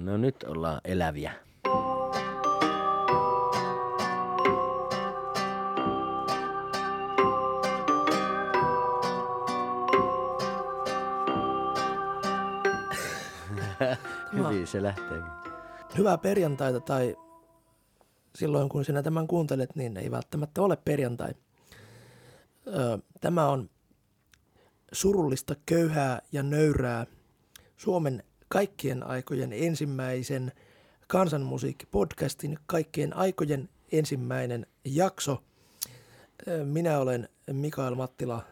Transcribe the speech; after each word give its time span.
No 0.00 0.16
nyt 0.16 0.42
ollaan 0.42 0.80
eläviä. 0.84 1.32
Hyvin 14.32 14.66
se 14.66 14.82
lähtee. 14.82 15.22
Hyvää 15.98 16.18
perjantaita 16.18 16.80
tai 16.80 17.16
silloin 18.34 18.68
kun 18.68 18.84
sinä 18.84 19.02
tämän 19.02 19.26
kuuntelet, 19.26 19.76
niin 19.76 19.96
ei 19.96 20.10
välttämättä 20.10 20.62
ole 20.62 20.76
perjantai. 20.76 21.34
Tämä 23.20 23.48
on 23.48 23.70
surullista, 24.92 25.54
köyhää 25.66 26.22
ja 26.32 26.42
nöyrää 26.42 27.06
Suomen 27.76 28.22
kaikkien 28.52 29.06
aikojen 29.06 29.52
ensimmäisen 29.52 30.52
kansanmusiikkipodcastin 31.06 32.58
kaikkien 32.66 33.16
aikojen 33.16 33.68
ensimmäinen 33.92 34.66
jakso. 34.84 35.42
Minä 36.64 36.98
olen 36.98 37.28
Mikael 37.52 37.94
Mattila. 37.94 38.42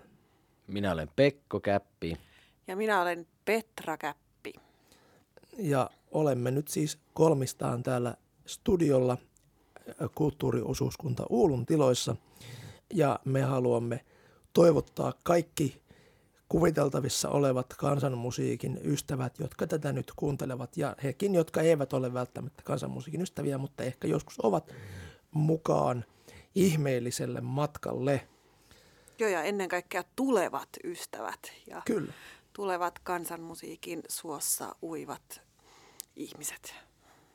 Minä 0.67 0.93
olen 0.93 1.09
Pekko 1.17 1.61
Käppi. 1.61 2.17
Ja 2.67 2.77
minä 2.77 3.03
olen 3.03 3.27
Petra 3.45 3.97
Käppi. 3.97 4.53
Ja 5.59 5.91
olemme 6.11 6.51
nyt 6.51 6.69
siis 6.69 6.99
kolmistaan 7.15 7.83
täällä 7.83 8.15
studiolla 8.47 9.19
kulttuuriosuuskunta 10.15 11.27
Uulun 11.31 11.67
tiloissa. 11.67 12.17
Ja 12.95 13.21
me 13.25 13.43
haluamme 13.43 14.05
toivottaa 14.53 15.13
kaikki 15.23 15.81
kuviteltavissa 16.49 17.29
olevat 17.29 17.67
kansanmusiikin 17.79 18.81
ystävät, 18.85 19.39
jotka 19.39 19.67
tätä 19.67 19.93
nyt 19.93 20.13
kuuntelevat, 20.17 20.77
ja 20.77 20.97
hekin, 21.03 21.35
jotka 21.35 21.61
eivät 21.61 21.93
ole 21.93 22.15
välttämättä 22.15 22.63
kansanmusiikin 22.63 23.23
ystäviä, 23.23 23.59
mutta 23.59 23.83
ehkä 23.85 24.09
joskus 24.09 24.41
ovat 24.43 24.73
mukaan 25.31 26.05
ihmeelliselle 26.55 27.41
matkalle. 27.41 28.29
Joo, 29.19 29.31
ja 29.31 29.43
ennen 29.43 29.69
kaikkea 29.69 30.05
tulevat 30.17 30.69
ystävät 30.85 31.53
ja 31.67 31.83
Kyllä. 31.85 32.13
tulevat 32.53 32.99
kansanmusiikin 32.99 34.03
suossa 34.09 34.75
uivat 34.83 35.43
ihmiset. 36.17 36.75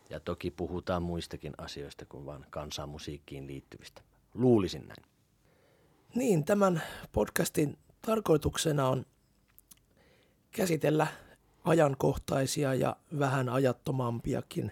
Ja 0.10 0.20
toki 0.20 0.52
puhutaan 0.52 1.04
muistakin 1.04 1.54
asioista 1.58 2.06
kuin 2.06 2.26
vain 2.26 2.46
kansanmusiikkiin 2.50 3.48
liittyvistä. 3.48 4.02
Luulisin 4.34 4.88
näin. 4.88 5.04
Niin, 6.16 6.46
tämän 6.46 6.82
podcastin 7.12 7.78
tarkoituksena 8.06 8.90
on 8.90 9.06
käsitellä 10.52 11.08
ajankohtaisia 11.64 12.74
ja 12.74 12.96
vähän 13.20 13.50
ajattomampiakin 13.50 14.72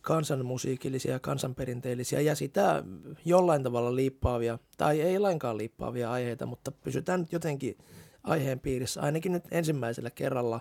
kansanmusiikillisia 0.00 1.12
ja 1.12 1.20
kansanperinteellisiä 1.20 2.20
ja 2.20 2.34
sitä 2.34 2.84
jollain 3.24 3.62
tavalla 3.62 3.96
liippaavia, 3.96 4.58
tai 4.76 5.00
ei 5.00 5.18
lainkaan 5.18 5.58
liippaavia 5.58 6.10
aiheita, 6.10 6.46
mutta 6.46 6.72
pysytään 6.72 7.20
nyt 7.20 7.32
jotenkin 7.32 7.78
aiheen 8.24 8.60
piirissä, 8.60 9.00
ainakin 9.00 9.32
nyt 9.32 9.44
ensimmäisellä 9.50 10.10
kerralla. 10.10 10.60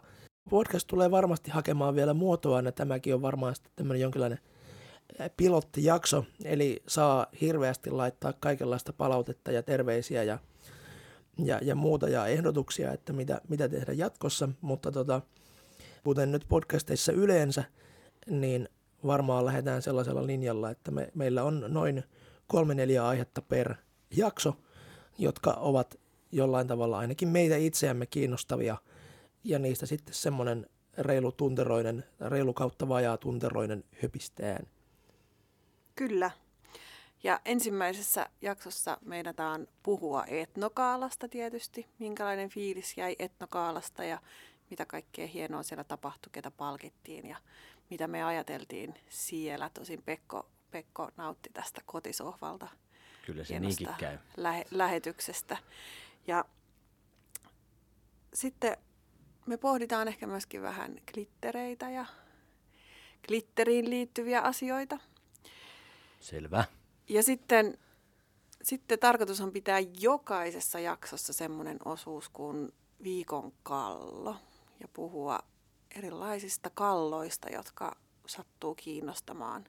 Podcast 0.50 0.88
tulee 0.88 1.12
varmasti 1.12 1.52
hakemaan 1.52 1.96
vielä 1.96 2.14
muotoa, 2.14 2.62
ja 2.62 2.72
tämäkin 2.72 3.14
on 3.14 3.22
varmaan 3.22 3.56
sitten 3.56 3.72
tämmöinen 3.76 4.02
jonkinlainen 4.02 4.40
pilottijakso, 5.38 6.26
eli 6.44 6.84
saa 6.88 7.28
hirveästi 7.42 7.92
laittaa 7.92 8.34
kaikenlaista 8.40 8.94
palautetta 8.94 9.52
ja 9.52 9.64
terveisiä 9.64 10.24
ja 10.24 10.40
ja, 11.38 11.60
ja 11.64 11.76
muuta 11.76 12.10
ja 12.10 12.28
ehdotuksia, 12.28 12.92
että 12.92 13.14
mitä, 13.14 13.42
mitä 13.50 13.70
tehdä 13.70 13.94
jatkossa, 13.94 14.50
mutta 14.62 14.92
tota, 14.92 15.22
kuten 16.04 16.32
nyt 16.32 16.46
podcasteissa 16.48 17.12
yleensä, 17.12 17.64
niin 18.30 18.70
varmaan 19.06 19.46
lähdetään 19.46 19.82
sellaisella 19.82 20.26
linjalla, 20.26 20.70
että 20.70 20.92
me, 20.92 21.12
meillä 21.16 21.44
on 21.44 21.66
noin 21.68 22.04
kolme 22.48 22.76
neljä 22.76 23.08
aihetta 23.08 23.42
per 23.42 23.76
jakso, 24.18 24.56
jotka 25.18 25.52
ovat 25.52 26.00
jollain 26.32 26.68
tavalla 26.68 26.98
ainakin 26.98 27.28
meitä 27.28 27.56
itseämme 27.56 28.06
kiinnostavia, 28.06 28.78
ja 29.44 29.60
niistä 29.60 29.86
sitten 29.86 30.14
semmoinen 30.14 30.68
reilu 30.98 31.32
tunteroinen, 31.32 32.04
reilu 32.20 32.54
kautta 32.54 32.88
vajaa 32.88 33.18
tunteroinen 33.18 33.84
höpistään. 34.04 34.68
Kyllä, 35.96 36.32
ja 37.26 37.40
ensimmäisessä 37.46 38.30
jaksossa 38.42 38.98
meinataan 39.06 39.68
puhua 39.84 40.24
etnokaalasta 40.28 41.28
tietysti, 41.28 41.88
minkälainen 42.00 42.50
fiilis 42.50 42.98
jäi 42.98 43.16
etnokaalasta 43.20 44.04
ja 44.04 44.22
mitä 44.70 44.86
kaikkea 44.86 45.28
hienoa 45.28 45.64
siellä 45.64 45.84
tapahtui, 45.84 46.30
ketä 46.32 46.52
palkittiin 46.52 47.28
ja 47.28 47.38
mitä 47.90 48.08
me 48.08 48.24
ajateltiin 48.24 48.96
siellä. 49.10 49.70
Tosin 49.70 50.02
Pekko, 50.02 50.50
Pekko 50.72 51.10
nautti 51.18 51.50
tästä 51.54 51.82
kotisohvalta. 51.86 52.68
Kyllä 53.26 53.44
se 53.44 53.60
niinkin 53.60 53.88
käy. 53.98 54.18
Lähe, 54.38 54.66
lähetyksestä. 54.72 55.58
Ja 56.28 56.46
sitten 58.34 58.78
me 59.46 59.58
pohditaan 59.58 60.08
ehkä 60.08 60.28
myöskin 60.28 60.62
vähän 60.62 60.96
glittereitä 61.14 61.90
ja 61.90 62.06
glitteriin 63.28 63.90
liittyviä 63.90 64.42
asioita. 64.42 65.00
Selvä. 66.20 66.64
Ja 67.10 67.24
sitten, 67.24 67.78
sitten 68.62 69.00
tarkoitus 69.00 69.42
on 69.42 69.52
pitää 69.52 69.80
jokaisessa 69.80 70.80
jaksossa 70.80 71.34
semmoinen 71.34 71.78
osuus 71.86 72.30
kuin 72.30 72.74
viikon 73.04 73.54
kallo 73.64 74.36
ja 74.80 74.88
puhua 74.88 75.40
erilaisista 75.96 76.70
kalloista, 76.74 77.50
jotka 77.50 77.96
sattuu 78.28 78.76
kiinnostamaan 78.76 79.66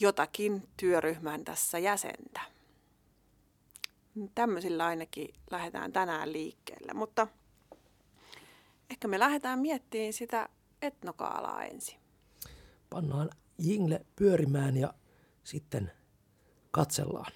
jotakin 0.00 0.68
työryhmän 0.76 1.44
tässä 1.44 1.78
jäsentä. 1.78 2.40
Tämmöisillä 4.34 4.86
ainakin 4.86 5.34
lähdetään 5.50 5.92
tänään 5.92 6.32
liikkeelle, 6.32 6.92
mutta 6.94 7.26
ehkä 8.90 9.08
me 9.08 9.18
lähdetään 9.18 9.58
miettimään 9.58 10.12
sitä 10.12 10.48
etnokaalaa 10.82 11.64
ensin. 11.64 11.98
Pannaan 12.90 13.30
jingle 13.58 14.06
pyörimään 14.16 14.76
ja 14.76 14.94
sitten 15.44 15.92
katsellaan. 16.70 17.32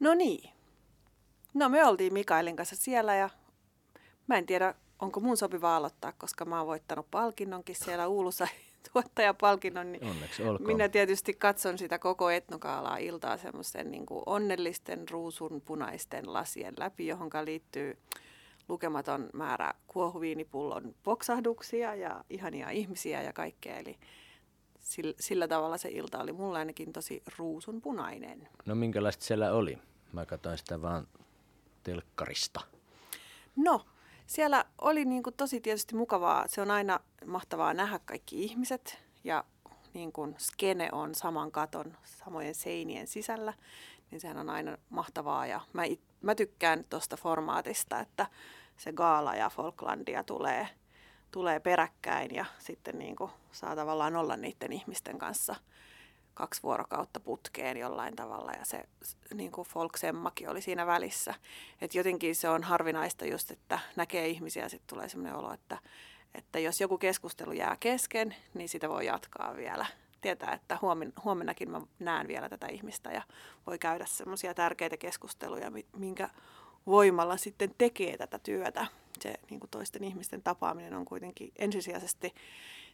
No 0.00 0.14
niin. 0.14 0.50
No 1.54 1.68
me 1.68 1.86
oltiin 1.86 2.12
Mikaelin 2.12 2.56
kanssa 2.56 2.76
siellä 2.76 3.14
ja 3.14 3.30
mä 4.26 4.38
en 4.38 4.46
tiedä, 4.46 4.74
onko 4.98 5.20
mun 5.20 5.36
sopiva 5.36 5.76
aloittaa, 5.76 6.12
koska 6.12 6.44
mä 6.44 6.58
oon 6.58 6.66
voittanut 6.66 7.10
palkinnonkin 7.10 7.76
siellä 7.76 8.08
Uulussa 8.08 8.48
tuottajapalkinnon. 8.92 9.92
Niin 9.92 10.04
Onneksi 10.04 10.42
olkoon. 10.42 10.66
Minä 10.66 10.88
tietysti 10.88 11.34
katson 11.34 11.78
sitä 11.78 11.98
koko 11.98 12.30
etnokaalaa 12.30 12.96
iltaa 12.96 13.38
semmoisten 13.38 13.90
niin 13.90 14.06
onnellisten 14.26 15.08
ruusun 15.08 15.60
punaisten 15.60 16.32
lasien 16.32 16.74
läpi, 16.78 17.06
johon 17.06 17.30
liittyy 17.44 17.98
lukematon 18.72 19.30
määrä 19.32 19.74
kuohuviinipullon 19.86 20.94
poksahduksia 21.02 21.94
ja 21.94 22.24
ihania 22.30 22.70
ihmisiä 22.70 23.22
ja 23.22 23.32
kaikkea. 23.32 23.76
Eli 23.76 23.98
sillä, 24.80 25.14
sillä 25.20 25.48
tavalla 25.48 25.78
se 25.78 25.88
ilta 25.88 26.20
oli 26.20 26.32
mulle 26.32 26.58
ainakin 26.58 26.92
tosi 26.92 27.22
ruusun 27.38 27.80
punainen. 27.80 28.48
No 28.66 28.74
minkälaista 28.74 29.24
siellä 29.24 29.52
oli? 29.52 29.78
Mä 30.12 30.26
katsoin 30.26 30.58
sitä 30.58 30.82
vaan 30.82 31.06
telkkarista. 31.82 32.60
No, 33.56 33.86
siellä 34.26 34.64
oli 34.80 35.04
niin 35.04 35.22
kuin 35.22 35.34
tosi 35.36 35.60
tietysti 35.60 35.94
mukavaa. 35.94 36.48
Se 36.48 36.60
on 36.60 36.70
aina 36.70 37.00
mahtavaa 37.26 37.74
nähdä 37.74 38.00
kaikki 38.04 38.44
ihmiset 38.44 38.98
ja 39.24 39.44
niin 39.94 40.12
kuin 40.12 40.34
skene 40.38 40.88
on 40.92 41.14
saman 41.14 41.52
katon, 41.52 41.96
samojen 42.04 42.54
seinien 42.54 43.06
sisällä, 43.06 43.54
niin 44.10 44.20
sehän 44.20 44.38
on 44.38 44.50
aina 44.50 44.78
mahtavaa. 44.90 45.46
Ja 45.46 45.60
mä, 45.72 45.82
mä 46.22 46.34
tykkään 46.34 46.84
tuosta 46.90 47.16
formaatista, 47.16 48.00
että 48.00 48.26
se 48.76 48.92
gaala 48.92 49.34
ja 49.34 49.50
Folklandia 49.50 50.24
tulee, 50.24 50.68
tulee 51.30 51.60
peräkkäin 51.60 52.34
ja 52.34 52.44
sitten 52.58 52.98
niin 52.98 53.16
kuin 53.16 53.30
saa 53.52 53.76
tavallaan 53.76 54.16
olla 54.16 54.36
niiden 54.36 54.72
ihmisten 54.72 55.18
kanssa 55.18 55.54
kaksi 56.34 56.62
vuorokautta 56.62 57.20
putkeen 57.20 57.76
jollain 57.76 58.16
tavalla 58.16 58.52
ja 58.52 58.64
se 58.64 58.84
niin 59.34 59.52
kuin 59.52 59.68
folksemmakin 59.68 60.48
oli 60.48 60.60
siinä 60.60 60.86
välissä. 60.86 61.34
Et 61.80 61.94
jotenkin 61.94 62.36
se 62.36 62.48
on 62.48 62.62
harvinaista 62.62 63.26
just, 63.26 63.50
että 63.50 63.78
näkee 63.96 64.28
ihmisiä 64.28 64.62
ja 64.62 64.68
sitten 64.68 64.88
tulee 64.88 65.08
sellainen 65.08 65.38
olo, 65.38 65.52
että, 65.52 65.78
että 66.34 66.58
jos 66.58 66.80
joku 66.80 66.98
keskustelu 66.98 67.52
jää 67.52 67.76
kesken, 67.80 68.34
niin 68.54 68.68
sitä 68.68 68.88
voi 68.88 69.06
jatkaa 69.06 69.56
vielä. 69.56 69.86
Tietää, 70.20 70.52
että 70.52 70.78
huomen, 70.82 71.12
huomennakin 71.24 71.70
mä 71.70 71.80
näen 71.98 72.28
vielä 72.28 72.48
tätä 72.48 72.66
ihmistä 72.66 73.10
ja 73.10 73.22
voi 73.66 73.78
käydä 73.78 74.06
semmoisia 74.06 74.54
tärkeitä 74.54 74.96
keskusteluja, 74.96 75.72
minkä 75.96 76.28
voimalla 76.86 77.36
sitten 77.36 77.74
tekee 77.78 78.16
tätä 78.16 78.38
työtä. 78.38 78.86
Se 79.20 79.34
niin 79.50 79.60
kuin 79.60 79.70
toisten 79.70 80.04
ihmisten 80.04 80.42
tapaaminen 80.42 80.94
on 80.94 81.04
kuitenkin 81.04 81.52
ensisijaisesti 81.56 82.34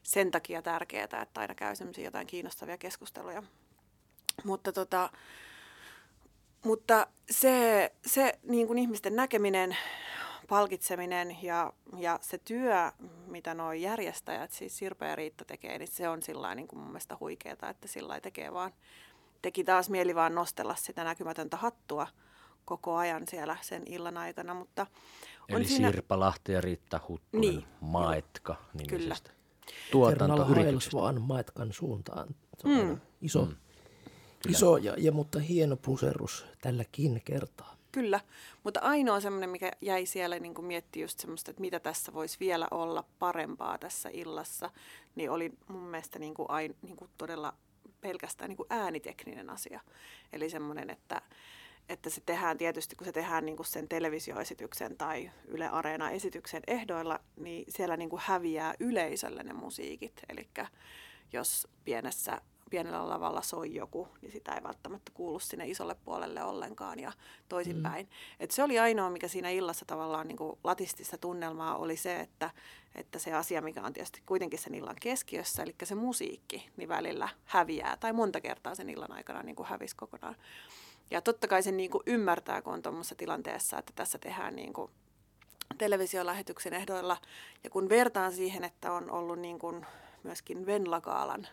sen 0.02 0.30
takia 0.30 0.62
tärkeää, 0.62 1.04
että 1.04 1.40
aina 1.40 1.54
käy 1.54 1.74
jotain 2.04 2.26
kiinnostavia 2.26 2.78
keskusteluja. 2.78 3.42
Mutta 4.44 4.72
tota, 4.72 5.10
mutta 6.64 7.06
se, 7.30 7.92
se 8.06 8.38
niin 8.42 8.66
kuin 8.66 8.78
ihmisten 8.78 9.16
näkeminen, 9.16 9.76
palkitseminen 10.48 11.42
ja, 11.42 11.72
ja 11.96 12.18
se 12.22 12.38
työ, 12.38 12.92
mitä 13.26 13.54
nuo 13.54 13.72
järjestäjät, 13.72 14.52
siis 14.52 14.78
Sirpa 14.78 15.06
ja 15.06 15.16
Riitta 15.16 15.44
tekee, 15.44 15.78
niin 15.78 15.88
se 15.88 16.08
on 16.08 16.22
sillä 16.22 16.54
niin 16.54 16.68
kuin 16.68 16.80
mun 16.80 16.88
mielestä 16.88 17.16
huikeeta, 17.20 17.68
että 17.68 17.88
sillä 17.88 18.20
tekee 18.20 18.52
vaan, 18.52 18.72
teki 19.42 19.64
taas 19.64 19.90
mieli 19.90 20.14
vaan 20.14 20.34
nostella 20.34 20.74
sitä 20.74 21.04
näkymätöntä 21.04 21.56
hattua 21.56 22.06
koko 22.68 22.96
ajan 22.96 23.22
siellä 23.28 23.56
sen 23.60 23.82
illan 23.86 24.16
aikana, 24.16 24.54
mutta 24.54 24.86
on 25.50 25.56
Eli 25.56 25.64
siinä... 25.64 25.90
Sirpa 25.90 26.20
Lahti 26.20 26.52
ja 26.52 26.60
Riitta 26.60 27.00
Huttunen, 27.08 27.50
niin, 27.50 27.64
Maetka 27.80 28.56
nimisestä. 28.74 29.30
Tuotantoyrityksestä. 29.90 30.96
vaan 30.96 31.22
Maetkan 31.22 31.72
suuntaan. 31.72 32.28
Se 32.58 32.68
on 32.68 32.86
mm. 32.86 33.00
iso, 33.22 33.44
mm. 33.44 33.56
iso 34.48 34.76
ja, 34.76 34.94
ja, 34.98 35.12
mutta 35.12 35.38
hieno 35.38 35.76
puserus 35.76 36.46
tälläkin 36.60 37.22
kertaa. 37.24 37.76
Kyllä, 37.92 38.20
mutta 38.64 38.80
ainoa 38.80 39.20
semmoinen, 39.20 39.50
mikä 39.50 39.72
jäi 39.80 40.06
siellä 40.06 40.38
niin 40.38 40.64
miettiä 40.64 41.04
just 41.04 41.20
semmoista, 41.20 41.50
että 41.50 41.60
mitä 41.60 41.80
tässä 41.80 42.12
voisi 42.12 42.36
vielä 42.40 42.68
olla 42.70 43.04
parempaa 43.18 43.78
tässä 43.78 44.08
illassa, 44.12 44.70
niin 45.14 45.30
oli 45.30 45.52
mun 45.68 45.82
mielestä 45.82 46.18
niin 46.18 46.34
kuin 46.34 46.50
ain, 46.50 46.76
niin 46.82 46.96
kuin 46.96 47.10
todella 47.18 47.54
pelkästään 48.00 48.48
niin 48.48 48.56
kuin 48.56 48.66
äänitekninen 48.70 49.50
asia. 49.50 49.80
Eli 50.32 50.50
semmoinen, 50.50 50.90
että, 50.90 51.22
että 51.88 52.10
se 52.10 52.20
tehdään 52.26 52.58
tietysti, 52.58 52.96
kun 52.96 53.04
se 53.04 53.12
tehdään 53.12 53.46
niin 53.46 53.56
kuin 53.56 53.66
sen 53.66 53.88
televisioesityksen 53.88 54.96
tai 54.96 55.30
Yle 55.46 55.68
Areena-esityksen 55.68 56.62
ehdoilla, 56.66 57.20
niin 57.36 57.64
siellä 57.68 57.96
niin 57.96 58.10
kuin 58.10 58.22
häviää 58.24 58.74
yleisölle 58.80 59.42
ne 59.42 59.52
musiikit. 59.52 60.22
Eli 60.28 60.48
jos 61.32 61.68
pienessä, 61.84 62.40
pienellä 62.70 63.08
lavalla 63.08 63.42
soi 63.42 63.74
joku, 63.74 64.08
niin 64.22 64.32
sitä 64.32 64.54
ei 64.54 64.62
välttämättä 64.62 65.12
kuulu 65.14 65.38
sinne 65.38 65.68
isolle 65.68 65.94
puolelle 66.04 66.42
ollenkaan 66.42 66.98
ja 66.98 67.12
toisinpäin. 67.48 68.06
Mm. 68.06 68.12
Et 68.40 68.50
se 68.50 68.62
oli 68.62 68.78
ainoa, 68.78 69.10
mikä 69.10 69.28
siinä 69.28 69.50
illassa 69.50 69.84
tavallaan 69.84 70.28
niin 70.28 70.38
kuin 70.38 70.58
latistista 70.64 71.18
tunnelmaa 71.18 71.76
oli 71.76 71.96
se, 71.96 72.20
että, 72.20 72.50
että 72.94 73.18
se 73.18 73.32
asia, 73.32 73.62
mikä 73.62 73.82
on 73.82 73.92
tietysti 73.92 74.22
kuitenkin 74.26 74.58
sen 74.58 74.74
illan 74.74 74.96
keskiössä, 75.00 75.62
eli 75.62 75.74
se 75.84 75.94
musiikki, 75.94 76.68
niin 76.76 76.88
välillä 76.88 77.28
häviää 77.44 77.96
tai 77.96 78.12
monta 78.12 78.40
kertaa 78.40 78.74
sen 78.74 78.90
illan 78.90 79.12
aikana 79.12 79.42
niin 79.42 79.56
kuin 79.56 79.68
hävisi 79.68 79.96
kokonaan. 79.96 80.36
Ja 81.10 81.20
totta 81.20 81.48
kai 81.48 81.62
sen 81.62 81.76
niin 81.76 81.90
kuin 81.90 82.02
ymmärtää, 82.06 82.62
kun 82.62 82.72
on 82.72 82.82
tuommoisessa 82.82 83.14
tilanteessa, 83.14 83.78
että 83.78 83.92
tässä 83.96 84.18
tehdään 84.18 84.56
niin 84.56 84.72
kuin 84.72 84.90
televisiolähetyksen 85.78 86.74
ehdoilla. 86.74 87.16
Ja 87.64 87.70
kun 87.70 87.88
vertaan 87.88 88.32
siihen, 88.32 88.64
että 88.64 88.92
on 88.92 89.10
ollut 89.10 89.38
niin 89.38 89.58
kuin 89.58 89.86
myöskin 90.22 90.66
Venlagaalan 90.66 91.48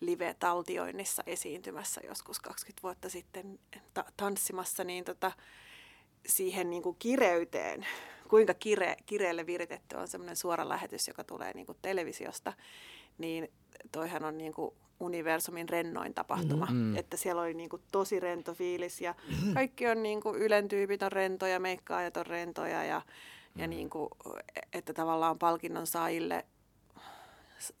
live-taltioinnissa 0.00 1.22
esiintymässä 1.26 2.00
joskus 2.04 2.40
20 2.40 2.82
vuotta 2.82 3.08
sitten 3.08 3.58
ta- 3.94 4.04
tanssimassa, 4.16 4.84
niin 4.84 5.04
tota, 5.04 5.32
siihen 6.26 6.70
niin 6.70 6.82
kuin 6.82 6.96
kireyteen, 6.98 7.86
kuinka 8.28 8.54
kire, 8.54 8.96
kireelle 9.06 9.46
viritetty 9.46 9.96
on 9.96 10.08
semmoinen 10.08 10.36
suora 10.36 10.68
lähetys, 10.68 11.08
joka 11.08 11.24
tulee 11.24 11.52
niin 11.52 11.66
kuin 11.66 11.78
televisiosta, 11.82 12.52
niin 13.18 13.48
toihan 13.92 14.24
on 14.24 14.38
niin 14.38 14.54
kuin 14.54 14.74
universumin 15.00 15.68
rennoin 15.68 16.14
tapahtuma. 16.14 16.66
Mm. 16.70 16.96
Että 16.96 17.16
siellä 17.16 17.42
oli 17.42 17.54
niin 17.54 17.68
kuin 17.68 17.82
tosi 17.92 18.20
rento 18.20 18.54
fiilis 18.54 19.00
ja 19.00 19.14
kaikki 19.54 19.86
on 19.86 20.02
niin 20.02 20.20
kuin 20.20 20.42
Ylen 20.42 20.68
tyypit 20.68 21.02
on 21.02 21.12
rentoja, 21.12 21.60
meikkaajat 21.60 22.16
on 22.16 22.26
rentoja 22.26 22.84
ja, 22.84 23.02
mm. 23.54 23.60
ja 23.60 23.66
niin 23.66 23.90
kuin, 23.90 24.10
että 24.72 24.92
tavallaan 24.92 25.38
palkinnon 25.38 25.86
saajille 25.86 26.44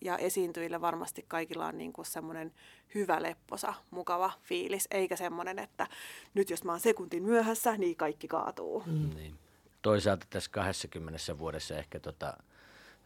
ja 0.00 0.18
esiintyjille 0.18 0.80
varmasti 0.80 1.24
kaikilla 1.28 1.66
on 1.66 1.78
niin 1.78 1.92
kuin 1.92 2.06
semmoinen 2.06 2.52
hyvä 2.94 3.22
lepposa, 3.22 3.74
mukava 3.90 4.32
fiilis, 4.42 4.88
eikä 4.90 5.16
semmoinen, 5.16 5.58
että 5.58 5.86
nyt 6.34 6.50
jos 6.50 6.64
mä 6.64 6.72
oon 6.72 6.80
sekuntin 6.80 7.22
myöhässä, 7.22 7.76
niin 7.76 7.96
kaikki 7.96 8.28
kaatuu. 8.28 8.82
Mm. 8.86 9.10
Niin. 9.14 9.34
Toisaalta 9.82 10.26
tässä 10.30 10.50
20 10.50 11.38
vuodessa 11.38 11.78
ehkä 11.78 12.00
tota, 12.00 12.36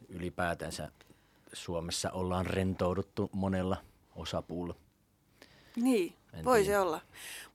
ylipäätänsä 0.08 0.92
Suomessa 1.52 2.10
ollaan 2.10 2.46
rentouduttu 2.46 3.30
monella 3.32 3.76
osapuulla. 4.16 4.74
Niin, 5.76 6.14
en 6.32 6.44
voi 6.44 6.62
tiedä. 6.62 6.74
se 6.74 6.80
olla. 6.80 7.00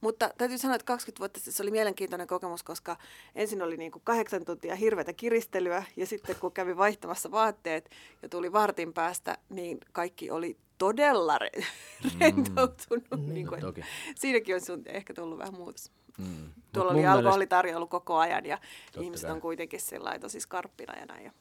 Mutta 0.02 0.30
täytyy 0.38 0.58
sanoa, 0.58 0.76
että 0.76 0.86
20 0.86 1.20
vuotta 1.20 1.40
sitten 1.40 1.54
se 1.54 1.64
oli 1.64 1.72
mielenkiintoinen 1.72 2.28
kokemus, 2.28 2.64
koska 2.64 2.98
ensin 3.36 3.62
oli 3.62 3.78
niin 3.78 3.92
kuin 3.92 4.02
kahdeksan 4.06 4.46
tuntia 4.46 4.76
hirveätä 4.76 5.14
kiristelyä 5.14 5.84
ja 5.96 6.06
sitten 6.06 6.36
kun 6.36 6.52
kävi 6.52 6.78
vaihtamassa 6.78 7.32
vaatteet 7.32 7.90
ja 8.22 8.30
tuli 8.30 8.52
vartin 8.52 8.94
päästä, 8.94 9.38
niin 9.50 9.80
kaikki 9.92 10.32
oli 10.32 10.58
todella 10.78 11.38
re- 11.38 11.66
mm. 12.04 12.20
rentoutunut. 12.20 13.12
Mm, 13.18 13.34
niin 13.34 13.48
kuin, 13.48 13.62
toki. 13.62 13.82
Siinäkin 14.16 14.56
on 14.56 14.82
ehkä 14.86 15.14
tullut 15.14 15.38
vähän 15.38 15.54
muutos. 15.54 15.92
Mm. 16.18 16.50
Tuolla 16.74 16.92
Mut 16.92 17.00
oli 17.00 17.08
alkoholitarjoilu 17.08 17.88
koko 17.88 18.18
ajan 18.18 18.46
ja 18.46 18.58
Totta 18.86 19.02
ihmiset 19.02 19.28
kai. 19.28 19.36
on 19.36 19.42
kuitenkin 19.42 19.80
tosi 20.22 20.40
skarppina 20.40 21.00
ja 21.00 21.06
näin 21.06 21.26
ja 21.26 21.32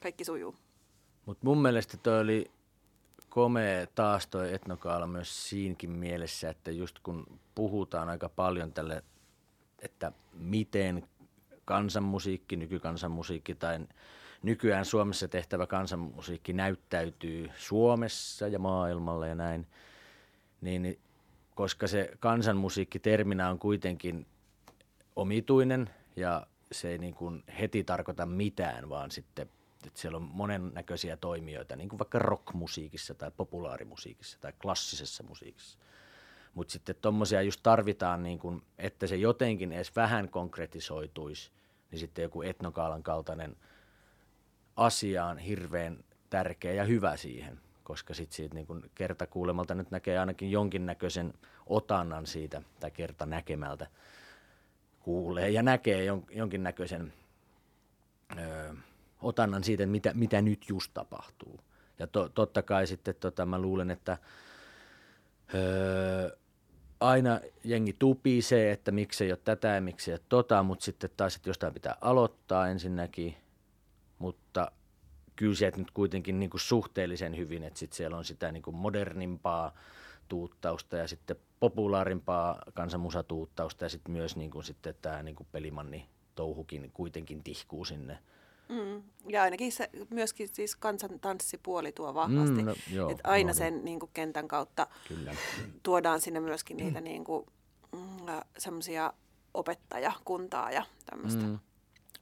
kaikki 0.00 0.24
sujuu. 0.24 0.54
Mutta 1.26 1.46
mun 1.46 1.62
mielestä 1.62 1.96
toi 1.96 2.20
oli 2.20 2.50
komea 3.28 3.86
taas 3.86 4.26
toi 4.26 4.54
etnokaala 4.54 5.06
myös 5.06 5.48
siinkin 5.48 5.90
mielessä, 5.90 6.50
että 6.50 6.70
just 6.70 6.98
kun 6.98 7.26
puhutaan 7.54 8.08
aika 8.08 8.28
paljon 8.28 8.72
tälle, 8.72 9.02
että 9.78 10.12
miten 10.32 11.08
kansanmusiikki, 11.64 12.56
nykykansanmusiikki 12.56 13.54
tai 13.54 13.78
nykyään 14.42 14.84
Suomessa 14.84 15.28
tehtävä 15.28 15.66
kansanmusiikki 15.66 16.52
näyttäytyy 16.52 17.50
Suomessa 17.56 18.48
ja 18.48 18.58
maailmalla 18.58 19.26
ja 19.26 19.34
näin, 19.34 19.66
niin 20.60 20.98
koska 21.54 21.86
se 21.86 22.10
kansanmusiikki 22.20 22.98
terminä 22.98 23.50
on 23.50 23.58
kuitenkin 23.58 24.26
omituinen 25.16 25.90
ja 26.16 26.46
se 26.72 26.88
ei 26.88 26.98
niin 26.98 27.14
kuin 27.14 27.44
heti 27.60 27.84
tarkoita 27.84 28.26
mitään, 28.26 28.88
vaan 28.88 29.10
sitten 29.10 29.48
että 29.86 30.00
siellä 30.00 30.16
on 30.16 30.28
monennäköisiä 30.32 31.16
toimijoita, 31.16 31.76
niin 31.76 31.88
kuin 31.88 31.98
vaikka 31.98 32.18
rockmusiikissa 32.18 33.14
tai 33.14 33.30
populaarimusiikissa 33.36 34.38
tai 34.40 34.52
klassisessa 34.62 35.22
musiikissa. 35.22 35.78
Mutta 36.54 36.72
sitten 36.72 36.96
tuommoisia 37.02 37.42
just 37.42 37.60
tarvitaan, 37.62 38.22
niin 38.22 38.38
kun, 38.38 38.62
että 38.78 39.06
se 39.06 39.16
jotenkin 39.16 39.72
edes 39.72 39.96
vähän 39.96 40.28
konkretisoituisi, 40.28 41.50
niin 41.90 41.98
sitten 41.98 42.22
joku 42.22 42.42
etnokaalan 42.42 43.02
kaltainen 43.02 43.56
asia 44.76 45.26
on 45.26 45.38
hirveän 45.38 46.04
tärkeä 46.30 46.72
ja 46.72 46.84
hyvä 46.84 47.16
siihen, 47.16 47.60
koska 47.84 48.14
sitten 48.14 48.36
siitä 48.36 48.54
niin 48.54 48.66
kun 48.66 48.90
kerta 48.94 49.26
kuulemalta 49.26 49.74
nyt 49.74 49.90
näkee 49.90 50.18
ainakin 50.18 50.50
jonkinnäköisen 50.50 51.34
otannan 51.66 52.26
siitä, 52.26 52.62
tai 52.80 52.90
kerta 52.90 53.26
näkemältä 53.26 53.86
kuulee 55.00 55.50
ja 55.50 55.62
näkee 55.62 56.04
jonkinnäköisen 56.30 57.12
öö, 58.38 58.72
otannan 59.24 59.64
siitä, 59.64 59.86
mitä, 59.86 60.14
mitä 60.14 60.42
nyt 60.42 60.68
just 60.68 60.90
tapahtuu. 60.94 61.60
Ja 61.98 62.06
to, 62.06 62.28
totta 62.28 62.62
kai 62.62 62.86
sitten 62.86 63.14
tota, 63.20 63.46
mä 63.46 63.58
luulen, 63.58 63.90
että 63.90 64.18
öö, 65.54 66.36
aina 67.00 67.40
jengi 67.64 67.96
tupii 67.98 68.42
se, 68.42 68.72
että 68.72 68.92
miksi 68.92 69.24
ei 69.24 69.32
ole 69.32 69.40
tätä 69.44 69.68
ja 69.68 69.80
miksi 69.80 70.10
ei 70.10 70.14
ole 70.14 70.20
tota, 70.28 70.62
mutta 70.62 70.84
sitten 70.84 71.10
taas, 71.16 71.36
että 71.36 71.48
jostain 71.48 71.74
pitää 71.74 71.96
aloittaa 72.00 72.68
ensinnäkin, 72.68 73.36
mutta 74.18 74.72
kyllä 75.36 75.54
sieltä 75.54 75.78
nyt 75.78 75.90
kuitenkin 75.90 76.40
niin 76.40 76.50
kuin 76.50 76.60
suhteellisen 76.60 77.36
hyvin, 77.36 77.62
että 77.62 77.78
sitten 77.78 77.96
siellä 77.96 78.16
on 78.16 78.24
sitä 78.24 78.52
niin 78.52 78.62
kuin 78.62 78.76
modernimpaa 78.76 79.74
tuuttausta 80.28 80.96
ja 80.96 81.08
sitten 81.08 81.36
populaarimpaa 81.60 82.62
kansanmusatuuttausta 82.74 83.84
ja 83.84 83.88
sitten 83.88 84.12
myös 84.12 84.36
niin 84.36 84.50
kuin 84.50 84.64
sitten 84.64 84.94
tämä 85.02 85.22
niin 85.22 85.36
kuin 85.36 85.46
pelimanni 85.52 86.08
touhukin 86.34 86.90
kuitenkin 86.94 87.44
tihkuu 87.44 87.84
sinne– 87.84 88.18
Mm. 88.68 89.02
Ja 89.28 89.42
ainakin 89.42 89.72
se, 89.72 89.90
myöskin 90.10 90.48
siis 90.48 90.76
kansantanssipuoli 90.76 91.92
tuo 91.92 92.14
vahvasti, 92.14 92.62
mm, 92.62 92.64
no, 92.64 92.74
joo, 92.92 93.10
että 93.10 93.28
aina 93.28 93.48
no, 93.48 93.54
sen 93.54 93.84
niin 93.84 94.00
kuin, 94.00 94.10
kentän 94.14 94.48
kautta 94.48 94.86
Kyllä. 95.08 95.34
tuodaan 95.82 96.20
sinne 96.20 96.40
myöskin 96.40 96.76
niitä 96.76 97.00
mm. 97.00 97.04
niin 97.04 97.24
kuin, 97.24 97.46
mm, 97.92 98.26
semmoisia 98.58 99.12
opettajakuntaa 99.54 100.70
ja 100.70 100.84
tämmöistä. 101.06 101.42
Mm. 101.42 101.58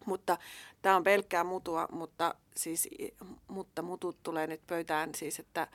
Mutta 0.07 0.39
tämä 0.83 0.97
on 0.97 1.03
pelkkää 1.03 1.45
mutua, 1.45 1.89
mutta, 1.93 2.35
siis, 2.57 2.89
mutta 3.49 3.83
mutut 3.83 4.23
tulee 4.23 4.47
nyt 4.47 4.61
pöytään 4.67 5.15
siis, 5.15 5.39
että 5.39 5.69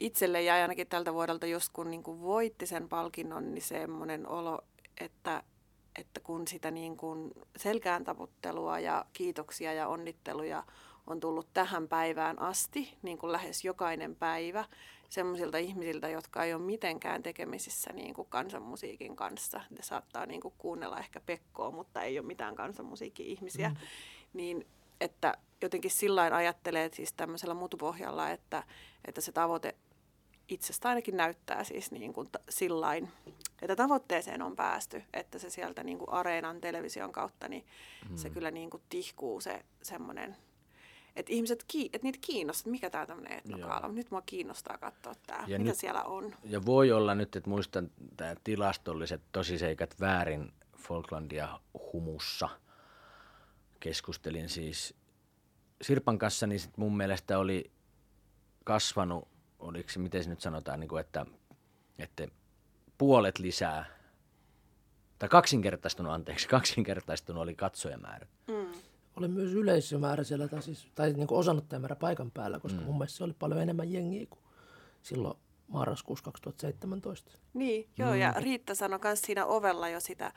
itselle 0.00 0.42
jäi 0.42 0.62
ainakin 0.62 0.86
tältä 0.86 1.14
vuodelta 1.14 1.46
just 1.46 1.68
kun 1.72 1.90
niin 1.90 2.02
kuin 2.02 2.20
voitti 2.20 2.66
sen 2.66 2.88
palkinnon, 2.88 3.54
niin 3.54 3.62
semmoinen 3.62 4.28
olo, 4.28 4.58
että 5.00 5.42
että 5.98 6.20
kun 6.20 6.48
sitä 6.48 6.70
niin 6.70 6.96
kuin 6.96 7.32
selkään 7.56 8.04
taputtelua 8.04 8.78
ja 8.78 9.04
kiitoksia 9.12 9.72
ja 9.72 9.88
onnitteluja 9.88 10.64
on 11.06 11.20
tullut 11.20 11.48
tähän 11.54 11.88
päivään 11.88 12.38
asti, 12.38 12.94
niin 13.02 13.18
kuin 13.18 13.32
lähes 13.32 13.64
jokainen 13.64 14.16
päivä, 14.16 14.64
semmoisilta 15.08 15.58
ihmisiltä, 15.58 16.08
jotka 16.08 16.44
ei 16.44 16.54
ole 16.54 16.62
mitenkään 16.62 17.22
tekemisissä 17.22 17.92
niin 17.92 18.14
kuin 18.14 18.28
kansanmusiikin 18.28 19.16
kanssa. 19.16 19.60
Ne 19.70 19.82
saattaa 19.82 20.26
niin 20.26 20.40
kuin 20.40 20.54
kuunnella 20.58 20.98
ehkä 20.98 21.20
Pekkoa, 21.20 21.70
mutta 21.70 22.02
ei 22.02 22.18
ole 22.18 22.26
mitään 22.26 22.54
kansanmusiikki-ihmisiä. 22.54 23.68
Mm. 23.68 23.76
Niin 24.32 24.66
että 25.00 25.34
jotenkin 25.62 25.90
sillä 25.90 26.22
ajattelee 26.22 26.90
siis 26.92 27.12
tämmöisellä 27.12 27.54
mutupohjalla, 27.54 28.30
että, 28.30 28.62
että 29.04 29.20
se 29.20 29.32
tavoite 29.32 29.74
itsestä 30.48 30.88
ainakin 30.88 31.16
näyttää 31.16 31.64
siis 31.64 31.90
niin 31.90 32.12
kuin 32.12 32.28
sillain, 32.48 33.08
että 33.64 33.76
tavoitteeseen 33.76 34.42
on 34.42 34.56
päästy, 34.56 35.02
että 35.12 35.38
se 35.38 35.50
sieltä 35.50 35.84
niin 35.84 35.98
kuin 35.98 36.10
areenan 36.10 36.60
television 36.60 37.12
kautta, 37.12 37.48
niin 37.48 37.66
mm. 38.10 38.16
se 38.16 38.30
kyllä 38.30 38.50
niin 38.50 38.70
kuin 38.70 38.82
tihkuu 38.88 39.40
se 39.40 39.64
semmoinen 39.82 40.36
että 41.16 41.32
ihmiset, 41.32 41.64
että 41.92 42.06
niitä 42.06 42.18
kiinnostaa, 42.20 42.70
mikä 42.70 42.90
tämä 42.90 43.06
tämmöinen 43.06 43.38
etnokaala 43.38 43.88
Nyt 43.88 44.10
mua 44.10 44.22
kiinnostaa 44.26 44.78
katsoa 44.78 45.14
tämä, 45.26 45.44
ja 45.46 45.58
mitä 45.58 45.70
nyt, 45.70 45.78
siellä 45.78 46.02
on. 46.02 46.34
Ja 46.44 46.66
voi 46.66 46.92
olla 46.92 47.14
nyt, 47.14 47.36
että 47.36 47.50
muistan 47.50 47.90
tämä 48.16 48.34
tilastolliset 48.44 49.22
tosiseikat 49.32 50.00
väärin 50.00 50.52
Falklandia 50.78 51.60
humussa. 51.92 52.48
Keskustelin 53.80 54.48
siis 54.48 54.94
Sirpan 55.82 56.18
kanssa, 56.18 56.46
niin 56.46 56.60
sit 56.60 56.76
mun 56.76 56.96
mielestä 56.96 57.38
oli 57.38 57.70
kasvanut, 58.64 59.28
oliko 59.58 59.88
se, 59.88 59.98
miten 59.98 60.24
se 60.24 60.30
nyt 60.30 60.40
sanotaan, 60.40 60.80
niin 60.80 60.88
kuin, 60.88 61.00
että, 61.00 61.26
että 61.98 62.28
puolet 62.98 63.38
lisää, 63.38 63.84
tai 65.18 65.28
kaksinkertaistunut, 65.28 66.12
anteeksi, 66.12 66.48
kaksinkertaistunut 66.58 67.42
oli 67.42 67.54
katsojamäärä. 67.54 68.26
Mm 68.46 68.74
oli 69.16 69.28
myös 69.28 69.52
yleisömäärä 69.52 70.24
siellä, 70.24 70.48
tai, 70.48 70.62
siis, 70.62 70.86
tai 70.94 71.12
niin 71.12 71.26
kuin 71.26 71.38
osanottajamäärä 71.38 71.96
paikan 71.96 72.30
päällä, 72.30 72.60
koska 72.60 72.80
mm. 72.80 72.86
mun 72.86 72.98
mielestä 72.98 73.16
se 73.16 73.24
oli 73.24 73.34
paljon 73.38 73.62
enemmän 73.62 73.92
jengiä 73.92 74.26
kuin 74.30 74.40
silloin 75.02 75.38
marraskuussa 75.68 76.24
2017. 76.24 77.30
Niin, 77.54 77.88
joo, 77.98 78.10
mm. 78.10 78.16
ja 78.16 78.34
Riitta 78.36 78.74
sanoi 78.74 78.98
myös 79.02 79.22
siinä 79.22 79.46
ovella 79.46 79.88
jo 79.88 80.00
sitä, 80.00 80.32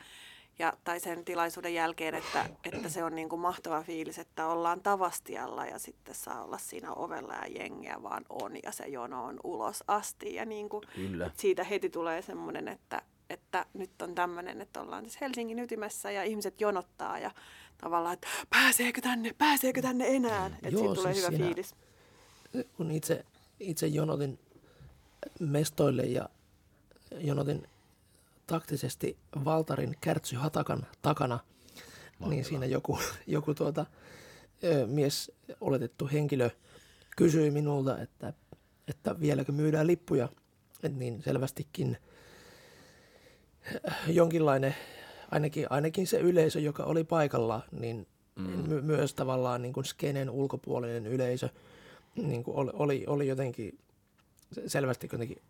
ja, 0.60 0.74
tai 0.84 1.00
sen 1.00 1.26
tilaisuuden 1.26 1.74
jälkeen, 1.74 2.16
että, 2.16 2.50
että 2.64 2.90
se 2.90 3.04
on 3.04 3.16
niin 3.16 3.30
kuin 3.30 3.40
mahtava 3.40 3.84
fiilis, 3.84 4.20
että 4.20 4.48
ollaan 4.48 4.82
Tavastialla 4.82 5.66
ja 5.66 5.80
sitten 5.80 6.16
saa 6.16 6.44
olla 6.44 6.58
siinä 6.58 6.94
ovella 6.94 7.34
ja 7.34 7.48
jengiä 7.48 8.04
vaan 8.04 8.26
on 8.30 8.52
ja 8.64 8.72
se 8.72 8.88
jono 8.88 9.26
on 9.26 9.40
ulos 9.44 9.84
asti. 9.88 10.36
Ja 10.36 10.46
niin 10.46 10.70
kuin, 10.70 10.84
Kyllä. 10.96 11.32
siitä 11.38 11.64
heti 11.64 11.90
tulee 11.90 12.22
semmoinen, 12.22 12.68
että, 12.68 13.02
että 13.30 13.66
nyt 13.74 14.02
on 14.02 14.16
tämmöinen, 14.16 14.62
että 14.62 14.82
ollaan 14.82 15.04
tässä 15.04 15.20
Helsingin 15.22 15.60
ytimessä 15.60 16.12
ja 16.12 16.24
ihmiset 16.24 16.62
jonottaa 16.62 17.20
ja 17.20 17.32
tavallaan, 17.82 18.14
että 18.14 18.28
pääseekö 18.50 19.02
tänne, 19.02 19.34
pääseekö 19.38 19.82
tänne 19.82 20.06
enää. 20.08 20.46
Että 20.46 20.80
siitä 20.80 20.96
tulee 20.96 21.14
siis 21.14 21.28
hyvä 21.28 21.38
fiilis. 21.38 21.76
Kun 22.78 22.92
itse, 22.92 23.26
itse 23.60 23.88
jonotin 23.88 24.40
mestoille 25.40 26.04
ja 26.04 26.30
jonotin 27.12 27.68
taktisesti 28.48 29.18
Valtarin 29.46 29.96
kärtsyhatakan 30.02 30.86
takana, 31.02 31.36
Mahtavaa. 31.36 32.30
niin 32.30 32.46
siinä 32.46 32.66
joku, 32.66 33.00
joku 33.28 33.54
tuota, 33.54 33.86
mies, 34.86 35.32
oletettu 35.62 36.10
henkilö, 36.14 36.50
kysyi 37.18 37.52
minulta, 37.52 38.00
että, 38.00 38.34
että 38.88 39.20
vieläkö 39.20 39.52
myydään 39.52 39.88
lippuja. 39.88 40.30
Et 40.84 40.96
niin 40.96 41.22
selvästikin 41.24 41.98
jonkinlainen 44.08 44.76
ainakin, 45.32 45.68
ainakin 45.70 46.08
se 46.08 46.20
yleisö, 46.20 46.60
joka 46.60 46.84
oli 46.84 47.04
paikalla, 47.04 47.62
niin 47.72 48.08
mm. 48.36 48.44
my, 48.44 48.82
myös 48.82 49.14
tavallaan 49.14 49.62
niin 49.62 49.74
kuin 49.74 49.86
skenen 49.86 50.30
ulkopuolinen 50.30 51.08
yleisö 51.08 51.50
niin 52.16 52.44
kuin 52.44 52.58
oli, 52.58 52.72
oli, 52.74 53.04
oli 53.08 53.28
jotenkin 53.28 53.80
selvästi 54.68 55.10
jotenkin 55.12 55.42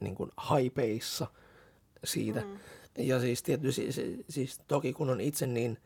niin 0.00 0.14
kuin 0.14 0.30
haipeissa 0.36 1.26
siitä. 2.04 2.40
Mm. 2.40 2.58
Ja 2.98 3.20
siis 3.20 3.42
tietysti 3.42 3.92
siis, 3.92 4.20
siis 4.28 4.60
toki 4.68 4.92
kun 4.92 5.10
on 5.10 5.20
itse 5.20 5.46
niin, 5.46 5.78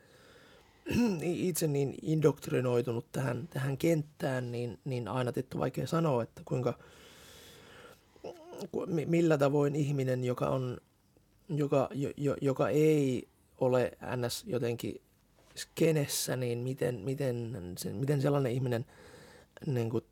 itse 1.23 1.67
niin 1.67 1.95
indoktrinoitunut 2.03 3.13
tähän, 3.13 3.49
tähän 3.49 3.79
kenttään, 3.79 4.53
niin, 4.53 4.79
niin 4.85 5.09
aina 5.09 5.33
tietty 5.33 5.59
vaikea 5.59 5.87
sanoa, 5.87 6.23
että 6.23 6.43
kuinka, 6.45 6.79
millä 9.07 9.39
tavoin 9.39 9.77
ihminen, 9.77 10.25
joka 10.25 10.49
on 10.49 10.81
joka, 11.49 11.89
jo, 12.17 12.37
joka 12.41 12.69
ei 12.69 13.29
ole 13.59 13.93
ns. 14.17 14.45
jotenkin 14.47 15.01
skenessä, 15.55 16.37
niin 16.37 16.59
miten, 16.59 16.95
miten, 16.95 17.53
sen, 17.79 17.97
miten 17.97 18.21
sellainen 18.21 18.53
ihminen 18.53 18.87
niin 19.67 19.91
kuin 19.91 20.05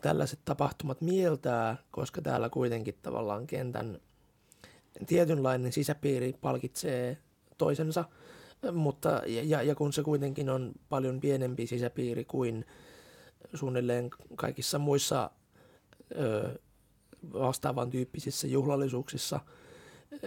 tällaiset 0.00 0.38
tapahtumat 0.44 1.00
mieltää, 1.00 1.76
koska 1.90 2.22
täällä 2.22 2.50
kuitenkin 2.50 2.98
tavallaan 3.02 3.46
kentän 3.46 4.00
tietynlainen 5.06 5.72
sisäpiiri 5.72 6.34
palkitsee 6.40 7.18
toisensa, 7.58 8.04
mutta 8.72 9.22
ja, 9.26 9.62
ja 9.62 9.74
kun 9.74 9.92
se 9.92 10.02
kuitenkin 10.02 10.50
on 10.50 10.72
paljon 10.88 11.20
pienempi 11.20 11.66
sisäpiiri 11.66 12.24
kuin 12.24 12.66
suunnilleen 13.54 14.10
kaikissa 14.36 14.78
muissa 14.78 15.30
ö, 16.16 16.58
vastaavan 17.32 17.90
tyyppisissä 17.90 18.46
juhlallisuuksissa– 18.46 19.40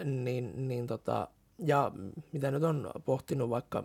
niin, 0.03 0.67
niin 0.67 0.87
tota, 0.87 1.27
ja 1.59 1.91
mitä 2.31 2.51
nyt 2.51 2.63
on 2.63 2.91
pohtinut 3.05 3.49
vaikka 3.49 3.83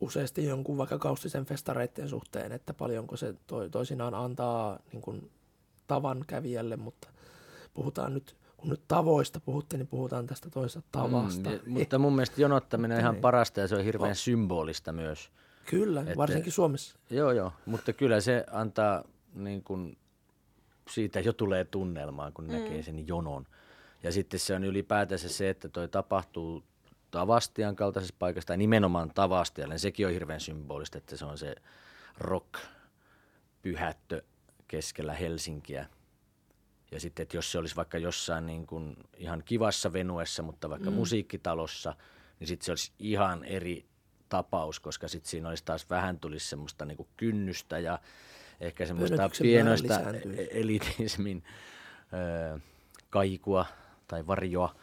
useasti 0.00 0.44
jonkun 0.44 0.78
vaikka 0.78 0.98
kaustisen 0.98 1.44
festareiden 1.44 2.08
suhteen, 2.08 2.52
että 2.52 2.74
paljonko 2.74 3.16
se 3.16 3.34
to, 3.46 3.68
toisinaan 3.68 4.14
antaa 4.14 4.78
niin 4.92 5.02
kuin, 5.02 5.30
tavan 5.86 6.24
kävijälle, 6.26 6.76
mutta 6.76 7.08
puhutaan 7.74 8.14
nyt, 8.14 8.36
kun 8.60 8.70
nyt 8.70 8.82
tavoista 8.88 9.40
puhutte, 9.40 9.76
niin 9.76 9.86
puhutaan 9.86 10.26
tästä 10.26 10.50
toisesta 10.50 10.88
tavasta. 10.92 11.50
Mm, 11.50 11.54
ja, 11.54 11.60
mutta 11.66 11.98
mun 11.98 12.14
mielestä 12.14 12.40
jonottaminen 12.40 12.96
on 12.96 13.00
ihan 13.00 13.14
niin. 13.14 13.22
parasta 13.22 13.60
ja 13.60 13.68
se 13.68 13.76
on 13.76 13.84
hirveän 13.84 14.10
oh. 14.10 14.16
symbolista 14.16 14.92
myös. 14.92 15.30
Kyllä, 15.66 16.00
että, 16.00 16.16
varsinkin 16.16 16.52
Suomessa. 16.52 16.98
Joo, 17.10 17.32
joo, 17.32 17.52
mutta 17.66 17.92
kyllä 17.92 18.20
se 18.20 18.44
antaa 18.50 19.04
niin 19.34 19.62
kuin, 19.62 19.98
siitä 20.90 21.20
jo 21.20 21.32
tulee 21.32 21.64
tunnelmaa, 21.64 22.30
kun 22.30 22.44
mm. 22.44 22.52
näkee 22.52 22.82
sen 22.82 23.06
jonon. 23.06 23.46
Ja 24.02 24.12
sitten 24.12 24.40
se 24.40 24.54
on 24.54 24.64
ylipäätänsä 24.64 25.28
se, 25.28 25.50
että 25.50 25.68
toi 25.68 25.88
tapahtuu 25.88 26.64
Tavastian 27.10 27.76
kaltaisessa 27.76 28.14
paikassa, 28.18 28.46
tai 28.46 28.56
nimenomaan 28.56 29.10
Tavastialle, 29.14 29.74
niin 29.74 29.80
sekin 29.80 30.06
on 30.06 30.12
hirveän 30.12 30.40
symbolista, 30.40 30.98
että 30.98 31.16
se 31.16 31.24
on 31.24 31.38
se 31.38 31.54
rock-pyhättö 32.18 34.22
keskellä 34.68 35.14
Helsinkiä. 35.14 35.86
Ja 36.90 37.00
sitten, 37.00 37.22
että 37.22 37.36
jos 37.36 37.52
se 37.52 37.58
olisi 37.58 37.76
vaikka 37.76 37.98
jossain 37.98 38.46
niin 38.46 38.66
kuin 38.66 38.96
ihan 39.16 39.42
kivassa 39.44 39.92
venuessa, 39.92 40.42
mutta 40.42 40.70
vaikka 40.70 40.90
mm. 40.90 40.96
musiikkitalossa, 40.96 41.94
niin 42.40 42.48
sitten 42.48 42.64
se 42.64 42.72
olisi 42.72 42.92
ihan 42.98 43.44
eri 43.44 43.86
tapaus, 44.28 44.80
koska 44.80 45.08
sitten 45.08 45.30
siinä 45.30 45.48
olisi 45.48 45.64
taas 45.64 45.90
vähän 45.90 46.20
tulisi 46.20 46.48
semmoista 46.48 46.84
niin 46.84 46.96
kuin 46.96 47.08
kynnystä 47.16 47.78
ja 47.78 47.98
ehkä 48.60 48.86
semmoista 48.86 49.30
pienoista 49.42 50.00
elitismin 50.50 51.44
öö, 52.12 52.58
kaikua 53.10 53.66
tai 54.08 54.26
varjoa, 54.26 54.74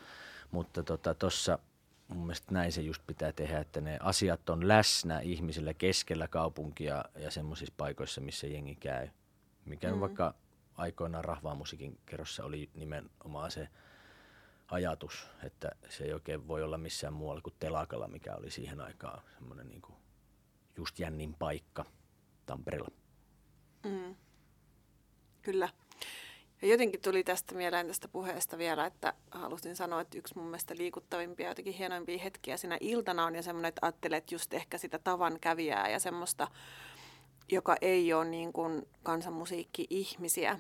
mutta 0.51 0.83
tuossa 0.83 1.51
tota, 1.51 1.67
mun 2.07 2.25
mielestä 2.25 2.53
näin 2.53 2.71
se 2.71 2.81
just 2.81 3.01
pitää 3.07 3.31
tehdä, 3.31 3.59
että 3.59 3.81
ne 3.81 3.97
asiat 4.01 4.49
on 4.49 4.67
läsnä 4.67 5.19
ihmisillä 5.19 5.73
keskellä 5.73 6.27
kaupunkia 6.27 7.05
ja 7.15 7.31
semmoisissa 7.31 7.73
paikoissa, 7.77 8.21
missä 8.21 8.47
jengi 8.47 8.75
käy. 8.75 9.07
Mikä 9.65 9.91
mm. 9.91 9.99
vaikka 9.99 10.33
aikoinaan 10.77 11.25
rahvaa 11.25 11.55
musiikin 11.55 11.99
kerrossa 12.05 12.43
oli 12.43 12.69
nimenomaan 12.73 13.51
se 13.51 13.67
ajatus, 14.67 15.27
että 15.43 15.71
se 15.89 16.03
ei 16.03 16.13
oikein 16.13 16.47
voi 16.47 16.63
olla 16.63 16.77
missään 16.77 17.13
muualla 17.13 17.41
kuin 17.41 17.55
telakalla, 17.59 18.07
mikä 18.07 18.35
oli 18.35 18.51
siihen 18.51 18.81
aikaan 18.81 19.21
semmoinen 19.33 19.69
niin 19.69 19.81
just 20.77 20.99
jännin 20.99 21.33
paikka 21.33 21.85
Tampereella. 22.45 22.91
Mm. 23.83 24.15
Kyllä. 25.41 25.69
Ja 26.61 26.67
jotenkin 26.67 27.01
tuli 27.01 27.23
tästä 27.23 27.55
mieleen 27.55 27.87
tästä 27.87 28.07
puheesta 28.07 28.57
vielä, 28.57 28.85
että 28.85 29.13
halusin 29.31 29.75
sanoa, 29.75 30.01
että 30.01 30.17
yksi 30.17 30.35
mun 30.35 30.45
mielestä 30.45 30.75
liikuttavimpia, 30.77 31.49
jotenkin 31.49 31.73
hienoimpia 31.73 32.23
hetkiä 32.23 32.57
siinä 32.57 32.77
iltana 32.81 33.25
on 33.25 33.35
ja 33.35 33.43
semmoinen, 33.43 33.69
että 33.69 33.79
ajattelet 33.81 34.31
just 34.31 34.53
ehkä 34.53 34.77
sitä 34.77 34.99
tavan 34.99 35.39
kävijää 35.39 35.89
ja 35.89 35.99
semmoista, 35.99 36.47
joka 37.49 37.75
ei 37.81 38.13
ole 38.13 38.25
niin 38.25 38.53
kuin 38.53 38.87
kansanmusiikki-ihmisiä, 39.03 40.59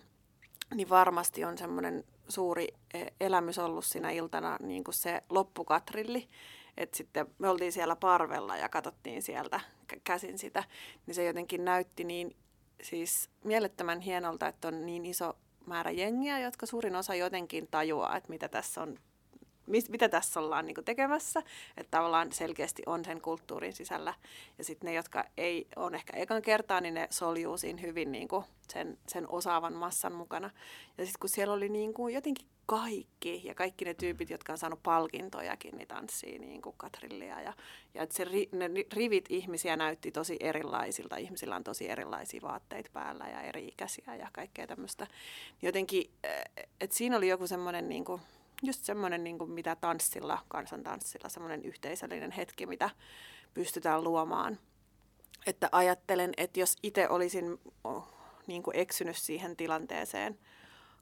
niin 0.75 0.89
varmasti 0.89 1.45
on 1.45 1.57
semmoinen 1.57 2.03
suuri 2.29 2.67
e, 2.93 3.05
elämys 3.19 3.59
ollut 3.59 3.85
siinä 3.85 4.11
iltana 4.11 4.57
niin 4.59 4.83
kuin 4.83 4.95
se 4.95 5.23
loppukatrilli. 5.29 6.27
Että 6.77 6.97
sitten 6.97 7.27
me 7.39 7.49
oltiin 7.49 7.71
siellä 7.71 7.95
parvella 7.95 8.57
ja 8.57 8.69
katsottiin 8.69 9.21
sieltä 9.21 9.59
käsin 10.03 10.37
sitä, 10.37 10.63
niin 11.05 11.15
se 11.15 11.23
jotenkin 11.23 11.65
näytti 11.65 12.03
niin 12.03 12.35
siis 12.81 13.29
mielettömän 13.43 13.99
hienolta, 13.99 14.47
että 14.47 14.67
on 14.67 14.85
niin 14.85 15.05
iso 15.05 15.37
määrä 15.65 15.91
jengiä, 15.91 16.39
jotka 16.39 16.65
suurin 16.65 16.95
osa 16.95 17.15
jotenkin 17.15 17.67
tajuaa, 17.71 18.17
että 18.17 18.29
mitä 18.29 18.47
tässä 18.47 18.81
on 18.81 18.99
mitä 19.67 20.09
tässä 20.09 20.39
ollaan 20.39 20.65
niin 20.65 20.85
tekemässä, 20.85 21.43
että 21.77 21.91
tavallaan 21.91 22.31
selkeästi 22.31 22.83
on 22.85 23.05
sen 23.05 23.21
kulttuurin 23.21 23.73
sisällä. 23.73 24.13
Ja 24.57 24.63
sitten 24.63 24.87
ne, 24.87 24.93
jotka 24.93 25.23
ei 25.37 25.67
ole 25.75 25.95
ehkä 25.95 26.17
ekan 26.17 26.41
kertaa, 26.41 26.81
niin 26.81 26.93
ne 26.93 27.07
soljuu 27.09 27.57
siinä 27.57 27.81
hyvin 27.81 28.11
niin 28.11 28.27
kuin 28.27 28.45
sen, 28.73 28.97
sen 29.07 29.29
osaavan 29.29 29.73
massan 29.73 30.13
mukana. 30.13 30.49
Ja 30.97 31.05
sitten 31.05 31.19
kun 31.19 31.29
siellä 31.29 31.53
oli 31.53 31.69
niin 31.69 31.93
kuin 31.93 32.13
jotenkin 32.13 32.47
kaikki 32.67 33.41
ja 33.43 33.55
kaikki 33.55 33.85
ne 33.85 33.93
tyypit, 33.93 34.29
jotka 34.29 34.53
on 34.53 34.57
saanut 34.57 34.83
palkintojakin, 34.83 35.77
niin 35.77 35.87
tanssii 35.87 36.39
niin 36.39 36.61
kuin 36.61 36.75
katrillia. 36.77 37.41
Ja, 37.41 37.53
ja 37.93 38.07
se, 38.09 38.25
ne 38.51 38.69
rivit 38.93 39.25
ihmisiä 39.29 39.75
näytti 39.75 40.11
tosi 40.11 40.37
erilaisilta. 40.39 41.17
Ihmisillä 41.17 41.55
on 41.55 41.63
tosi 41.63 41.89
erilaisia 41.89 42.41
vaatteita 42.41 42.89
päällä 42.93 43.25
ja 43.27 43.41
eri 43.41 43.67
ikäisiä 43.67 44.15
ja 44.15 44.27
kaikkea 44.33 44.67
tämmöistä. 44.67 45.07
Jotenkin, 45.61 46.11
että 46.81 46.95
siinä 46.95 47.17
oli 47.17 47.27
joku 47.27 47.47
semmoinen 47.47 47.89
niin 47.89 48.05
kuin 48.05 48.21
just 48.63 48.83
semmoinen, 48.83 49.23
niin 49.23 49.37
kuin 49.37 49.51
mitä 49.51 49.75
tanssilla, 49.75 50.39
kansantanssilla, 50.47 51.29
semmoinen 51.29 51.65
yhteisöllinen 51.65 52.31
hetki, 52.31 52.65
mitä 52.65 52.89
pystytään 53.53 54.03
luomaan. 54.03 54.59
Että 55.45 55.69
ajattelen, 55.71 56.31
että 56.37 56.59
jos 56.59 56.75
itse 56.83 57.09
olisin 57.09 57.59
niin 58.47 58.63
kuin 58.63 58.75
eksynyt 58.75 59.17
siihen 59.17 59.55
tilanteeseen 59.55 60.39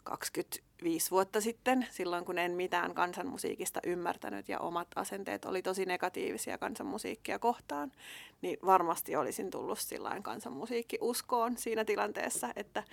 25 0.05 1.12
vuotta 1.12 1.41
sitten, 1.41 1.88
silloin 1.91 2.25
kun 2.25 2.38
en 2.38 2.51
mitään 2.51 2.93
kansanmusiikista 2.93 3.79
ymmärtänyt 3.85 4.50
ja 4.50 4.59
omat 4.59 4.88
asenteet 4.95 5.45
oli 5.45 5.62
tosi 5.62 5.85
negatiivisia 5.85 6.57
kansanmusiikkia 6.57 7.39
kohtaan, 7.39 7.91
niin 8.41 8.57
varmasti 8.65 9.15
olisin 9.15 9.50
tullut 9.50 9.79
sillain 9.79 10.24
kansanmusiikkiuskoon 10.24 11.57
siinä 11.57 11.85
tilanteessa, 11.85 12.50
että, 12.55 12.83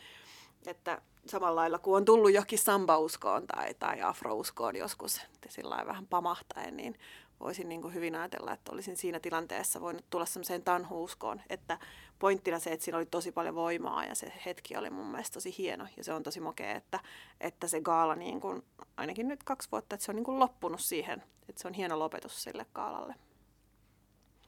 että 0.66 1.02
samalla 1.26 1.60
lailla 1.60 1.78
kuin 1.78 1.96
on 1.96 2.04
tullut 2.04 2.32
jokin 2.32 2.58
samba-uskoon 2.58 3.46
tai, 3.46 3.74
tai 3.74 4.02
afro-uskoon 4.02 4.76
joskus 4.76 5.20
sillä 5.48 5.86
vähän 5.86 6.06
pamahtaen, 6.06 6.76
niin 6.76 6.98
voisin 7.40 7.68
niin 7.68 7.82
kuin 7.82 7.94
hyvin 7.94 8.14
ajatella, 8.14 8.52
että 8.52 8.72
olisin 8.72 8.96
siinä 8.96 9.20
tilanteessa 9.20 9.80
voinut 9.80 10.04
tulla 10.10 10.26
semmoiseen 10.26 10.62
tanhuuskoon, 10.62 11.40
että 11.50 11.78
pointtina 12.18 12.58
se, 12.58 12.72
että 12.72 12.84
siinä 12.84 12.98
oli 12.98 13.06
tosi 13.06 13.32
paljon 13.32 13.54
voimaa 13.54 14.04
ja 14.04 14.14
se 14.14 14.32
hetki 14.46 14.76
oli 14.76 14.90
mun 14.90 15.06
mielestä 15.06 15.34
tosi 15.34 15.54
hieno 15.58 15.86
ja 15.96 16.04
se 16.04 16.12
on 16.12 16.22
tosi 16.22 16.40
makea, 16.40 16.74
että, 16.74 17.00
että 17.40 17.66
se 17.66 17.80
gaala 17.80 18.14
niin 18.14 18.40
kuin, 18.40 18.62
ainakin 18.96 19.28
nyt 19.28 19.44
kaksi 19.44 19.68
vuotta, 19.72 19.94
että 19.94 20.04
se 20.04 20.12
on 20.12 20.16
niin 20.16 20.24
kuin 20.24 20.38
loppunut 20.38 20.80
siihen, 20.80 21.22
että 21.48 21.62
se 21.62 21.68
on 21.68 21.74
hieno 21.74 21.98
lopetus 21.98 22.42
sille 22.42 22.66
gaalalle. 22.74 23.14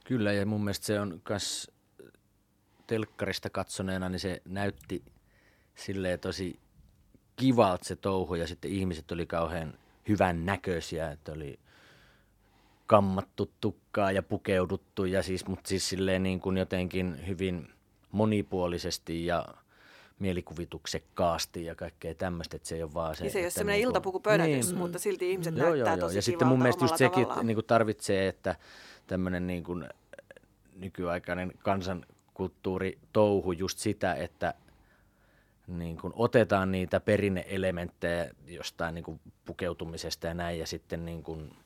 Kyllä 0.04 0.32
ja 0.32 0.46
mun 0.46 0.64
mielestä 0.64 0.86
se 0.86 1.00
on 1.00 1.22
myös 1.28 1.70
telkkarista 2.86 3.50
katsoneena, 3.50 4.08
niin 4.08 4.20
se 4.20 4.42
näytti 4.44 5.04
silleen 5.74 6.20
tosi 6.20 6.58
kivalta 7.36 7.84
se 7.84 7.96
touhu 7.96 8.34
ja 8.34 8.46
sitten 8.46 8.70
ihmiset 8.70 9.12
oli 9.12 9.26
kauhean 9.26 9.78
hyvän 10.08 10.46
näköisiä, 10.46 11.10
että 11.10 11.32
oli 11.32 11.58
kammattu 12.86 13.50
tukkaa 13.60 14.12
ja 14.12 14.22
pukeuduttu, 14.22 15.04
ja 15.04 15.22
siis, 15.22 15.46
mutta 15.46 15.68
siis 15.68 15.88
silleen 15.88 16.22
niin 16.22 16.40
kuin 16.40 16.56
jotenkin 16.56 17.26
hyvin 17.26 17.68
monipuolisesti 18.10 19.26
ja 19.26 19.44
mielikuvituksekkaasti 20.18 21.64
ja 21.64 21.74
kaikkea 21.74 22.14
tämmöistä, 22.14 22.56
että 22.56 22.68
se 22.68 22.74
ei 22.74 22.82
ole 22.82 22.94
vaan 22.94 23.16
se... 23.16 23.24
Ja 23.24 23.30
se 23.30 23.38
ei 23.38 23.44
ole 23.44 23.50
semmoinen 23.50 23.78
niin 23.78 23.88
iltapukupöydätys, 23.88 24.66
niin, 24.66 24.78
mutta 24.78 24.98
silti 24.98 25.30
ihmiset 25.30 25.56
joo, 25.56 25.70
näyttää 25.70 25.92
joo, 25.94 26.00
tosi 26.00 26.18
Ja 26.18 26.22
sitten 26.22 26.48
mun 26.48 26.58
mielestä 26.58 26.84
just 26.84 26.96
sekin, 26.96 27.22
että 27.22 27.42
niin 27.42 27.54
kuin 27.54 27.66
tarvitsee, 27.66 28.28
että 28.28 28.56
tämmöinen 29.06 29.46
niin 29.46 29.64
kuin 29.64 29.88
nykyaikainen 30.76 31.52
kansankulttuuri 31.58 32.98
touhu 33.12 33.52
just 33.52 33.78
sitä, 33.78 34.14
että 34.14 34.54
niin 35.66 35.96
kuin 35.96 36.12
otetaan 36.16 36.72
niitä 36.72 37.00
perinneelementtejä 37.00 38.30
jostain 38.46 38.94
niin 38.94 39.04
kuin 39.04 39.20
pukeutumisesta 39.44 40.26
ja 40.26 40.34
näin, 40.34 40.58
ja 40.58 40.66
sitten 40.66 41.04
niin 41.04 41.22
kuin 41.22 41.56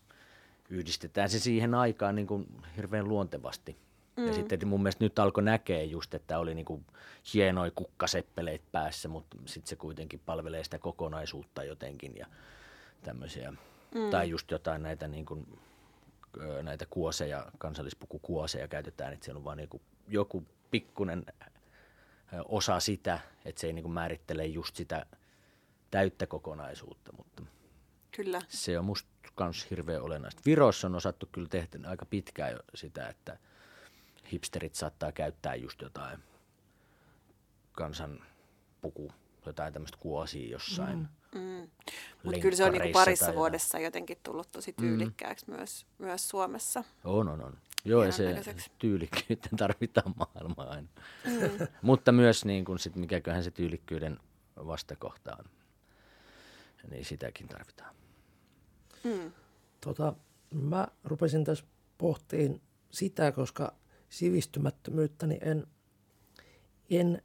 yhdistetään 0.70 1.30
se 1.30 1.38
siihen 1.38 1.74
aikaan 1.74 2.14
niin 2.14 2.26
kuin 2.26 2.46
hirveän 2.76 3.08
luontevasti. 3.08 3.76
Mm. 4.16 4.26
Ja 4.26 4.32
sitten 4.32 4.68
mun 4.68 4.82
mielestä 4.82 5.04
nyt 5.04 5.18
alkoi 5.18 5.42
näkee 5.42 5.84
just, 5.84 6.14
että 6.14 6.38
oli 6.38 6.54
niin 6.54 6.64
kuin 6.64 6.84
hienoja 7.34 7.70
kukkaseppeleitä 7.70 8.64
päässä, 8.72 9.08
mutta 9.08 9.36
sitten 9.44 9.68
se 9.68 9.76
kuitenkin 9.76 10.20
palvelee 10.26 10.64
sitä 10.64 10.78
kokonaisuutta 10.78 11.64
jotenkin 11.64 12.16
ja 12.16 12.26
tämmöisiä. 13.02 13.52
Mm. 13.94 14.10
Tai 14.10 14.30
just 14.30 14.50
jotain 14.50 14.82
näitä, 14.82 15.08
niin 15.08 15.26
kuin, 15.26 15.58
näitä 16.62 16.86
kuoseja, 16.90 17.46
kansallispukukuoseja 17.58 18.68
käytetään, 18.68 19.12
että 19.12 19.24
siellä 19.24 19.38
on 19.38 19.44
vaan 19.44 19.56
niin 19.56 19.68
kuin 19.68 19.82
joku 20.08 20.44
pikkunen 20.70 21.26
osa 22.44 22.80
sitä, 22.80 23.20
että 23.44 23.60
se 23.60 23.66
ei 23.66 23.72
niin 23.72 23.82
kuin 23.82 23.92
määrittele 23.92 24.46
just 24.46 24.76
sitä 24.76 25.06
täyttä 25.90 26.26
kokonaisuutta, 26.26 27.12
mutta 27.16 27.42
Kyllä. 28.10 28.42
se 28.48 28.78
on 28.78 28.84
musta 28.84 29.08
myös 29.40 29.70
hirveän 29.70 30.02
olennaista. 30.02 30.42
Virossa 30.46 30.86
on 30.86 30.94
osattu 30.94 31.28
kyllä 31.32 31.48
tehdä 31.48 31.88
aika 31.88 32.06
pitkään 32.06 32.52
jo 32.52 32.58
sitä, 32.74 33.08
että 33.08 33.38
hipsterit 34.32 34.74
saattaa 34.74 35.12
käyttää 35.12 35.54
just 35.54 35.82
jotain 35.82 36.18
kansan 37.72 38.24
puku, 38.80 39.12
jotain 39.46 39.72
tämmöistä 39.72 39.98
kuosia 40.00 40.50
jossain. 40.50 40.98
Mm. 40.98 41.08
Mm. 41.34 41.68
Mutta 42.22 42.40
kyllä 42.40 42.56
se 42.56 42.64
on 42.64 42.72
niinku 42.72 42.88
parissa 42.92 43.34
vuodessa 43.34 43.78
jotenkin 43.78 44.18
tullut 44.22 44.50
tosi 44.50 44.70
mm. 44.70 44.82
tyylikkääksi 44.82 45.46
mm. 45.48 45.56
myös, 45.56 45.86
myös 45.98 46.28
Suomessa. 46.28 46.84
On, 47.04 47.28
on, 47.28 47.44
on. 47.44 47.58
Joo, 47.84 48.04
ja 48.04 48.12
se 48.12 48.42
tyylikkyyttä 48.78 49.48
tarvitaan 49.56 50.14
maailmaa 50.16 50.68
aina. 50.70 50.88
Mm. 51.24 51.66
Mutta 51.82 52.12
myös 52.12 52.44
niin 52.44 52.64
kun 52.64 52.78
sit, 52.78 52.96
mikäköhän 52.96 53.44
se 53.44 53.50
tyylikkyyden 53.50 54.18
vastakohta 54.56 55.36
on, 55.38 55.44
niin 56.90 57.04
sitäkin 57.04 57.48
tarvitaan. 57.48 57.94
Mm. 59.04 59.32
Tota, 59.80 60.14
mä 60.54 60.88
rupesin 61.04 61.44
tässä 61.44 61.64
pohtiin 61.98 62.60
sitä, 62.90 63.32
koska 63.32 63.74
sivistymättömyyttäni 64.08 65.38
en, 65.40 65.66
en 66.90 67.22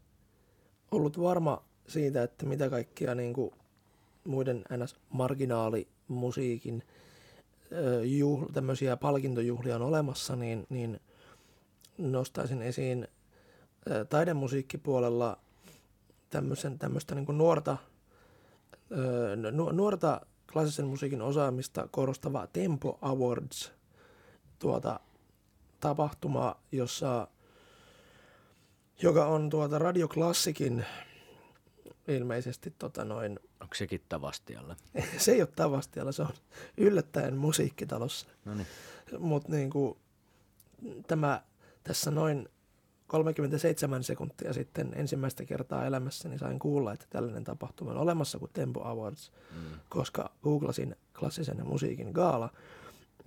ollut 0.92 1.22
varma 1.22 1.66
siitä, 1.88 2.24
että 2.24 2.46
mitä 2.46 2.70
kaikkia 2.70 3.16
niin 3.16 3.34
kuin 3.34 3.52
muiden 4.24 4.64
ns. 4.84 4.96
marginaalimusiikin 5.10 6.84
juhl, 8.04 8.46
tämmöisiä 8.54 8.98
palkintojuhlia 8.98 9.76
on 9.76 9.82
olemassa, 9.82 10.36
niin, 10.36 10.66
niin 10.70 11.00
nostaisin 11.98 12.62
esiin 12.62 13.08
taidemusiikkipuolella 14.10 15.38
tämmöisen, 16.30 16.80
tämmöistä 16.80 17.16
niin 17.16 17.38
nuorta, 17.38 17.78
nuorta 19.72 20.22
klassisen 20.54 20.86
musiikin 20.86 21.22
osaamista 21.22 21.88
korostava 21.92 22.48
Tempo 22.48 22.98
Awards 23.02 23.72
tuota, 24.60 25.00
tapahtuma, 25.80 26.56
jossa, 26.72 27.28
joka 29.02 29.26
on 29.26 29.50
tuota 29.50 29.80
radioklassikin 29.80 30.86
ilmeisesti 32.08 32.74
tota 32.78 33.06
noin... 33.06 33.40
Onko 33.62 33.76
sekin 33.76 34.02
Tavastialla? 34.10 34.76
se 35.18 35.32
ei 35.32 35.42
ole 35.42 35.50
Tavastialla, 35.56 36.12
se 36.12 36.22
on 36.22 36.34
yllättäen 36.78 37.36
musiikkitalossa. 37.36 38.28
No 38.46 38.56
niin. 38.56 38.68
Mutta 39.20 39.52
niin 39.52 39.72
tämä 41.08 41.44
tässä 41.84 42.12
noin 42.12 42.50
37 43.08 44.04
sekuntia 44.04 44.54
sitten 44.54 44.92
ensimmäistä 44.96 45.46
kertaa 45.46 45.86
elämässäni 45.86 46.38
sain 46.38 46.60
kuulla, 46.60 46.94
että 46.94 47.06
tällainen 47.10 47.44
tapahtuma 47.44 47.92
on 47.92 47.98
olemassa 47.98 48.40
kuin 48.40 48.52
Tempo 48.54 48.84
Awards, 48.84 49.32
mm. 49.56 49.80
koska 49.90 50.32
googlasin 50.44 50.96
klassisen 51.20 51.68
musiikin 51.68 52.12
gaala. 52.12 52.50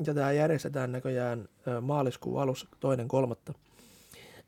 Ja 0.06 0.14
tämä 0.14 0.32
järjestetään 0.32 0.92
näköjään 0.92 1.48
maaliskuun 1.80 2.42
alussa 2.42 2.68
toinen 2.80 3.08
kolmatta. 3.08 3.52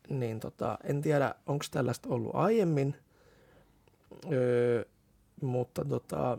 Niin 0.08 0.40
tota, 0.40 0.78
en 0.84 1.02
tiedä, 1.02 1.34
onko 1.46 1.64
tällaista 1.70 2.08
ollut 2.08 2.34
aiemmin, 2.34 2.96
öö, 4.33 4.85
mutta 5.42 5.85
tota, 5.85 6.38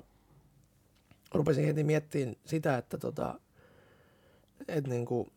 rupesin 1.34 1.66
heti 1.66 1.84
miettimään 1.84 2.36
sitä, 2.46 2.78
että 2.78 2.98
tota, 2.98 3.40
et 4.68 4.88
niinku, 4.88 5.28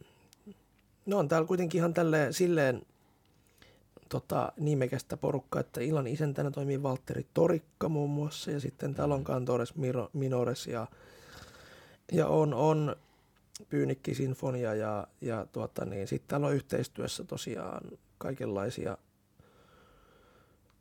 no 1.07 1.19
on 1.19 1.29
täällä 1.29 1.49
kuitenkin 1.49 1.79
ihan 1.79 1.95
tälleen 1.95 2.33
silleen 2.33 2.83
tota, 4.09 4.53
nimekästä 4.57 5.17
porukkaa, 5.17 5.61
että 5.61 5.81
illan 5.81 6.07
isäntänä 6.07 6.51
toimii 6.51 6.83
Valtteri 6.83 7.27
Torikka 7.35 7.89
muun 7.89 8.11
muassa 8.11 8.51
ja 8.51 8.61
sitten 8.61 8.95
täällä 8.95 9.15
on 9.15 9.25
Cantores 9.25 9.75
Minores 10.13 10.67
ja, 10.67 10.87
ja 12.13 12.27
on, 12.27 12.55
on 12.55 12.97
Pyynikki 13.69 14.15
Sinfonia 14.15 14.75
ja, 14.75 15.07
ja 15.21 15.47
tuota, 15.53 15.85
niin, 15.85 16.09
sitten 16.09 16.29
täällä 16.29 16.47
on 16.47 16.55
yhteistyössä 16.55 17.25
tosiaan 17.25 17.83
kaikenlaisia, 18.19 18.99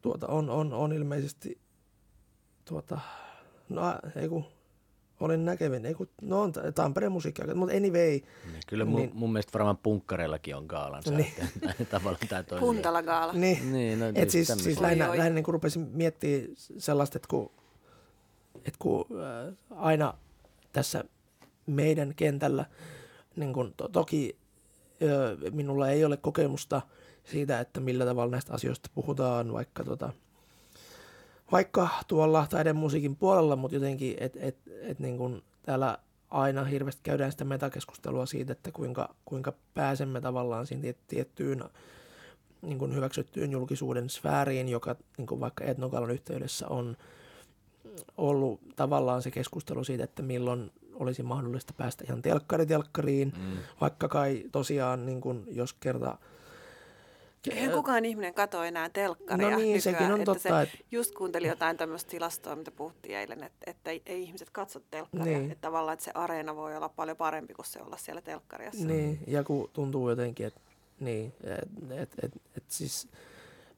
tuota, 0.02 0.28
on, 0.28 0.50
on, 0.50 0.74
on 0.74 0.94
ilmeisesti 0.94 1.62
tuota, 2.66 3.00
no 3.70 3.82
ei 4.16 4.30
kun, 4.30 4.46
olin 5.20 5.46
näkevin, 5.46 5.86
ei 5.86 5.94
kun, 5.94 6.10
no 6.22 6.42
on 6.42 6.54
Tampereen 6.76 7.12
musiikkia, 7.12 7.56
mutta 7.56 7.76
anyway. 7.76 8.10
Niin, 8.10 8.24
kyllä 8.68 8.86
mun, 8.86 9.00
niin, 9.00 9.12
mun 9.14 9.34
mielestä 9.34 9.54
varmaan 9.54 9.78
punkkareillakin 9.78 10.56
on 10.56 10.66
gaalansa, 10.66 11.12
niin. 11.12 11.34
että 11.70 11.86
tavallaan 11.86 12.28
tämä 12.30 12.44
toimii. 12.44 12.68
Puntala 12.68 13.04
gaala. 13.04 13.34
Niin, 13.34 13.72
niin 13.72 14.00
no, 14.00 14.06
et 14.16 14.30
siis, 14.30 14.48
siis 14.58 14.82
lähinnä, 14.82 15.08
lähinnä 15.08 15.30
niin 15.30 15.44
kun 15.44 15.54
rupesin 15.54 15.88
miettimään 15.94 16.50
sellaista, 16.78 17.18
että 17.18 17.28
kun, 17.28 17.52
että 18.56 18.80
kun 18.80 19.06
äh, 19.12 19.54
aina 19.70 20.14
tässä 20.72 21.04
meidän 21.66 22.14
kentällä, 22.16 22.66
niin 23.36 23.54
kun, 23.54 23.74
to, 23.78 23.88
toki 23.88 24.38
äh, 25.04 25.54
minulla 25.54 25.90
ei 25.90 26.06
ole 26.06 26.18
kokemusta 26.18 26.82
siitä, 27.32 27.60
että 27.60 27.80
millä 27.80 28.06
tavalla 28.06 28.32
näistä 28.32 28.54
asioista 28.54 28.89
puhutaan, 28.96 29.54
vaikka 29.54 29.84
tota, 29.84 30.13
vaikka 31.52 31.89
tuolla 32.08 32.48
taidemusiikin 32.50 33.15
puolella, 33.15 33.56
mutta 33.56 33.76
jotenkin, 33.76 34.15
että 34.20 34.39
et, 34.41 34.58
et 34.82 35.00
niin 35.00 35.17
kuin 35.17 35.41
täällä 35.63 35.98
aina 36.30 36.63
hirveästi 36.63 37.02
käydään 37.04 37.32
sitä 37.32 37.46
metakeskustelua 37.46 38.26
siitä, 38.26 38.52
että 38.52 38.72
kuinka, 38.72 39.15
kuinka 39.26 39.54
pääsemme 39.74 40.22
tavallaan 40.22 40.67
siihen 40.67 40.96
tiettyyn 41.08 41.63
niin 42.62 42.78
kuin 42.78 42.96
hyväksyttyyn 42.96 43.52
julkisuuden 43.52 44.10
sfääriin, 44.10 44.70
joka 44.70 44.96
niin 45.17 45.28
kuin 45.28 45.41
vaikka 45.41 45.63
Etnogalan 45.63 46.12
yhteydessä 46.12 46.67
on 46.67 46.98
ollut 48.17 48.62
tavallaan 48.76 49.22
se 49.22 49.32
keskustelu 49.32 49.84
siitä, 49.84 50.04
että 50.04 50.22
milloin 50.22 50.72
olisi 50.94 51.24
mahdollista 51.24 51.74
päästä 51.78 52.04
ihan 52.08 52.22
telkkaritelkkariin, 52.22 53.34
mm. 53.38 53.58
vaikka 53.82 54.08
kai 54.08 54.44
tosiaan, 54.52 55.06
niin 55.06 55.22
kuin, 55.22 55.44
jos 55.48 55.74
kerta 55.74 56.17
Eihän 57.49 57.71
kukaan 57.71 58.06
ihminen 58.06 58.34
katso 58.34 58.63
enää 58.63 58.89
telkkaria 58.89 59.49
No 59.49 59.58
niin, 59.58 59.73
nykyään, 59.75 59.82
sekin 59.82 60.12
on 60.13 60.19
että 60.21 60.25
totta. 60.25 60.41
Se, 60.49 60.62
että- 60.62 60.77
just 60.91 61.15
kuuntelin 61.15 61.49
jotain 61.49 61.77
tämmöistä 61.77 62.10
tilastoa, 62.10 62.56
mitä 62.56 62.71
puhuttiin 62.71 63.17
eilen, 63.17 63.43
että, 63.43 63.71
että 63.71 63.91
ei, 63.91 64.01
ei 64.06 64.21
ihmiset 64.23 64.49
katso 64.49 64.80
telkkaria. 64.91 65.38
Niin. 65.39 65.51
Että 65.51 65.62
tavallaan 65.62 65.93
että 65.93 66.06
se 66.06 66.12
areena 66.13 66.56
voi 66.56 66.75
olla 66.77 66.89
paljon 66.89 67.17
parempi 67.17 67.54
kuin 67.54 67.65
se 67.65 67.82
olla 67.82 67.97
siellä 67.97 68.21
telkkariassa. 68.21 68.86
Niin, 68.86 69.19
ja 69.27 69.43
kun 69.43 69.69
tuntuu 69.73 70.10
jotenkin, 70.10 70.45
että 70.45 70.62
niin, 70.99 71.34
et, 71.43 71.69
et, 71.91 72.13
et, 72.23 72.32
et 72.58 72.63
siis, 72.67 73.08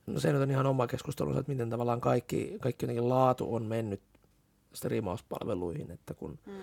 no 0.08 0.20
se 0.20 0.34
nyt 0.34 0.42
on 0.42 0.52
ihan 0.52 0.66
oma 0.66 0.88
keskustelunsa, 0.88 1.40
että 1.40 1.52
miten 1.52 1.70
tavallaan 1.70 2.02
kaikki, 2.02 2.58
kaikki 2.62 2.84
jotenkin 2.86 3.10
laatu 3.10 3.56
on 3.56 3.64
mennyt 3.66 4.02
striimauspalveluihin, 4.74 5.92
että 5.92 6.14
kun 6.14 6.40
Mm. 6.46 6.54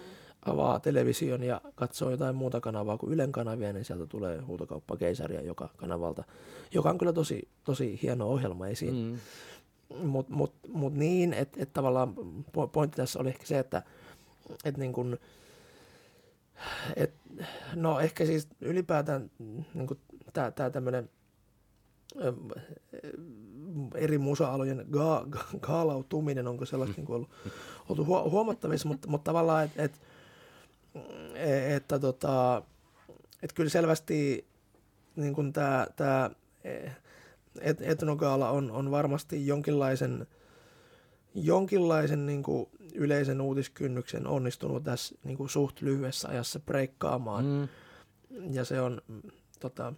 Avaa 0.46 0.81
television 0.81 1.42
ja 1.42 1.61
katsoo 1.74 2.11
jotain 2.11 2.37
muuta 2.37 2.61
kanavaa 2.61 2.98
kuin 2.98 3.12
Ylen 3.12 3.33
kanavia, 3.33 3.72
niin 3.72 3.85
sieltä 3.85 4.07
tulee 4.07 4.40
huutokauppa 4.40 4.96
keisaria 4.96 5.42
joka 5.42 5.68
kanavalta, 5.76 6.24
joka 6.72 6.90
on 6.90 6.98
kyllä 6.98 7.12
tosi, 7.12 7.48
tosi 7.64 7.98
hieno 8.03 8.29
ohjelma 8.29 8.66
esiin. 8.66 8.94
Mm. 8.94 9.18
Mutta 10.09 10.33
mut, 10.35 10.55
mut 10.68 10.94
niin, 10.94 11.33
että 11.33 11.62
et 11.62 11.72
tavallaan 11.72 12.14
po- 12.57 12.68
pointti 12.72 12.96
tässä 12.96 13.18
oli 13.18 13.29
ehkä 13.29 13.46
se, 13.46 13.59
että 13.59 13.83
et 14.64 14.76
niin 14.76 14.92
kun, 14.92 15.18
et, 16.96 17.14
no 17.74 18.00
ehkä 18.00 18.26
siis 18.26 18.48
ylipäätään 18.61 19.31
niin 19.74 19.88
tämä 20.33 20.50
tää 20.50 20.70
tämmöinen 20.70 21.11
eri 23.94 24.18
musa-alojen 24.18 24.87
ga, 24.90 25.26
ga, 25.31 25.44
gaalautuminen, 25.61 26.48
onko 26.48 26.64
sellaista 26.64 26.96
niin 27.00 27.26
ollut, 27.88 28.07
huo, 28.07 28.31
huomattavissa, 28.31 28.88
mutta, 28.88 29.09
mutta 29.09 29.24
tavallaan, 29.24 29.64
että 29.64 29.83
et, 29.83 30.00
että 31.74 31.98
tota, 31.98 32.62
et 33.42 33.53
kyllä 33.53 33.70
selvästi 33.70 34.46
niin 35.16 35.35
kuin 35.35 35.53
tämä, 35.53 35.87
tämä 35.96 36.31
et, 37.61 37.81
etnogaala 37.81 38.50
on, 38.50 38.70
on 38.70 38.90
varmasti 38.90 39.46
jonkinlaisen, 39.46 40.26
jonkinlaisen 41.35 42.26
niin 42.26 42.42
kuin 42.42 42.68
yleisen 42.94 43.40
uutiskynnyksen 43.40 44.26
onnistunut 44.26 44.85
tässä 44.85 45.14
niin 45.24 45.37
kuin 45.37 45.50
suht 45.50 45.81
lyhyessä 45.81 46.29
ajassa 46.29 46.61
breikkaamaan. 46.61 47.44
Mm. 47.44 47.68
Ja 48.55 48.64
se 48.64 48.81
on, 48.81 49.00
tota, 49.61 49.92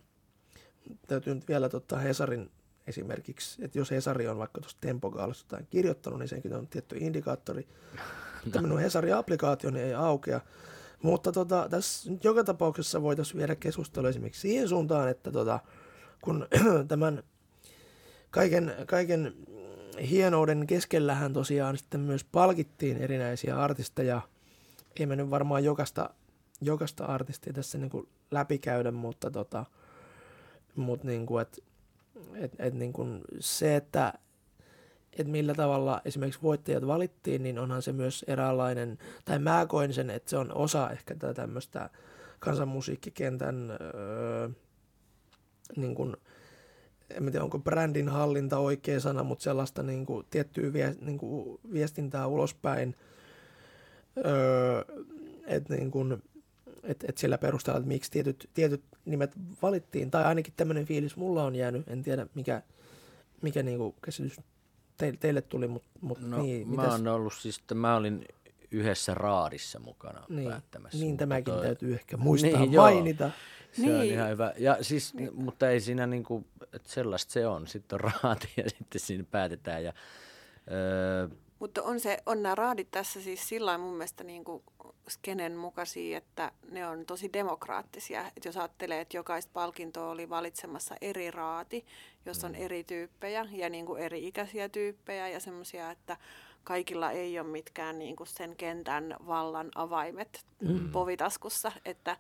täytyy 1.07 1.35
nyt 1.35 1.49
vielä 1.49 1.71
ottaa 1.73 1.99
Hesarin 1.99 2.51
esimerkiksi, 2.87 3.65
että 3.65 3.79
jos 3.79 3.91
Hesari 3.91 4.29
on 4.29 4.39
vaikka 4.39 4.61
tuosta 4.61 4.81
Tempogaalasta 4.81 5.45
jotain 5.45 5.67
kirjoittanut, 5.71 6.19
niin 6.19 6.29
senkin 6.29 6.55
on 6.55 6.69
tietty 6.69 6.97
indikaattori. 7.01 7.69
Että 8.47 8.63
minun 8.63 8.81
Hesari-applikaationi 8.81 9.81
ei 9.81 9.95
aukea. 9.95 10.41
Mutta 11.03 11.33
tota, 11.33 11.69
tässä 11.71 12.11
nyt 12.11 12.25
joka 12.25 12.45
tapauksessa 12.45 13.03
voitaisiin 13.03 13.39
viedä 13.39 13.57
keskustelua 13.57 14.11
esimerkiksi 14.11 14.41
siihen 14.41 14.69
suuntaan, 14.69 15.09
että 15.09 15.33
tota, 15.33 15.61
kun 16.23 16.47
tämän 16.89 17.23
kaiken, 18.31 18.75
kaiken 18.87 19.35
hienouden 20.11 20.67
keskellähän 20.67 21.33
tosiaan 21.33 21.79
sitten 21.79 22.01
myös 22.01 22.25
palkittiin 22.25 22.97
erinäisiä 22.97 23.61
artisteja. 23.61 24.21
Ei 25.01 25.07
me 25.07 25.17
nyt 25.17 25.31
varmaan 25.31 25.65
jokaista, 25.65 26.11
jokaista 26.61 27.05
artistia 27.05 27.53
tässä 27.53 27.79
niin 27.79 27.91
kuin 27.91 28.09
läpikäydä, 28.31 28.91
mutta 28.91 29.31
tota, 29.31 29.65
mut 30.77 31.05
niin 31.05 31.27
kuin, 31.27 31.43
et, 31.43 31.65
et, 32.35 32.53
et 32.59 32.75
niin 32.75 32.93
kuin 32.93 33.21
se, 33.41 33.77
että 33.77 34.13
et 35.19 35.27
millä 35.27 35.55
tavalla 35.55 36.01
esimerkiksi 36.05 36.43
voittajat 36.43 36.87
valittiin, 36.87 37.43
niin 37.43 37.59
onhan 37.59 37.83
se 37.83 37.93
myös 37.93 38.25
eräänlainen, 38.29 38.99
tai 39.25 39.39
mä 39.39 39.67
koin 39.69 39.95
sen, 39.95 40.11
että 40.11 40.31
se 40.31 40.37
on 40.37 40.55
osa 40.55 40.91
ehkä 40.91 41.15
tätä 41.15 41.35
tämmöistä 41.35 41.91
kansanmusiikkikentän 42.39 43.71
öö, 43.71 44.49
niin 45.77 45.95
kuin, 45.95 46.17
en 47.11 47.25
tiedä 47.25 47.45
onko 47.45 47.59
brändin 47.59 48.09
hallinta 48.09 48.59
oikea 48.59 49.01
sana, 49.01 49.23
mutta 49.23 49.43
sellaista 49.43 49.83
niin 49.83 50.07
kuin, 50.07 50.27
tiettyä 50.31 50.73
vie, 50.73 50.97
niin 51.01 51.19
kuin, 51.19 51.61
viestintää 51.73 52.27
ulospäin, 52.27 52.97
öö, 54.27 54.85
että 55.47 55.75
niin 55.75 55.91
kuin, 55.91 56.23
et, 56.83 57.05
et 57.09 57.19
sillä 57.19 57.39
perusteella, 57.39 57.79
että 57.79 57.89
miksi 57.89 58.11
tietyt, 58.11 58.51
tietyt 58.55 58.83
nimet 59.05 59.33
valittiin, 59.63 60.11
tai 60.11 60.25
ainakin 60.25 60.55
tämmöinen 60.57 60.87
fiilis 60.87 61.17
mulla 61.17 61.45
on 61.45 61.55
jäänyt, 61.55 61.89
en 61.89 62.03
tiedä 62.03 62.27
mikä, 62.35 62.63
mikä 63.43 63.63
niin 63.63 63.79
kuin 63.79 63.95
käsitys 64.03 64.41
teille, 64.97 65.19
teille 65.21 65.43
tuli, 65.43 65.69
mutta 65.69 65.89
mut 66.01 66.21
No, 66.21 66.43
niin, 66.43 66.69
mä 66.75 66.83
oon 66.83 67.09
ollut 67.09 67.35
siis, 67.35 67.59
että 67.59 67.75
mä 67.75 67.97
olin 67.97 68.25
yhdessä 68.71 69.15
raadissa 69.15 69.79
mukana 69.79 70.23
niin, 70.29 70.49
päättämässä. 70.51 70.99
niin 70.99 71.11
mutta 71.11 71.23
tämäkin 71.23 71.55
toi- 71.55 71.63
täytyy 71.63 71.95
ehkä 71.95 72.17
muistaa 72.17 72.51
Niin, 72.51 72.61
niin, 72.61 72.73
joo. 72.73 72.85
mainita. 72.85 73.31
Se 73.73 73.83
on 73.83 74.01
Niin. 74.01 74.13
ihan 74.15 74.31
hyvä. 74.31 74.53
Ja 74.59 74.77
siis, 74.81 75.15
niin. 75.15 75.31
mutta 75.35 75.71
ei 75.71 75.81
siinä 75.81 76.07
niinku, 76.07 76.45
että 76.73 76.91
sellaista 76.93 77.33
se 77.33 77.47
on. 77.47 77.67
Sitten 77.67 77.97
on 78.05 78.11
raati 78.23 78.49
ja 78.65 78.71
sitten 78.71 79.01
siinä 79.01 79.25
päätetään. 79.31 79.85
Ja, 79.85 79.93
öö, 80.73 81.29
Mutta 81.63 81.83
on, 81.83 82.01
se, 82.01 82.19
on 82.27 82.43
nämä 82.43 82.55
raadit 82.55 82.91
tässä 82.91 83.21
siis 83.21 83.49
sillä 83.49 83.79
mun 83.79 83.95
mielestä 83.95 84.25
niin 84.25 84.45
kuin 84.45 84.63
skenen 85.09 85.57
mukaisia, 85.57 86.19
että 86.19 86.53
ne 86.71 86.87
on 86.87 87.07
tosi 87.07 87.33
demokraattisia. 87.33 88.25
Et 88.37 88.45
jos 88.45 88.57
ajattelee, 88.57 89.01
että 89.01 89.17
jokaista 89.17 89.51
palkintoa 89.53 90.11
oli 90.11 90.29
valitsemassa 90.29 90.95
eri 91.01 91.31
raati, 91.31 91.85
jossa 92.27 92.47
on 92.47 92.55
eri 92.55 92.85
tyyppejä 92.85 93.47
ja 93.53 93.69
niin 93.69 93.87
kuin 93.87 94.03
eri 94.03 94.27
ikäisiä 94.29 94.69
tyyppejä 94.69 95.29
ja 95.29 95.41
semmoisia, 95.41 95.91
että 95.91 96.17
kaikilla 96.65 97.11
ei 97.11 97.39
ole 97.39 97.49
mitkään 97.49 97.99
niin 97.99 98.17
kuin 98.17 98.27
sen 98.27 98.57
kentän 98.57 99.17
vallan 99.27 99.71
avaimet 99.75 100.45
mm. 100.61 100.93
povitaskussa. 100.93 101.73
Että, 101.85 102.17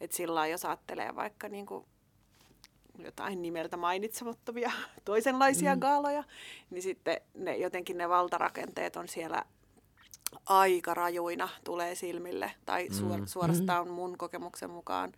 että 0.00 0.16
sillä 0.16 0.46
jos 0.46 0.64
ajattelee 0.64 1.16
vaikka 1.16 1.48
niin 1.48 1.66
kuin 1.66 1.86
jotain 2.98 3.42
nimeltä 3.42 3.76
mainitsemattomia 3.76 4.72
toisenlaisia 5.04 5.74
mm. 5.74 5.80
gaaloja, 5.80 6.24
niin 6.70 6.82
sitten 6.82 7.20
ne, 7.34 7.56
jotenkin 7.56 7.98
ne 7.98 8.08
valtarakenteet 8.08 8.96
on 8.96 9.08
siellä 9.08 9.44
aika 10.46 10.94
rajuina, 10.94 11.48
tulee 11.64 11.94
silmille, 11.94 12.52
tai 12.66 12.88
suor, 12.90 13.20
Mm. 13.20 13.26
suorastaan 13.26 13.88
mun 13.88 14.18
kokemuksen 14.18 14.70
mukaan 14.70 15.12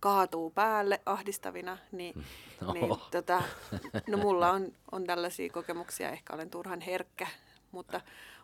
kaatuu 0.00 0.50
päälle 0.50 1.00
ahdistavina, 1.06 1.78
niin, 1.92 2.24
Oho. 2.62 2.72
niin 2.72 2.88
tota, 3.10 3.42
no 4.10 4.16
mulla 4.18 4.50
on, 4.50 4.72
on 4.92 5.04
tällaisia 5.04 5.50
kokemuksia, 5.52 6.10
ehkä 6.10 6.34
olen 6.34 6.50
turhan 6.50 6.80
herkkä, 6.80 7.26
mutta, 7.72 8.00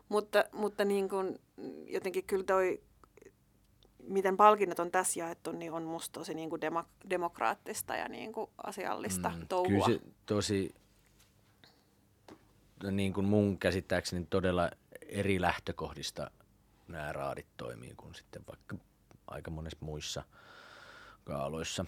mutta, 0.09 0.45
mutta 0.53 0.85
niin 0.85 1.09
kun, 1.09 1.39
jotenkin 1.87 2.25
kyllä 2.25 2.45
toi, 2.45 2.81
miten 4.09 4.37
palkinnot 4.37 4.79
on 4.79 4.91
tässä 4.91 5.21
jaettu, 5.21 5.53
niin 5.53 5.73
on 5.73 5.83
musta 5.83 6.21
tosi 6.21 6.35
niin 6.35 6.51
kuin 6.51 6.61
demo, 6.61 6.85
demokraattista 7.11 7.97
ja 7.97 8.09
niin 8.09 8.33
kuin 8.33 8.51
asiallista 8.67 9.29
mm, 9.29 9.49
touhua. 9.49 9.87
Kyllä 9.87 9.99
se 9.99 10.07
tosi, 10.27 10.75
niin 12.91 13.13
kuin 13.13 13.27
mun 13.27 13.59
käsittääkseni 13.59 14.27
todella 14.31 14.71
eri 15.09 15.41
lähtökohdista 15.41 16.31
nämä 16.89 17.13
raadit 17.13 17.47
toimii 17.57 17.95
kuin 17.97 18.15
sitten 18.15 18.43
vaikka 18.49 18.77
aika 19.27 19.51
monessa 19.51 19.79
muissa 19.81 20.23
kaaloissa. 21.25 21.85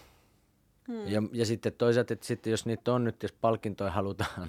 Hmm. 0.89 1.07
Ja, 1.07 1.23
ja 1.33 1.47
sitten 1.47 1.73
toisaalta, 1.73 2.13
että 2.13 2.27
sitten 2.27 2.51
jos 2.51 2.67
niitä 2.67 2.93
on 2.93 3.05
nyt, 3.05 3.23
jos 3.23 3.33
palkintoja 3.33 3.91
halutaan 3.91 4.49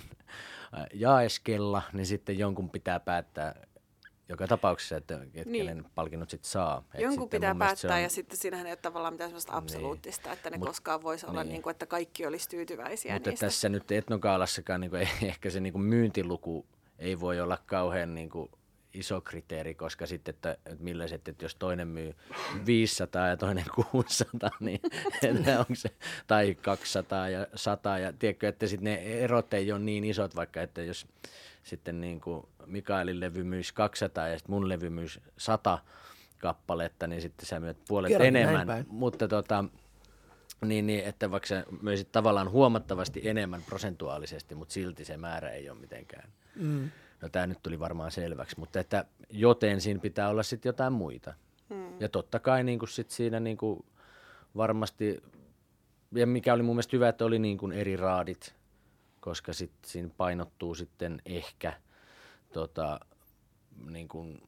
jaeskella, 0.94 1.82
niin 1.94 2.06
sitten 2.06 2.40
jonkun 2.40 2.70
pitää 2.70 3.00
päättää 3.00 3.56
joka 4.32 4.48
tapauksessa, 4.48 4.98
että 4.98 5.18
Niin. 5.18 5.32
niin. 5.52 5.66
kenen 5.68 5.86
palkinnot 5.96 6.30
sitten 6.30 6.50
saa. 6.52 6.84
Et 6.94 7.02
Jonkun 7.02 7.24
sitten 7.24 7.40
pitää 7.40 7.56
päättää 7.56 7.96
on- 7.96 8.04
ja 8.04 8.10
sitten 8.10 8.38
siinähän 8.38 8.66
ei 8.68 8.72
ole 8.72 8.78
tavallaan 8.82 9.14
mitään 9.14 9.30
sellaista 9.30 9.54
absoluuttista, 9.56 10.30
niin. 10.30 10.34
että 10.38 10.50
ne 10.50 10.58
Mut- 10.58 10.68
koskaan 10.68 11.02
voisi 11.02 11.26
olla 11.26 11.44
niin. 11.44 11.52
niin 11.52 11.62
kuin, 11.62 11.72
että 11.72 11.86
kaikki 11.86 12.26
olisi 12.26 12.50
tyytyväisiä 12.50 13.14
Mutta 13.14 13.30
niistä. 13.30 13.46
tässä 13.46 13.70
nyt 13.70 13.92
etnokaalassakaan 13.92 14.82
niin 14.82 14.92
kuin, 14.92 15.02
ehkä 15.22 15.50
se 15.50 15.60
niin 15.60 15.74
kuin 15.74 15.84
myyntiluku 15.84 16.66
ei 17.00 17.20
voi 17.20 17.42
olla 17.42 17.58
kauhean 17.66 18.16
niin 18.16 18.30
kuin, 18.30 18.50
iso 18.94 19.22
kriteeri, 19.22 19.74
koska 19.76 20.06
sitten, 20.06 20.36
että, 20.36 20.52
että 20.52 20.84
millaiset, 20.84 21.28
että 21.28 21.46
jos 21.46 21.56
toinen 21.56 21.88
myy 21.88 22.14
500 22.66 23.28
ja 23.28 23.38
toinen 23.38 23.66
600, 23.92 24.50
niin 24.60 24.80
onko 25.60 25.76
se, 25.76 25.90
tai 26.28 26.56
200 26.62 27.30
ja 27.30 27.48
100, 27.56 27.98
ja 28.00 28.14
tiedätkö, 28.14 28.48
että 28.48 28.68
sitten 28.68 28.84
ne 28.84 28.96
erot 29.04 29.54
ei 29.54 29.72
ole 29.72 29.80
niin 29.80 30.04
isot, 30.04 30.36
vaikka 30.36 30.62
että 30.62 30.82
jos 30.82 31.08
sitten 31.64 32.02
niin 32.02 32.22
kuin 32.22 32.48
Mikaelin 32.66 33.20
levy 33.20 33.44
myisi 33.44 33.74
200 33.74 34.28
ja 34.28 34.38
sitten 34.38 34.56
mun 34.56 34.70
levy 34.70 34.90
myisi 34.90 35.22
100 35.38 35.80
kappaletta, 36.38 37.08
niin 37.08 37.22
sitten 37.22 37.46
sä 37.46 37.60
myyt 37.60 37.78
puolet 37.88 38.12
näin 38.12 38.36
enemmän, 38.36 38.86
mutta 38.88 39.28
tota, 39.28 39.66
niin, 40.66 40.88
niin, 40.88 41.06
että 41.06 41.32
vaikka 41.32 41.48
sä 41.48 41.66
möisit 41.82 42.12
tavallaan 42.12 42.52
huomattavasti 42.52 43.22
enemmän 43.30 43.62
prosentuaalisesti, 43.62 44.56
mutta 44.56 44.74
silti 44.74 45.06
se 45.06 45.18
määrä 45.18 45.50
ei 45.50 45.70
ole 45.70 45.80
mitenkään. 45.80 46.30
Mm. 46.56 46.92
No 47.22 47.30
tämä 47.30 47.48
nyt 47.48 47.64
tuli 47.64 47.80
varmaan 47.80 48.12
selväksi, 48.12 48.60
mutta 48.60 48.80
että 48.80 49.06
joten 49.30 49.82
siinä 49.82 50.00
pitää 50.00 50.30
olla 50.30 50.44
sitten 50.44 50.70
jotain 50.70 50.94
muita. 50.94 51.34
Hmm. 51.70 51.94
Ja 52.00 52.10
totta 52.10 52.40
kai 52.40 52.64
niin 52.64 52.80
kuin 52.80 52.90
sit 52.90 53.10
siinä 53.10 53.40
niin 53.40 53.58
kuin 53.58 53.86
varmasti, 54.56 55.24
ja 56.12 56.28
mikä 56.28 56.54
oli 56.54 56.64
mun 56.64 56.76
mielestä 56.76 56.98
hyvä, 56.98 57.10
että 57.10 57.26
oli 57.26 57.40
niin 57.40 57.58
kuin 57.58 57.72
eri 57.72 57.96
raadit, 57.96 58.56
koska 59.22 59.54
sit 59.54 59.72
siinä 59.86 60.10
painottuu 60.18 60.76
sitten 60.76 61.22
ehkä 61.26 61.74
tota, 62.54 63.00
niin 63.90 64.08
kuin 64.08 64.42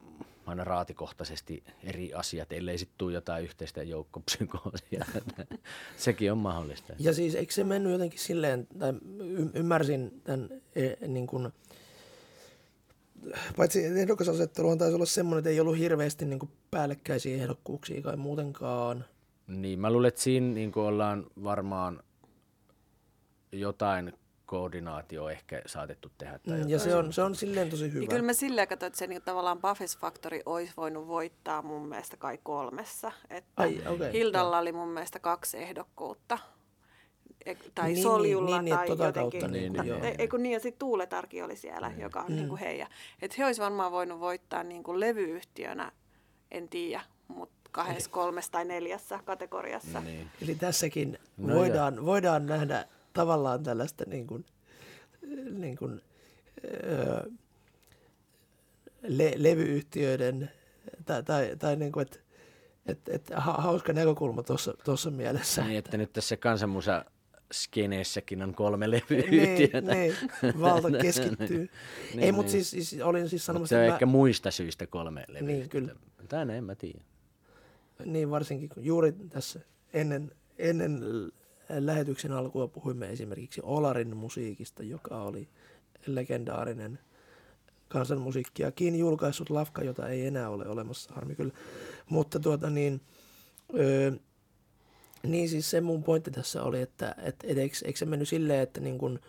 aina 0.46 0.64
raatikohtaisesti 0.64 1.64
eri 1.84 2.14
asiat, 2.14 2.52
ellei 2.52 2.78
sitten 2.78 2.98
tule 2.98 3.14
jotain 3.14 3.44
yhteistä 3.44 3.84
joukkopsykoosia. 3.84 5.06
Sekin 5.98 6.32
on 6.32 6.38
mahdollista. 6.38 6.94
Ja 7.00 7.14
siis 7.14 7.36
eikö 7.36 7.54
se 7.54 7.64
mennyt 7.64 7.92
jotenkin 7.92 8.20
silleen, 8.20 8.68
tai 8.80 8.94
y- 9.20 9.50
ymmärsin 9.54 10.22
tämän 10.24 10.50
e, 10.76 11.08
niin 11.08 11.28
kuin, 11.28 11.54
paitsi 13.58 13.86
ehdokasasetteluhan 13.86 14.78
taisi 14.78 14.96
olla 14.96 15.06
semmoinen, 15.06 15.40
että 15.40 15.50
ei 15.50 15.60
ollut 15.60 15.78
hirveästi 15.78 16.26
niin 16.26 16.40
kuin 16.40 16.52
päällekkäisiä 16.72 17.38
ehdokkuuksia 17.38 18.02
kai 18.02 18.18
muutenkaan. 18.18 19.06
Niin, 19.48 19.80
mä 19.80 19.92
luulen, 19.92 20.08
että 20.08 20.22
siinä 20.22 20.54
niin 20.54 20.72
ollaan 20.76 21.26
varmaan 21.44 22.04
jotain 23.52 24.14
koordinaatio 24.58 25.30
ehkä 25.30 25.62
saatettu 25.66 26.12
tehdä. 26.18 26.40
Tai 26.40 26.58
mm, 26.64 26.70
ja 26.70 26.80
se 26.80 26.96
on, 26.96 27.14
se 27.14 27.22
on 27.22 27.36
silleen 27.36 27.70
tosi 27.70 27.88
hyvä. 27.90 28.00
Niin 28.00 28.10
kyllä 28.10 28.22
mä 28.22 28.34
silleen 28.34 28.68
katsoin, 28.68 28.88
että 28.88 29.00
se 29.00 29.08
niin 29.08 29.22
tavallaan 29.22 29.62
Buffets 29.62 29.98
Factory 29.98 30.40
olisi 30.46 30.74
voinut 30.78 31.08
voittaa 31.08 31.62
mun 31.62 31.88
mielestä 31.88 32.18
kai 32.18 32.40
kolmessa. 32.44 33.12
Että 33.30 33.52
Ai, 33.64 33.82
okay, 33.88 34.14
Hildalla 34.14 34.58
oli 34.58 34.72
mun 34.72 34.88
mielestä 34.88 35.20
kaksi 35.20 35.58
ehdokkuutta. 35.58 36.38
E- 37.46 37.56
tai 37.76 37.86
Niin, 37.86 37.94
niin, 37.96 38.04
Soljulla 38.04 38.62
niin, 38.62 38.66
niin, 38.66 38.78
tai 38.78 38.88
tota 38.88 39.06
jotenkin. 39.06 39.40
kautta, 39.42 39.58
niin, 39.58 39.74
Ta- 39.74 39.84
joo. 39.84 40.00
ei- 40.04 40.16
Ei 40.18 40.28
kun 40.28 40.44
niin, 40.44 40.54
ja 40.54 40.60
sitten 40.60 40.80
Tuuletarki 40.80 41.42
oli 41.42 41.56
siellä, 41.56 41.90
Niin. 41.90 42.02
joka 42.02 42.20
on 42.20 42.30
Mm. 42.30 42.36
niin 42.36 42.48
kuin 42.50 42.60
heidän. 42.60 42.88
Että 43.22 43.36
he 43.40 43.46
olisi 43.46 43.62
varmaan 43.62 43.92
voinut 43.92 44.20
voittaa 44.20 44.64
niin 44.64 44.84
kuin 44.84 45.00
levyyhtiönä, 45.00 45.92
en 46.52 46.70
tiedä, 46.70 47.02
mutta 47.28 47.70
kahdessa, 47.72 48.10
kolmessa 48.10 48.52
tai 48.52 48.66
neljässä 48.66 49.20
kategoriassa. 49.26 50.00
Niin. 50.00 50.30
Eli 50.42 50.56
tässäkin 50.56 51.20
No 51.38 51.56
voidaan, 51.56 52.06
voidaan 52.06 52.46
nähdä 52.46 52.86
tavallaan 53.14 53.64
tällaista 53.64 54.04
niin 54.08 54.28
kuin, 54.28 54.46
niin 55.52 55.78
kuin, 55.78 56.02
öö, 56.84 57.30
le, 59.02 59.34
levyyhtiöiden 59.38 60.52
tai, 61.06 61.24
tai, 61.24 61.56
tai 61.60 61.76
niin 61.76 61.92
kuin, 61.92 62.02
että 62.02 62.20
et, 62.86 63.00
et, 63.10 63.30
ha, 63.36 63.54
hauska 63.54 63.94
näkökulma 63.94 64.44
tuossa 64.84 65.12
mielessä. 65.12 65.64
niin, 65.64 65.78
että 65.78 65.98
nyt 65.98 66.14
tässä 66.14 66.38
kansanmusa 66.38 67.06
skeneessäkin 67.54 68.44
on 68.44 68.56
kolme 68.56 68.88
niin, 68.88 68.92
levyyhtiötä. 68.92 69.82
niin, 69.82 70.16
valta 70.62 70.92
keskittyy. 71.02 71.70
Niin, 72.14 72.24
Ei, 72.24 72.32
mutta 72.32 72.52
niin. 72.52 72.66
siis, 72.66 72.90
siis 72.90 73.02
olin 73.02 73.30
siis 73.30 73.42
Mutta 73.42 73.46
sanomassa, 73.46 73.76
se 73.76 73.78
on 73.78 73.84
että 73.84 73.94
ehkä 73.94 74.06
muista 74.06 74.52
syistä 74.52 74.88
kolme 74.88 75.26
levyyhtiötä. 75.28 75.54
Niin, 75.54 75.70
kyllä. 75.70 75.96
Tänne 76.28 76.58
en 76.58 76.64
mä 76.64 76.76
tiedä. 76.76 77.02
Niin 78.06 78.30
varsinkin 78.30 78.70
kun 78.70 78.86
juuri 78.86 79.12
tässä 79.12 79.60
ennen, 79.94 80.32
ennen 80.58 81.02
lähetyksen 81.70 82.32
alkua 82.32 82.68
puhuimme 82.68 83.10
esimerkiksi 83.10 83.62
Olarin 83.64 84.18
musiikista, 84.18 84.84
joka 84.84 85.22
oli 85.22 85.50
legendaarinen 86.06 87.00
kansanmusiikkiakin 87.88 88.96
julkaissut 88.96 89.50
lafka, 89.50 89.84
jota 89.84 90.10
ei 90.10 90.28
enää 90.28 90.50
ole 90.50 90.68
olemassa, 90.68 91.14
harmi 91.14 91.36
kyllä. 91.36 91.54
Mutta 92.10 92.40
tuota 92.40 92.70
niin, 92.70 93.02
öö, 93.80 94.12
niin 95.24 95.50
siis 95.50 95.70
se 95.70 95.82
mun 95.82 96.04
pointti 96.04 96.32
tässä 96.32 96.64
oli, 96.64 96.82
että 96.82 97.16
et, 97.24 97.36
et 97.44 97.58
eikö, 97.58 97.76
eikö 97.86 98.00
se 98.00 98.06
mennyt 98.06 98.28
silleen, 98.28 98.60
että 98.60 98.82
niin 98.82 98.98
kun, 98.98 99.20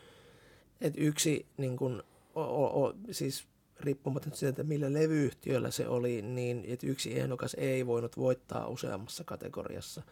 et 0.81 0.95
yksi 0.97 1.47
niin 1.57 1.77
kun, 1.77 2.03
o, 2.35 2.43
o, 2.43 2.85
o, 2.85 2.95
siis 3.11 3.45
riippumatta 3.81 4.31
siitä, 4.33 4.49
että 4.49 4.63
millä 4.63 4.93
levyyhtiöllä 4.93 5.71
se 5.71 5.89
oli, 5.89 6.23
niin 6.23 6.65
että 6.69 6.87
yksi 6.87 7.21
ehdokas 7.21 7.55
ei 7.55 7.87
voinut 7.87 8.17
voittaa 8.17 8.69
useammassa 8.69 9.25
kategoriassa. 9.25 10.03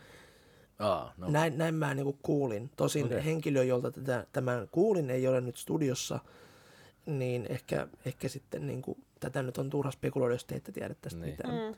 Aa, 0.82 1.12
no. 1.16 1.30
Näin, 1.30 1.58
näin 1.58 1.74
mä 1.74 1.94
niin 1.94 2.18
kuulin. 2.22 2.70
Tosin 2.76 3.06
okay. 3.06 3.24
henkilö, 3.24 3.64
jolta 3.64 3.90
tätä, 3.90 4.26
tämän 4.32 4.68
kuulin, 4.72 5.10
ei 5.10 5.28
ole 5.28 5.40
nyt 5.40 5.56
studiossa, 5.56 6.18
niin 7.06 7.46
ehkä, 7.48 7.88
ehkä 8.04 8.28
sitten 8.28 8.66
niin 8.66 8.82
kuin, 8.82 9.04
tätä 9.20 9.42
nyt 9.42 9.58
on 9.58 9.70
turha 9.70 9.90
spekuloida, 9.90 10.34
jos 10.34 10.44
te 10.44 10.54
ette 10.54 10.72
tiedä 10.72 10.94
tästä 11.00 11.18
Niin. 11.20 11.30
mitään. 11.30 11.54
Mm. 11.54 11.74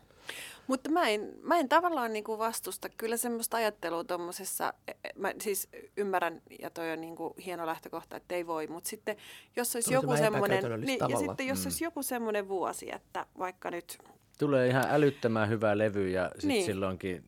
Mutta 0.67 0.91
mä 0.91 1.09
en, 1.09 1.33
mä 1.43 1.59
en 1.59 1.69
tavallaan 1.69 2.13
niinku 2.13 2.39
vastusta 2.39 2.89
kyllä 2.89 3.17
semmoista 3.17 3.57
ajattelua 3.57 4.05
tuommoisessa, 4.05 4.75
mä 5.17 5.33
siis 5.41 5.69
ymmärrän, 5.97 6.43
ja 6.61 6.71
toi 6.71 6.93
on 6.93 7.01
niinku 7.01 7.35
hieno 7.45 7.67
lähtökohta, 7.67 8.17
että 8.17 8.35
ei 8.35 8.47
voi, 8.47 8.67
mutta 8.67 8.91
sitten 8.91 9.17
jos 9.57 9.75
olisi 9.77 9.95
joku 9.95 10.17
semmoinen, 10.17 10.81
niin, 10.81 10.99
ja 11.09 11.19
sitten 11.19 11.47
jos 11.47 11.59
Mm. 11.59 11.65
olisi 11.65 11.85
joku 11.85 12.03
semmoinen 12.03 12.49
vuosi, 12.49 12.95
että 12.95 13.27
vaikka 13.39 13.71
nyt, 13.71 13.99
Tulee 14.39 14.69
ihan 14.69 14.85
älyttömän 14.89 15.49
hyvä 15.49 15.79
levy 15.79 16.09
ja 16.11 16.25
sitten 16.29 16.49
Niin. 16.49 16.65
silloinkin 16.65 17.25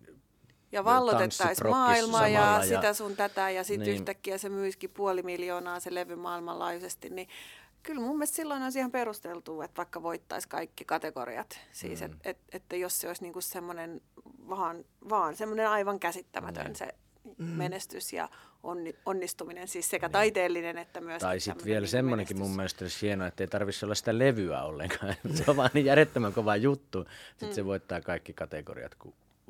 ja 0.76 0.84
vallotettaisiin 0.84 1.70
maailmaa 1.70 2.28
ja, 2.28 2.40
ja- 2.40 2.62
sitä 2.66 2.92
sun 2.92 3.16
tätä, 3.16 3.50
ja 3.50 3.64
sitten 3.64 3.86
Niin. 3.88 3.96
yhtäkkiä 3.96 4.38
se 4.38 4.48
myisikin 4.48 4.90
puoli 4.90 5.22
miljoonaa 5.22 5.80
se 5.80 5.94
levy 5.94 6.16
maailmanlaajuisesti, 6.16 7.10
niin 7.10 7.28
kyllä 7.82 8.00
mun 8.00 8.16
mielestä 8.16 8.36
silloin 8.36 8.62
olisi 8.62 8.78
ihan 8.78 8.90
perusteltua, 8.90 9.64
että 9.64 9.76
vaikka 9.76 10.02
voittaisi 10.02 10.48
kaikki 10.48 10.84
kategoriat. 10.84 11.58
Siis, 11.72 12.00
Mm. 12.00 12.06
et, 12.06 12.12
et, 12.24 12.38
että 12.52 12.76
jos 12.76 13.00
se 13.00 13.08
olisi 13.08 13.22
niinku 13.22 13.40
semmoinen 13.40 14.00
vaan, 14.48 14.84
vaan 15.08 15.36
semmoinen 15.36 15.68
aivan 15.68 15.98
käsittämätön 16.00 16.64
Niin. 16.66 16.76
se 16.76 16.88
menestys 17.38 18.12
ja 18.12 18.28
onni, 18.62 18.94
onnistuminen, 19.06 19.68
siis 19.68 19.90
sekä 19.90 20.08
taiteellinen 20.08 20.78
että 20.78 21.00
myös 21.00 21.20
Tai 21.22 21.40
sitten 21.40 21.64
vielä 21.66 21.86
semmoinenkin 21.86 22.38
mun 22.38 22.56
mielestä 22.56 22.84
olisi 22.84 23.06
hienoa, 23.06 23.26
että 23.28 23.42
ei 23.42 23.48
tarvitsisi 23.48 23.84
olla 23.86 23.94
sitä 23.94 24.18
levyä 24.18 24.62
ollenkaan. 24.62 25.14
se 25.34 25.44
on 25.50 25.56
vaan 25.56 25.70
niin 25.74 25.86
järjettömän 25.86 26.32
kova 26.32 26.56
juttu. 26.56 27.04
Sitten 27.30 27.48
Mm. 27.48 27.54
se 27.54 27.64
voittaa 27.64 28.00
kaikki 28.00 28.32
kategoriat. 28.32 28.96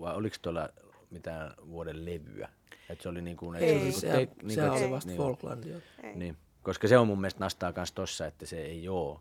Vai 0.01 0.15
oliko 0.15 0.37
tuolla 0.43 0.69
mitään 1.11 1.55
vuoden 1.71 2.05
levyä? 2.05 2.49
Että 2.89 3.03
se 3.03 3.09
oli 3.09 3.23
niin 3.23 3.37
kuin, 3.37 3.57
Ei, 3.57 3.65
Ei, 3.71 3.81
siis 3.81 4.03
niin 4.03 4.13
se, 4.13 4.27
kuin 4.27 4.51
se, 4.51 4.55
se 4.55 4.71
oli 4.71 4.79
että- 4.81 4.91
vasta 4.91 5.11
niin, 5.11 5.19
Falklandia. 5.19 5.77
Niin, 6.15 6.37
koska 6.63 6.89
se 6.89 6.99
on 6.99 7.07
mun 7.07 7.21
mielestä 7.21 7.41
nastaa 7.41 7.73
myös 7.77 7.93
tossa, 7.93 8.27
että 8.27 8.47
se 8.47 8.61
ei 8.61 8.89
ole. 8.89 9.19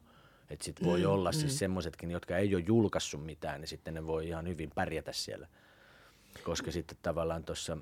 Että 0.49 0.65
sit 0.65 0.83
voi 0.83 0.99
Mm, 0.99 1.09
olla 1.09 1.31
mm. 1.31 1.35
siis 1.35 1.59
semmoisetkin, 1.59 2.11
jotka 2.11 2.37
ei 2.37 2.55
ole 2.55 2.63
julkaissut 2.67 3.25
mitään, 3.25 3.61
niin 3.61 3.67
sitten 3.67 3.93
ne 3.93 4.07
voi 4.07 4.27
ihan 4.27 4.47
hyvin 4.47 4.71
pärjätä 4.75 5.11
siellä. 5.13 5.47
Koska 6.43 6.71
sitten 6.71 6.97
tavallaan 7.01 7.43
tuossa, 7.43 7.77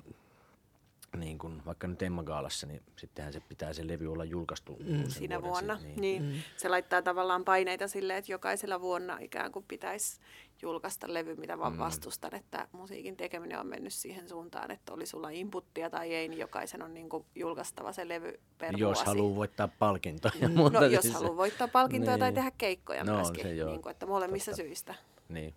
niin 1.14 1.38
kun, 1.38 1.62
vaikka 1.66 1.86
nyt 1.86 2.02
Emma 2.02 2.22
Gaalassa, 2.22 2.66
niin 2.66 2.82
sittenhän 2.96 3.32
se 3.32 3.40
pitää 3.40 3.72
se 3.72 3.86
levy 3.88 4.12
olla 4.12 4.24
julkaistu 4.24 4.76
Mm. 4.86 5.04
siinä 5.08 5.34
vuoden 5.42 5.50
vuonna. 5.52 5.78
sit- 5.78 5.86
Niin. 5.86 6.00
niin. 6.00 6.22
Mm. 6.22 6.40
Se 6.56 6.68
laittaa 6.68 7.02
tavallaan 7.02 7.44
paineita 7.44 7.88
sille, 7.88 8.16
että 8.16 8.32
jokaisella 8.32 8.80
vuonna 8.80 9.18
ikään 9.20 9.52
kuin 9.52 9.64
pitäisi 9.68 10.20
julkaista 10.62 11.14
levy, 11.14 11.34
mitä 11.36 11.58
vaan 11.58 11.72
Mm. 11.72 11.78
vastustan, 11.78 12.34
että 12.34 12.68
musiikin 12.72 13.16
tekeminen 13.16 13.60
on 13.60 13.66
mennyt 13.66 13.92
siihen 13.92 14.28
suuntaan, 14.28 14.70
että 14.70 14.92
oli 14.92 15.06
sulla 15.06 15.30
inputtia 15.30 15.90
tai 15.90 16.14
ei, 16.14 16.28
niin 16.28 16.40
jokaisen 16.40 16.82
on 16.82 16.94
niin 16.94 17.08
kuin 17.08 17.24
julkaistava 17.34 17.92
se 17.92 18.08
levy 18.08 18.40
per 18.58 18.74
Jos 18.76 18.80
vuosi. 18.98 19.04
haluaa 19.06 19.36
voittaa 19.36 19.68
palkintoja. 19.78 20.48
Mm. 20.48 20.54
mutta 20.60 20.80
No, 20.80 20.86
jos 20.86 21.02
siis- 21.02 21.14
haluaa 21.14 21.36
voittaa 21.36 21.68
palkintoja 21.68 22.18
tai 22.18 22.28
Niin. 22.28 22.34
tehdä 22.34 22.50
keikkoja 22.58 23.04
No, 23.04 23.14
myöskin, 23.14 23.42
se 23.42 23.54
joo. 23.54 23.70
niin 23.70 23.82
kuin, 23.82 23.90
että 23.90 24.06
molemmissa 24.06 24.50
Totta. 24.50 24.62
syistä. 24.62 24.94
Niin. 25.28 25.54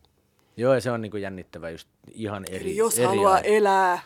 Joo, 0.57 0.73
ja 0.73 0.81
se 0.81 0.91
on 0.91 1.01
niinku 1.01 1.17
jännittävä 1.17 1.69
just 1.69 1.87
ihan 2.11 2.43
eri. 2.49 2.57
Eli 2.65 2.75
jos 2.75 2.97
eri 2.99 3.07
haluaa 3.07 3.33
ai- 3.33 3.41
elää. 3.55 3.99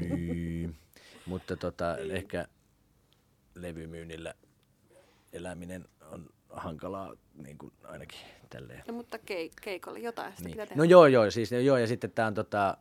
Niin. 0.00 0.76
Mutta 1.26 1.56
tota, 1.56 1.96
ehkä 1.98 2.48
levymyynnillä 3.54 4.34
eläminen 5.32 5.88
on 6.10 6.30
hankalaa 6.50 7.14
niin 7.34 7.58
kuin 7.58 7.72
ainakin 7.84 8.18
tälleen. 8.50 8.82
No, 8.88 8.94
mutta 8.94 9.16
keik- 9.16 9.60
keikolle 9.62 9.98
jotain 9.98 10.32
sitä 10.32 10.44
Niin. 10.44 10.52
pitää 10.52 10.66
tehdä. 10.66 10.78
No 10.78 10.84
joo, 10.84 11.06
joo, 11.06 11.30
siis, 11.30 11.52
joo, 11.52 11.76
ja 11.76 11.86
sitten 11.86 12.10
tämä 12.10 12.28
on 12.28 12.34
tota, 12.34 12.76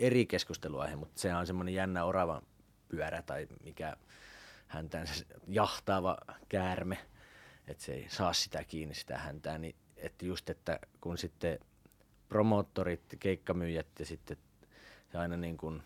eri 0.00 0.26
keskusteluaihe, 0.26 0.96
mutta 0.96 1.20
sehän 1.20 1.38
on 1.40 1.46
semmoinen 1.46 1.74
jännä 1.74 2.04
oravan 2.04 2.42
pyörä 2.88 3.22
tai 3.22 3.48
mikä 3.64 3.96
häntään 4.66 5.06
se 5.06 5.24
jahtaava 5.48 6.18
käärme, 6.48 6.98
että 7.66 7.82
se 7.84 7.92
ei 7.92 8.06
saa 8.08 8.32
sitä 8.32 8.64
kiinni 8.64 8.94
sitä 8.94 9.18
häntää, 9.18 9.58
niin 9.58 9.74
että 9.96 10.24
just, 10.24 10.50
että 10.50 10.78
kun 11.00 11.18
sitten 11.18 11.58
promoottorit, 12.28 13.02
keikkamyyjät 13.20 13.86
ja 13.98 14.06
sitten 14.06 14.36
se 15.12 15.18
aina 15.18 15.36
niin 15.36 15.56
kuin 15.56 15.82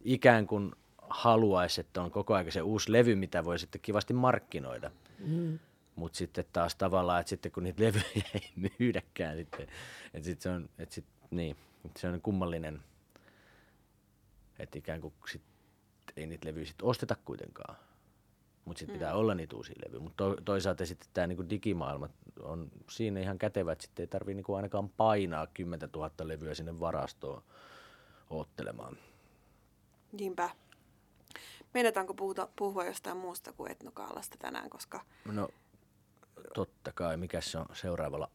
ikään 0.00 0.46
kuin 0.46 0.72
haluaisi, 1.10 1.80
että 1.80 2.02
on 2.02 2.10
koko 2.10 2.34
ajan 2.34 2.52
se 2.52 2.62
uusi 2.62 2.92
levy, 2.92 3.14
mitä 3.14 3.44
voi 3.44 3.58
sitten 3.58 3.80
kivasti 3.80 4.14
markkinoida. 4.14 4.90
Mm. 5.18 5.58
Mutta 5.96 6.18
sitten 6.18 6.44
taas 6.52 6.74
tavallaan, 6.74 7.20
että 7.20 7.30
sitten 7.30 7.52
kun 7.52 7.62
niitä 7.62 7.82
levyjä 7.82 8.24
ei 8.34 8.70
myydäkään, 8.78 9.36
sitten, 9.36 9.66
että 10.14 10.26
sit 10.26 10.40
se 10.40 10.48
on, 10.48 10.68
että 10.78 10.94
sit, 10.94 11.04
niin, 11.30 11.56
että 11.84 12.00
se 12.00 12.08
on 12.08 12.20
kummallinen, 12.20 12.82
että 14.58 14.78
ikään 14.78 15.00
kuin 15.00 15.14
sit 15.30 15.42
ei 16.16 16.26
niitä 16.26 16.48
levyjä 16.48 16.66
sit 16.66 16.82
osteta 16.82 17.16
kuitenkaan. 17.24 17.76
Mutta 18.64 18.78
sitten 18.78 18.98
pitää 18.98 19.14
olla 19.14 19.34
niitä 19.34 19.56
uusia 19.56 19.74
levyjä. 19.86 20.00
Mutta 20.00 20.24
to, 20.24 20.36
toisaalta 20.44 20.86
sitten 20.86 21.08
tämä 21.14 21.26
niinku 21.26 21.50
digimaailma 21.50 22.08
on 22.42 22.70
siinä 22.90 23.20
ihan 23.20 23.38
kätevä, 23.38 23.72
että 23.72 23.82
sitten 23.82 24.02
ei 24.02 24.06
tarvitse 24.06 24.34
niinku 24.34 24.54
ainakaan 24.54 24.88
painaa 24.88 25.46
10 25.46 25.88
000 25.94 26.10
levyä 26.22 26.54
sinne 26.54 26.80
varastoon 26.80 27.42
oottelemaan. 28.30 28.96
Niinpä. 30.12 30.50
Meinataanko 31.76 32.14
puhuta, 32.14 32.48
puhua 32.56 32.84
jostain 32.84 33.16
muusta 33.16 33.52
kuin 33.52 33.72
etnokaalasta 33.72 34.36
tänään, 34.38 34.70
koska... 34.70 35.00
No 35.24 35.48
totta 36.54 36.92
kai, 36.92 37.16
mikä 37.16 37.40
se 37.40 37.58
on 37.58 37.66
seuraavalla 37.72 38.30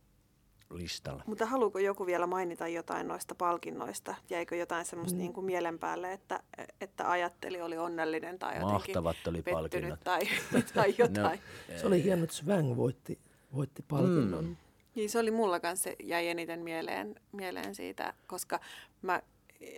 listalla? 0.69 1.23
Mutta 1.27 1.45
haluuko 1.45 1.80
joku 1.80 2.06
vielä 2.06 2.27
mainita 2.27 2.67
jotain 2.67 3.08
noista 3.08 3.36
palkinnoista? 3.36 4.15
Jäikö 4.30 4.56
jotain 4.56 4.86
semmoista 4.86 5.15
Mm. 5.15 5.21
niin 5.21 5.34
kuin 5.34 5.45
mielen 5.45 5.80
päälle, 5.80 6.13
että, 6.13 6.43
että 6.82 7.12
ajatteli, 7.12 7.62
oli 7.62 7.77
onnellinen 7.77 8.39
tai 8.39 8.54
jotenkin 8.60 8.73
Mahtavat 8.73 9.27
oli 9.27 9.41
palkinnot. 9.41 9.99
pettynyt 9.99 9.99
tai, 10.04 10.21
tai 10.75 10.95
jotain? 10.97 11.39
Se 11.77 11.88
oli 11.88 12.04
hieno, 12.04 12.23
että 12.23 12.36
Svang 12.36 12.75
voitti, 12.77 13.19
voitti 13.56 13.82
palkinnon. 13.88 14.45
Mm. 14.45 14.56
Niin 14.95 15.10
se 15.10 15.19
oli 15.19 15.32
mulla 15.32 15.60
kanssa, 15.60 15.84
se 15.84 15.95
jäi 16.04 16.27
eniten 16.27 16.60
mieleen, 16.60 17.15
mieleen 17.32 17.75
siitä, 17.75 18.13
koska 18.27 18.60
mä 19.01 19.21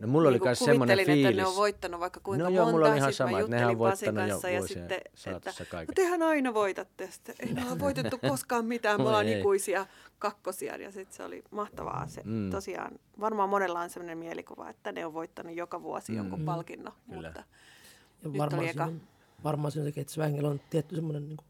No 0.02 0.08
mulla 0.08 0.28
oli 0.30 0.36
niinku 0.36 0.46
myös 0.46 0.60
semmoinen 0.60 0.98
kuvittelin, 0.98 1.18
fiilis. 1.18 1.30
että 1.32 1.42
ne 1.42 1.48
on 1.48 1.56
voittanut 1.56 2.00
vaikka 2.00 2.20
kuinka 2.20 2.44
no 2.44 2.50
monta. 2.50 2.58
joo, 2.64 2.72
mulla 2.72 2.88
oli 2.90 2.98
ihan 2.98 3.14
sama, 3.14 3.40
että 3.40 3.52
nehän 3.52 3.70
on 3.70 3.78
voittanut 3.80 4.24
jo 4.24 4.30
kanssa 4.30 4.50
ja 4.50 4.60
vuosien 4.60 4.80
sitten, 4.82 4.98
että 5.06 5.12
saatossa 5.22 5.64
no 5.64 5.68
kaiken. 5.72 5.96
tehän 5.96 6.22
aina 6.22 6.54
voitatte. 6.54 7.08
Sitten, 7.12 7.36
ei 7.40 7.54
me 7.54 7.62
olla 7.66 7.80
voitettu 7.80 8.18
koskaan 8.30 8.66
mitään, 8.66 9.02
me 9.02 9.08
ollaan 9.08 9.28
ikuisia 9.28 9.86
kakkosia. 10.20 10.76
Ja 10.78 10.92
sitten 10.92 11.16
se 11.16 11.24
oli 11.24 11.44
mahtavaa. 11.52 12.08
Se, 12.08 12.22
Mm. 12.26 12.50
Tosiaan, 12.50 13.00
varmaan 13.20 13.50
monella 13.50 13.80
on 13.80 13.90
sellainen 13.90 14.18
mielikuva, 14.18 14.70
että 14.70 14.92
ne 14.92 15.06
on 15.06 15.14
voittanut 15.14 15.56
joka 15.56 15.82
vuosi 15.84 16.12
Mm. 16.12 16.18
jonkun 16.18 16.42
palkinnon. 16.46 16.94
Kyllä. 17.10 17.28
Mutta 17.28 17.44
Ja 18.24 18.30
Nyt 18.30 18.38
varmaan, 18.38 18.60
oli 18.60 18.70
eka. 18.70 18.86
siinä, 18.86 19.00
varmaan 19.44 19.72
siinä 19.72 19.86
sekin, 19.86 20.02
että 20.02 20.14
Svängellä 20.14 20.50
on 20.50 20.62
tietty 20.70 20.96
semmoinen, 20.96 21.28
niin 21.28 21.38
kuin, 21.38 21.48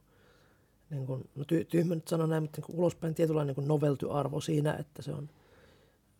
niin 0.89 1.05
kuin, 1.05 1.29
no 1.35 1.43
ty, 1.45 1.65
tyhmä 1.65 1.95
nyt 1.95 2.07
sanoa 2.07 2.27
näin, 2.27 2.43
mutta 2.43 2.57
niin 2.57 2.65
kuin 2.65 2.79
ulospäin 2.79 3.15
tietynlainen 3.15 3.47
niin 3.47 3.55
kuin 3.55 3.67
novelty-arvo 3.67 4.41
siinä, 4.41 4.73
että 4.79 5.01
se 5.01 5.11
on 5.11 5.29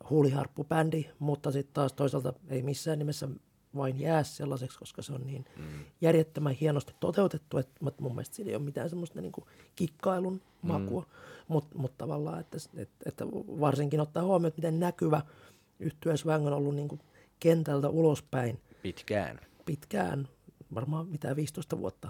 huuliharppubändi, 0.10 1.06
mutta 1.20 1.52
sitten 1.52 1.74
taas 1.74 1.94
toisaalta 1.94 2.34
ei 2.50 2.64
missään 2.64 3.00
nimessä 3.00 3.30
vain 3.76 4.00
jää 4.00 4.24
sellaiseksi, 4.24 4.80
koska 4.80 5.02
se 5.02 5.14
on 5.14 5.28
niin 5.28 5.46
mm. 5.58 5.66
järjettömän 6.02 6.54
hienosti 6.54 6.94
toteutettu, 7.00 7.58
että 7.58 7.82
mun 8.00 8.16
mielestä 8.16 8.36
siinä 8.36 8.50
ei 8.50 8.56
ole 8.56 8.64
mitään 8.64 8.90
semmoista 8.90 9.22
niin 9.22 9.32
kuin 9.32 9.46
kikkailun 9.76 10.42
makua, 10.62 11.02
mm. 11.02 11.08
mutta 11.48 11.78
mut 11.78 11.98
tavallaan, 11.98 12.40
että, 12.40 12.58
että, 12.78 12.96
että 13.06 13.26
varsinkin 13.60 14.00
ottaa 14.00 14.24
huomioon, 14.24 14.48
että 14.48 14.58
miten 14.58 14.80
näkyvä 14.80 15.22
yhtyä 15.80 16.18
Svang 16.18 16.48
on 16.48 16.54
ollut 16.54 16.76
niin 16.76 16.88
kuin 16.88 17.02
kentältä 17.40 17.90
ulospäin 17.90 18.62
Pitkään. 18.82 19.40
pitkään, 19.66 20.28
varmaan 20.76 21.08
mitä 21.08 21.36
15 21.36 21.78
vuotta 21.78 22.10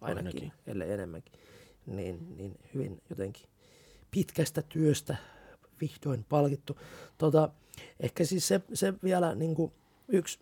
ainakin, 0.00 0.26
Ainakin. 0.26 0.42
ainakin. 0.42 0.72
ellei 0.72 0.92
enemmänkin, 0.92 1.32
niin, 1.86 2.36
niin 2.36 2.56
hyvin 2.74 3.02
jotenkin 3.10 3.46
pitkästä 4.10 4.62
työstä 4.62 5.16
vihdoin 5.80 6.24
palkittu. 6.28 6.78
Tota, 7.18 7.50
ehkä 8.00 8.24
siis 8.24 8.48
se, 8.48 8.60
se 8.74 8.94
vielä 9.04 9.34
niin 9.34 9.54
kuin 9.54 9.72
yksi 10.08 10.38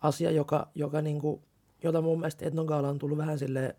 asia, 0.00 0.30
joka, 0.30 0.68
joka 0.74 1.02
niin 1.02 1.20
kuin, 1.20 1.40
jota 1.82 2.00
mun 2.00 2.20
mielestä 2.20 2.46
Etnogaala 2.46 2.88
on 2.88 2.98
tullut 2.98 3.18
vähän 3.18 3.38
silleen, 3.38 3.74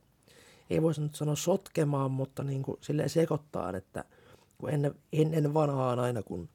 ei 0.70 0.82
voisi 0.82 1.02
nyt 1.02 1.16
sanoa 1.16 1.36
sotkemaan, 1.36 2.12
mutta 2.12 2.44
niin 2.44 2.64
kuin 2.64 2.78
silleen 2.82 3.10
sekoittaa, 3.10 3.78
että 3.78 4.04
kun 4.58 4.70
ennen, 4.70 4.96
ennen 5.14 5.54
vanhaan 5.54 6.00
aina 6.00 6.24
kun 6.24 6.50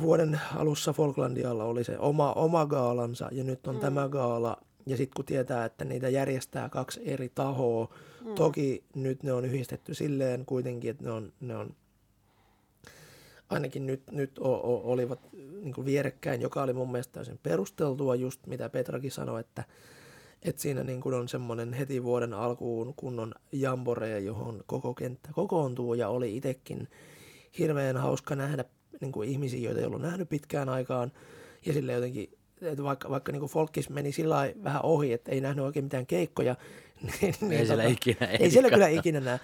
vuoden 0.00 0.40
alussa 0.56 0.92
Folklandialla 0.92 1.64
oli 1.64 1.84
se 1.84 1.98
oma, 1.98 2.32
oma 2.32 2.66
gaalansa 2.66 3.28
ja 3.32 3.44
nyt 3.44 3.66
on 3.66 3.74
mm. 3.74 3.80
tämä 3.80 4.08
gaala. 4.08 4.56
Ja 4.86 4.96
sitten 4.96 5.16
kun 5.16 5.24
tietää, 5.24 5.64
että 5.64 5.84
niitä 5.84 6.08
järjestää 6.08 6.68
kaksi 6.68 7.00
eri 7.04 7.28
tahoa, 7.34 7.88
mm. 8.24 8.34
toki 8.34 8.84
nyt 8.94 9.22
ne 9.22 9.32
on 9.32 9.44
yhdistetty 9.44 9.94
silleen 9.94 10.46
kuitenkin, 10.46 10.90
että 10.90 11.04
ne 11.04 11.10
on, 11.10 11.32
ne 11.40 11.56
on 11.56 11.74
ainakin 13.48 13.86
nyt, 13.86 14.02
nyt 14.10 14.38
o, 14.38 14.52
o, 14.52 14.92
olivat 14.92 15.20
niin 15.32 15.84
vierekkäin, 15.84 16.40
joka 16.40 16.62
oli 16.62 16.72
mun 16.72 16.92
mielestä 16.92 17.12
täysin 17.12 17.40
perusteltua, 17.42 18.14
just 18.14 18.46
mitä 18.46 18.68
Petrakin 18.68 19.10
sanoi, 19.10 19.40
että, 19.40 19.64
että 20.42 20.62
siinä 20.62 20.84
niin 20.84 21.00
kuin 21.00 21.14
on 21.14 21.28
semmoinen 21.28 21.72
heti 21.72 22.04
vuoden 22.04 22.34
alkuun 22.34 22.94
kunnon 22.94 23.34
jamboree, 23.52 24.20
johon 24.20 24.64
koko 24.66 24.94
kenttä 24.94 25.28
kokoontuu 25.32 25.94
ja 25.94 26.08
oli 26.08 26.36
itsekin 26.36 26.88
hirveän 27.58 27.96
hauska 27.96 28.36
nähdä 28.36 28.64
niin 29.00 29.12
kuin 29.12 29.28
ihmisiä, 29.28 29.60
joita 29.60 29.80
ei 29.80 29.86
ollut 29.86 30.02
nähnyt 30.02 30.28
pitkään 30.28 30.68
aikaan 30.68 31.12
ja 31.66 31.72
sille 31.72 31.92
jotenkin 31.92 32.38
että 32.62 32.82
vaikka, 32.82 33.10
vaikka 33.10 33.32
niin 33.32 33.42
folkis 33.42 33.90
meni 33.90 34.12
sillä 34.12 34.52
vähän 34.64 34.84
ohi, 34.84 35.12
että 35.12 35.32
ei 35.32 35.40
nähnyt 35.40 35.64
oikein 35.64 35.84
mitään 35.84 36.06
keikkoja, 36.06 36.56
niin, 37.20 37.34
niin 37.40 37.52
Ei 37.52 37.66
siellä 37.66 37.84
ikinä 37.84 38.26
ei 38.26 38.50
siellä 38.50 38.66
ehdi 38.66 38.74
kyllä 38.74 38.88
ikinä 38.88 39.20
näe. 39.20 39.40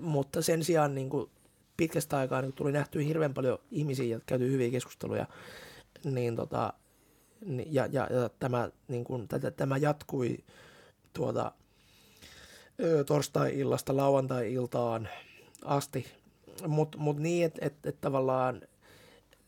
Mutta 0.00 0.42
sen 0.42 0.64
sijaan 0.64 0.94
niin 0.94 1.10
kuin 1.10 1.30
pitkästä 1.80 2.18
aikaa 2.18 2.42
niin 2.42 2.52
tuli 2.52 2.72
nähtyä 2.72 3.02
hirveän 3.02 3.34
paljon 3.34 3.58
ihmisiä 3.70 4.04
ja 4.04 4.20
käyty 4.26 4.50
hyviä 4.50 4.70
keskusteluja, 4.70 5.26
niin 6.04 6.36
tota, 6.36 6.72
ja, 7.66 7.86
ja, 7.86 8.08
ja 8.10 8.28
tämä, 8.38 8.70
niin 8.88 9.04
kuin, 9.04 9.28
tätä, 9.28 9.50
tämä 9.50 9.76
jatkui 9.76 10.38
tuota, 11.12 11.52
torstai-illasta 13.06 13.96
lauantai-iltaan 13.96 15.08
asti, 15.64 16.06
mutta 16.68 16.98
mut 16.98 17.18
niin, 17.18 17.44
että 17.44 17.66
et, 17.66 17.86
et 17.86 18.00
tavallaan 18.00 18.60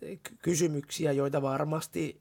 ky- 0.01 0.37
kysymyksiä, 0.43 1.13
joita 1.13 1.43
varmasti 1.43 2.19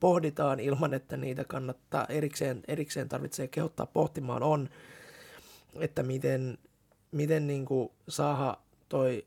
pohditaan 0.00 0.60
ilman, 0.60 0.94
että 0.94 1.16
niitä 1.16 1.44
kannattaa 1.44 2.06
erikseen, 2.08 2.62
erikseen 2.68 3.08
tarvitsee 3.08 3.48
kehottaa 3.48 3.86
pohtimaan, 3.86 4.42
on, 4.42 4.68
että 5.80 6.02
miten, 6.02 6.58
miten 7.12 7.46
niin 7.46 7.66
saada 8.08 8.56
toi 8.88 9.24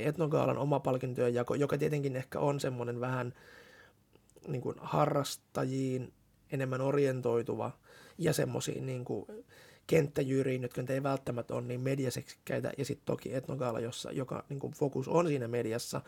etnogaalan 0.00 0.58
oma 0.58 0.80
palkintojen 0.80 1.34
jako, 1.34 1.54
joka 1.54 1.78
tietenkin 1.78 2.16
ehkä 2.16 2.40
on 2.40 2.60
semmoinen 2.60 3.00
vähän 3.00 3.34
niin 4.48 4.62
kuin 4.62 4.76
harrastajiin 4.80 6.12
enemmän 6.52 6.80
orientoituva 6.80 7.72
ja 8.18 8.32
semmoisiin 8.32 8.86
niin 8.86 9.04
kenttäjyriin, 9.86 10.62
jotka 10.62 10.82
ei 10.88 11.02
välttämättä 11.02 11.54
ole 11.54 11.62
niin 11.62 11.80
mediaseksikkäitä, 11.80 12.72
ja 12.78 12.84
sitten 12.84 13.06
toki 13.06 13.34
etnogaala, 13.34 13.80
jossa, 13.80 14.12
joka 14.12 14.44
niin 14.48 14.60
kuin 14.60 14.72
fokus 14.72 15.08
on 15.08 15.26
siinä 15.26 15.48
mediassa, 15.48 16.00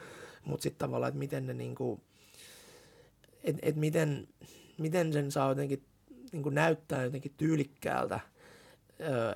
mutta 0.44 0.62
sitten 0.62 0.78
tavallaan, 0.78 1.08
että 1.08 1.18
miten 1.18 1.46
ne 1.46 1.54
niin 1.54 1.74
kuin, 1.74 2.00
et, 3.44 3.56
et 3.62 3.76
miten, 3.76 4.28
miten 4.78 5.12
sen 5.12 5.30
saa 5.30 5.48
jotenkin 5.48 5.84
niin 6.32 6.42
kuin 6.42 6.54
näyttää 6.54 7.04
jotenkin 7.04 7.34
tyylikkäältä, 7.36 8.20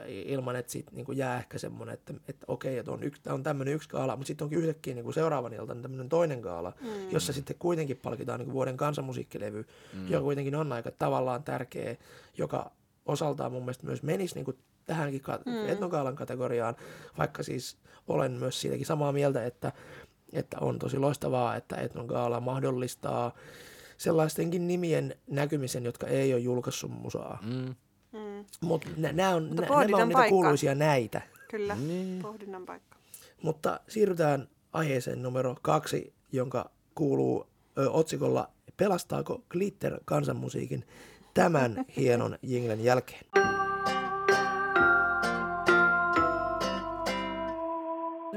ilman, 0.06 0.56
että 0.56 0.72
siitä 0.72 0.90
niin 0.94 1.06
kuin 1.06 1.18
jää 1.18 1.38
ehkä 1.38 1.58
semmoinen, 1.58 1.94
että, 1.94 2.14
että 2.28 2.44
okei, 2.48 2.78
että 2.78 2.92
on, 2.92 3.02
yksi, 3.02 3.22
tää 3.22 3.34
on 3.34 3.42
tämmöinen 3.42 3.74
yksi 3.74 3.88
gaala, 3.88 4.16
mutta 4.16 4.26
sitten 4.26 4.44
onkin 4.44 4.58
yhtäkkiä 4.58 4.94
niin 4.94 5.04
kuin 5.04 5.14
seuraavan 5.14 5.52
iltan 5.52 5.82
tämmöinen 5.82 6.08
toinen 6.08 6.40
gaala, 6.40 6.72
mm. 6.80 7.10
jossa 7.10 7.32
sitten 7.32 7.56
kuitenkin 7.58 7.96
palkitaan 7.96 8.40
niin 8.40 8.46
kuin 8.46 8.54
vuoden 8.54 8.76
kansanmusiikkilevy, 8.76 9.66
mm. 9.92 10.08
joka 10.08 10.22
kuitenkin 10.22 10.54
on 10.54 10.72
aika 10.72 10.90
tavallaan 10.98 11.42
tärkeä, 11.42 11.96
joka 12.38 12.70
osaltaan 13.06 13.52
mun 13.52 13.62
mielestä 13.62 13.86
myös 13.86 14.02
menisi 14.02 14.34
niin 14.34 14.44
kuin 14.44 14.58
tähänkin 14.86 15.20
ka- 15.20 15.40
mm. 15.46 15.68
etnogaalan 15.68 16.16
kategoriaan, 16.16 16.76
vaikka 17.18 17.42
siis 17.42 17.76
olen 18.08 18.32
myös 18.32 18.60
siitäkin 18.60 18.86
samaa 18.86 19.12
mieltä, 19.12 19.46
että, 19.46 19.72
että 20.32 20.56
on 20.60 20.78
tosi 20.78 20.98
loistavaa, 20.98 21.56
että 21.56 21.76
etnogaala 21.76 22.40
mahdollistaa 22.40 23.34
sellaistenkin 23.96 24.68
nimien 24.68 25.14
näkymisen, 25.26 25.84
jotka 25.84 26.06
ei 26.06 26.34
ole 26.34 26.40
julkaissut 26.40 26.90
musaa. 26.90 27.38
Mm. 27.42 27.74
Mm, 28.38 28.44
Mutta 28.68 28.88
nämä 28.96 29.28
on, 29.34 29.42
Mutta 29.46 29.62
nä, 29.62 29.68
nämä 29.68 29.76
on 29.80 29.86
niitä 29.86 30.12
paikka. 30.12 30.28
kuuluisia 30.28 30.74
näitä. 30.74 31.20
kyllä, 31.50 31.74
Niin. 31.74 32.18
pohdinnan 32.22 32.66
paikka. 32.66 32.96
Mutta 33.42 33.80
siirrytään 33.88 34.48
aiheeseen 34.72 35.22
numero 35.22 35.56
kaksi, 35.62 36.12
jonka 36.32 36.70
kuuluu 36.94 37.46
ö, 37.78 37.90
otsikolla 37.90 38.50
Pelastaako 38.76 39.42
Glitter 39.48 40.00
kansanmusiikin 40.04 40.84
tämän 41.34 41.84
hienon 41.96 42.38
jinglen 42.42 42.84
jälkeen? 42.84 43.20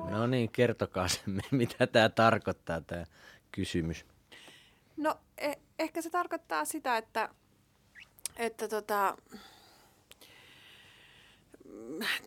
No 0.10 0.28
niin, 0.28 0.52
kertokaa 0.52 1.08
se, 1.08 1.20
mitä 1.52 1.88
tämä 1.88 2.10
tarkoittaa, 2.10 2.82
tämä 2.82 3.06
kysymys. 3.52 4.06
No 4.98 5.16
eh- 5.42 5.60
ehkä 5.80 6.02
se 6.02 6.10
tarkoittaa 6.10 6.66
sitä, 6.66 6.98
että, 6.98 7.30
että 8.38 8.68
tota, 8.68 9.18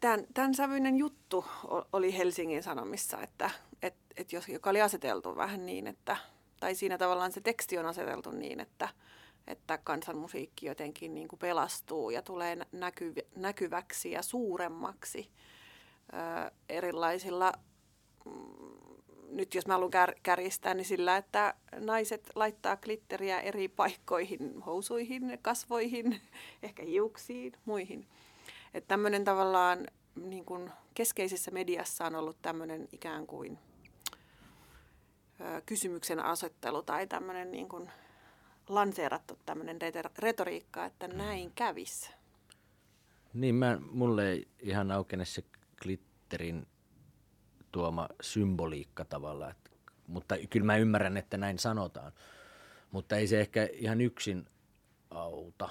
tämän, 0.00 0.26
tämän 0.34 0.54
sävyinen 0.54 0.96
juttu 0.96 1.44
oli 1.92 2.18
Helsingin 2.18 2.62
Sanomissa, 2.62 3.22
että 3.22 3.50
et, 3.82 3.94
et 4.16 4.32
jos, 4.32 4.48
joka 4.48 4.70
oli 4.70 4.80
aseteltu 4.80 5.36
vähän 5.36 5.66
niin, 5.66 5.86
että, 5.86 6.16
tai 6.60 6.74
siinä 6.74 6.98
tavallaan 6.98 7.32
se 7.32 7.40
teksti 7.40 7.78
on 7.78 7.86
aseteltu 7.86 8.30
niin, 8.30 8.60
että, 8.60 8.88
että 9.46 9.78
kansanmusiikki 9.78 10.66
jotenkin 10.66 11.14
niin 11.14 11.28
kuin 11.28 11.38
pelastuu 11.38 12.10
ja 12.10 12.22
tulee 12.22 12.56
nä- 12.56 12.66
näky, 12.72 13.14
näkyväksi 13.36 14.10
ja 14.10 14.22
suuremmaksi 14.22 15.30
ö, 16.12 16.50
erilaisilla 16.68 17.52
nyt 19.34 19.54
jos 19.54 19.66
mä 19.66 19.74
haluan 19.74 19.90
kär, 19.90 20.14
kärjistää, 20.22 20.74
niin 20.74 20.84
sillä, 20.84 21.16
että 21.16 21.54
naiset 21.78 22.30
laittaa 22.34 22.76
glitteriä 22.76 23.40
eri 23.40 23.68
paikkoihin, 23.68 24.62
housuihin, 24.62 25.38
kasvoihin, 25.42 26.20
ehkä 26.62 26.82
hiuksiin, 26.82 27.52
muihin. 27.64 28.06
Että 28.74 28.88
tämmöinen 28.88 29.24
tavallaan 29.24 29.86
niin 30.16 30.44
kuin 30.44 30.70
keskeisessä 30.94 31.50
mediassa 31.50 32.06
on 32.06 32.14
ollut 32.14 32.42
tämmöinen 32.42 32.88
ikään 32.92 33.26
kuin 33.26 33.58
ö, 35.40 35.62
kysymyksen 35.66 36.24
asettelu 36.24 36.82
tai 36.82 37.06
tämmöinen 37.06 37.50
niin 37.50 37.68
kuin 37.68 37.90
lanseerattu 38.68 39.38
tämmöinen 39.46 39.78
retor- 39.82 40.10
retoriikka, 40.18 40.84
että 40.84 41.08
näin 41.08 41.52
kävisi. 41.54 42.10
Niin, 43.34 43.54
mä, 43.54 43.78
mulle 43.90 44.30
ei 44.30 44.48
ihan 44.60 44.90
aukene 44.90 45.24
se 45.24 45.44
glitterin 45.82 46.66
tuoma 47.72 48.08
symboliikka 48.20 49.04
tavallaan, 49.04 49.50
että, 49.50 49.70
mutta 50.06 50.34
kyllä 50.50 50.66
mä 50.66 50.76
ymmärrän, 50.76 51.16
että 51.16 51.36
näin 51.36 51.58
sanotaan. 51.58 52.12
Mutta 52.90 53.16
ei 53.16 53.26
se 53.26 53.40
ehkä 53.40 53.68
ihan 53.72 54.00
yksin 54.00 54.46
auta. 55.10 55.68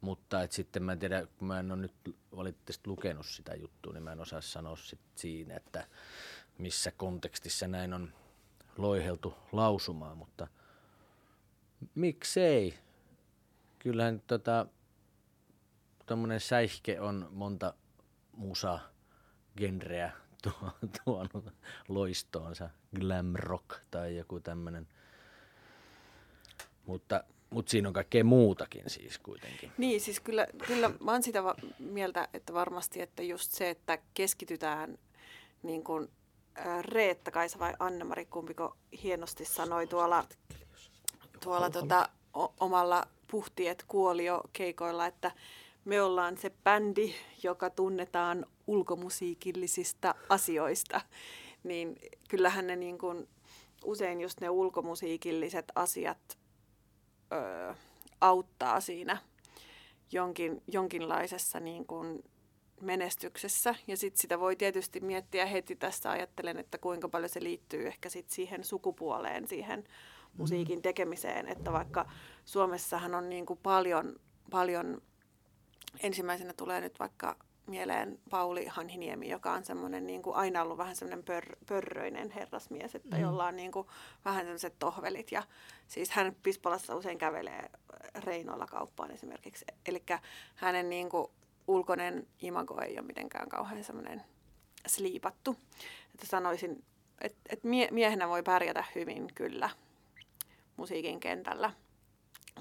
Mutta 0.00 0.42
et 0.42 0.52
sitten 0.52 0.82
mä 0.82 0.92
en 0.92 0.98
tiedä, 0.98 1.26
kun 1.38 1.48
mä 1.48 1.60
en 1.60 1.72
ole 1.72 1.80
nyt 1.80 2.16
valitettavasti 2.36 2.88
lukenut 2.88 3.26
sitä 3.26 3.54
juttua, 3.54 3.92
niin 3.92 4.02
mä 4.02 4.12
en 4.12 4.20
osaa 4.20 4.40
sanoa 4.40 4.76
sit 4.76 5.00
siinä, 5.14 5.56
että 5.56 5.86
missä 6.58 6.90
kontekstissa 6.90 7.68
näin 7.68 7.94
on 7.94 8.12
loiheltu 8.76 9.34
lausumaan, 9.52 10.18
mutta 10.18 10.48
miksei? 11.94 12.78
Kyllähän 13.78 14.22
tota, 14.26 14.66
tuommoinen 16.06 16.40
säihke 16.40 17.00
on 17.00 17.28
monta 17.30 17.74
musa 18.32 18.78
genreä 19.56 20.12
tuonut 21.04 21.54
loistoonsa, 21.88 22.70
glam 23.00 23.32
rock 23.34 23.80
tai 23.90 24.16
joku 24.16 24.40
tämmöinen. 24.40 24.88
Mutta, 26.86 27.24
mutta 27.50 27.70
siinä 27.70 27.88
on 27.88 27.94
kaikkea 27.94 28.24
muutakin 28.24 28.90
siis 28.90 29.18
kuitenkin. 29.18 29.72
Niin, 29.78 30.00
siis 30.00 30.20
kyllä, 30.20 30.46
kyllä 30.66 30.90
mä 31.00 31.12
oon 31.12 31.22
sitä 31.22 31.44
va- 31.44 31.56
mieltä, 31.78 32.28
että 32.34 32.52
varmasti, 32.52 33.00
että 33.00 33.22
just 33.22 33.52
se, 33.52 33.70
että 33.70 33.98
keskitytään 34.14 34.98
niin 35.62 35.84
kuin 35.84 36.08
Reetta 36.80 37.30
Kaisa 37.30 37.58
vai 37.58 37.74
Anne-Mari, 37.78 38.26
kumpiko 38.26 38.76
hienosti 39.02 39.44
sanoi 39.44 39.86
tuolla, 39.86 40.24
tuolla 41.44 41.70
tota, 41.70 42.08
o- 42.36 42.54
omalla 42.60 43.06
puhtiet 43.30 43.84
kuolio 43.88 44.40
keikoilla, 44.52 45.06
että 45.06 45.30
me 45.84 46.02
ollaan 46.02 46.36
se 46.38 46.50
bändi, 46.64 47.14
joka 47.42 47.70
tunnetaan 47.70 48.46
ulkomusiikillisista 48.66 50.14
asioista, 50.28 51.00
niin 51.64 51.96
kyllähän 52.28 52.66
ne 52.66 52.76
niin 52.76 52.98
kuin, 52.98 53.28
usein 53.84 54.20
just 54.20 54.40
ne 54.40 54.50
ulkomusiikilliset 54.50 55.64
asiat 55.74 56.38
ö, 57.32 57.74
auttaa 58.20 58.80
siinä 58.80 59.16
jonkin, 60.12 60.62
jonkinlaisessa 60.66 61.60
niin 61.60 61.86
kuin 61.86 62.24
menestyksessä. 62.80 63.74
Ja 63.86 63.96
sitten 63.96 64.20
sitä 64.20 64.40
voi 64.40 64.56
tietysti 64.56 65.00
miettiä 65.00 65.46
heti 65.46 65.76
tässä 65.76 66.10
ajattelen, 66.10 66.58
että 66.58 66.78
kuinka 66.78 67.08
paljon 67.08 67.28
se 67.28 67.42
liittyy 67.42 67.86
ehkä 67.86 68.08
sit 68.08 68.30
siihen 68.30 68.64
sukupuoleen, 68.64 69.48
siihen 69.48 69.84
musiikin 70.38 70.82
tekemiseen. 70.82 71.48
Että 71.48 71.72
vaikka 71.72 72.06
Suomessahan 72.44 73.14
on 73.14 73.28
niin 73.28 73.46
kuin 73.46 73.58
paljon, 73.62 74.16
paljon, 74.50 75.02
ensimmäisenä 76.02 76.52
tulee 76.52 76.80
nyt 76.80 76.98
vaikka 76.98 77.36
mieleen 77.70 78.18
Pauli 78.30 78.66
Hanhiniemi, 78.66 79.28
joka 79.28 79.52
on 79.52 79.64
semmoinen 79.64 80.06
niin 80.06 80.22
kuin 80.22 80.36
aina 80.36 80.62
ollut 80.62 80.78
vähän 80.78 80.96
semmoinen 80.96 81.24
pör, 81.24 81.56
pörröinen 81.66 82.30
herrasmies, 82.30 82.94
että 82.94 83.16
mm. 83.16 83.22
jolla 83.22 83.46
on 83.46 83.56
niin 83.56 83.72
kuin 83.72 83.86
vähän 84.24 84.44
sellaiset 84.44 84.78
tohvelit. 84.78 85.32
Ja 85.32 85.42
siis 85.88 86.10
hän 86.10 86.36
Pispalassa 86.42 86.96
usein 86.96 87.18
kävelee 87.18 87.70
Reinoilla 88.24 88.66
kauppaan 88.66 89.10
esimerkiksi. 89.10 89.64
Eli 89.86 90.02
hänen 90.54 90.88
niin 90.88 91.08
kuin 91.08 91.26
ulkoinen 91.66 92.26
imago 92.40 92.80
ei 92.80 92.98
ole 92.98 93.06
mitenkään 93.06 93.48
kauhean 93.48 93.84
semmoinen 93.84 94.22
sliipattu. 94.86 95.56
Että 96.14 96.26
sanoisin, 96.26 96.84
että, 97.20 97.38
että 97.48 97.68
miehenä 97.90 98.28
voi 98.28 98.42
pärjätä 98.42 98.84
hyvin 98.94 99.28
kyllä 99.34 99.70
musiikin 100.76 101.20
kentällä 101.20 101.72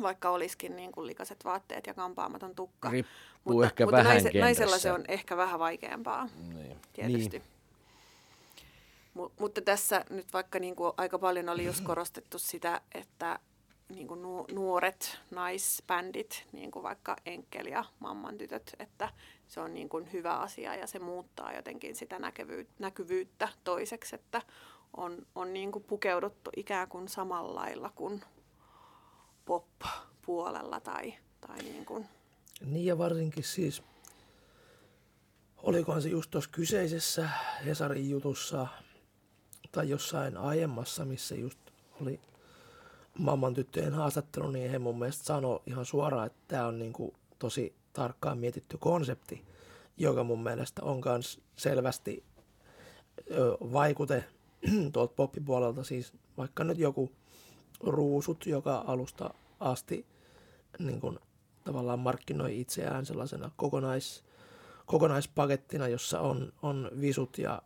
vaikka 0.01 0.29
olisikin 0.29 0.75
niin 0.75 0.91
kuin 0.91 1.07
likaset 1.07 1.45
vaatteet 1.45 1.87
ja 1.87 1.93
kampaamaton 1.93 2.55
tukka. 2.55 2.89
Riippuu 2.89 3.13
mutta, 3.43 3.65
ehkä 3.65 3.85
mutta 3.85 3.97
vähän 3.97 4.23
naise, 4.23 4.39
naisella 4.39 4.77
se 4.77 4.91
on 4.91 5.05
ehkä 5.07 5.37
vähän 5.37 5.59
vaikeampaa, 5.59 6.29
niin. 6.53 6.77
tietysti. 6.93 7.39
Niin. 7.39 7.49
M- 9.13 9.31
mutta 9.39 9.61
tässä 9.61 10.05
nyt 10.09 10.33
vaikka 10.33 10.59
niin 10.59 10.75
kuin 10.75 10.93
aika 10.97 11.19
paljon 11.19 11.49
oli 11.49 11.65
just 11.65 11.83
korostettu 11.83 12.39
sitä, 12.39 12.81
että 12.95 13.39
niin 13.89 14.07
kuin 14.07 14.21
nu- 14.21 14.45
nuoret 14.51 15.19
naisbändit, 15.31 16.47
niin 16.51 16.71
kuin 16.71 16.83
vaikka 16.83 17.15
Enkel 17.25 17.65
ja 17.65 17.85
Mamman 17.99 18.37
tytöt, 18.37 18.75
että 18.79 19.09
se 19.47 19.59
on 19.59 19.73
niin 19.73 19.89
kuin 19.89 20.13
hyvä 20.13 20.37
asia 20.37 20.75
ja 20.75 20.87
se 20.87 20.99
muuttaa 20.99 21.53
jotenkin 21.53 21.95
sitä 21.95 22.17
näkyvyy- 22.19 22.67
näkyvyyttä 22.79 23.49
toiseksi, 23.63 24.15
että 24.15 24.41
on, 24.97 25.17
on 25.35 25.53
niin 25.53 25.71
kuin 25.71 25.83
pukeuduttu 25.83 26.49
ikään 26.55 26.87
kuin 26.87 27.07
samalla 27.07 27.55
lailla 27.61 27.91
kuin 27.95 28.21
pop-puolella 29.49 30.79
tai, 30.79 31.13
tai 31.41 31.57
niin 31.57 31.85
kuin. 31.85 32.05
Niin 32.65 32.85
ja 32.85 32.97
varsinkin 32.97 33.43
siis, 33.43 33.83
olikohan 35.57 36.01
se 36.01 36.09
just 36.09 36.31
tuossa 36.31 36.49
kyseisessä 36.53 37.29
Hesarin 37.65 38.09
jutussa 38.09 38.67
tai 39.71 39.89
jossain 39.89 40.37
aiemmassa, 40.37 41.05
missä 41.05 41.35
just 41.35 41.59
oli 42.01 42.19
mamman 43.17 43.53
tyttöjen 43.53 43.93
haastattelu, 43.93 44.51
niin 44.51 44.71
he 44.71 44.79
mun 44.79 44.99
mielestä 44.99 45.23
sanoi 45.23 45.59
ihan 45.67 45.85
suoraan, 45.85 46.27
että 46.27 46.39
tämä 46.47 46.67
on 46.67 46.79
niin 46.79 46.93
kuin 46.93 47.13
tosi 47.39 47.73
tarkkaan 47.93 48.37
mietitty 48.37 48.77
konsepti, 48.77 49.45
joka 49.97 50.23
mun 50.23 50.43
mielestä 50.43 50.83
on 50.83 51.01
myös 51.05 51.41
selvästi 51.55 52.23
vaikute 53.73 54.23
tuolta 54.93 55.13
poppipuolelta, 55.15 55.83
siis 55.83 56.13
vaikka 56.37 56.63
nyt 56.63 56.77
joku 56.77 57.11
ruusut, 57.83 58.45
joka 58.45 58.83
alusta 58.87 59.33
asti 59.59 60.05
niin 60.79 61.01
kuin, 61.01 61.19
tavallaan 61.63 61.99
markkinoi 61.99 62.59
itseään 62.59 63.05
sellaisena 63.05 63.51
kokonais, 63.55 64.23
kokonaispakettina, 64.85 65.87
jossa 65.87 66.19
on, 66.19 66.53
on 66.61 66.91
visut 67.01 67.37
ja, 67.37 67.61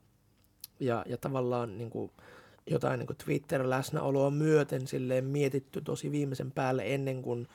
ja, 0.79 1.05
ja 1.07 1.17
tavallaan 1.17 1.77
niin 1.77 1.89
kuin, 1.89 2.11
jotain 2.67 2.99
niin 2.99 3.07
kuin 3.07 3.17
Twitter-läsnäoloa 3.17 4.31
myöten 4.31 4.87
silleen 4.87 5.25
mietitty 5.25 5.81
tosi 5.81 6.11
viimeisen 6.11 6.51
päälle 6.51 6.93
ennen 6.93 7.21
kuin, 7.21 7.47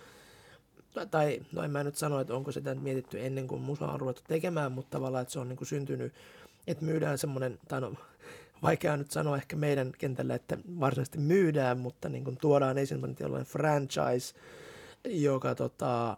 tai 1.10 1.40
no 1.52 1.62
en 1.62 1.70
mä 1.70 1.84
nyt 1.84 1.96
sano, 1.96 2.20
että 2.20 2.34
onko 2.34 2.52
sitä 2.52 2.74
mietitty 2.74 3.26
ennen 3.26 3.48
kuin 3.48 3.62
musa 3.62 3.88
on 3.88 4.00
ruvettu 4.00 4.22
tekemään, 4.28 4.72
mutta 4.72 4.90
tavallaan, 4.90 5.22
että 5.22 5.32
se 5.32 5.38
on 5.38 5.48
niin 5.48 5.56
kuin 5.56 5.68
syntynyt, 5.68 6.14
että 6.66 6.84
myydään 6.84 7.18
semmoinen, 7.18 7.58
tai 7.68 7.80
no 7.80 7.92
vaikea 8.62 8.96
nyt 8.96 9.10
sanoa 9.10 9.36
ehkä 9.36 9.56
meidän 9.56 9.92
kentällä, 9.98 10.34
että 10.34 10.58
varsinaisesti 10.80 11.18
myydään, 11.18 11.78
mutta 11.78 12.08
niin 12.08 12.24
kuin 12.24 12.36
tuodaan 12.36 12.78
esimerkiksi 12.78 13.24
jollain 13.24 13.46
franchise, 13.46 14.34
joka, 15.04 15.54
tota, 15.54 16.16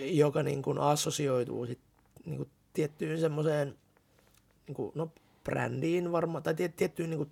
joka 0.00 0.42
niin 0.42 0.62
kuin 0.62 0.78
assosioituu 0.78 1.66
sit, 1.66 1.80
niin 2.24 2.36
kuin 2.36 2.50
tiettyyn 2.72 3.20
semmoiseen 3.20 3.74
niin 4.66 4.74
kuin, 4.74 4.92
no, 4.94 5.10
brändiin 5.44 6.12
varmaan, 6.12 6.42
tai 6.42 6.54
tiet, 6.54 6.76
tiettyyn, 6.76 7.10
niin 7.10 7.18
kuin, 7.18 7.30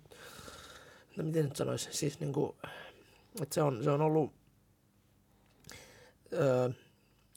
no 1.17 1.23
miten 1.23 1.45
nyt 1.45 1.55
sanoisi, 1.55 1.89
siis 1.91 2.19
niin 2.19 2.33
kuin, 2.33 2.55
että 3.41 3.55
se 3.55 3.61
on, 3.61 3.83
se 3.83 3.91
on 3.91 4.01
ollut, 4.01 4.31
öö, 6.33 6.69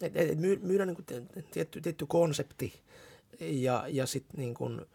että 0.00 0.20
et 0.20 0.38
myydään 0.38 0.88
niin 0.88 0.96
kuin 1.06 1.28
tietty, 1.50 1.80
tietty 1.80 2.06
konsepti, 2.06 2.80
ja, 3.40 3.84
ja 3.88 4.06
sitten 4.06 4.40
niin 4.40 4.54
kuin, 4.54 4.86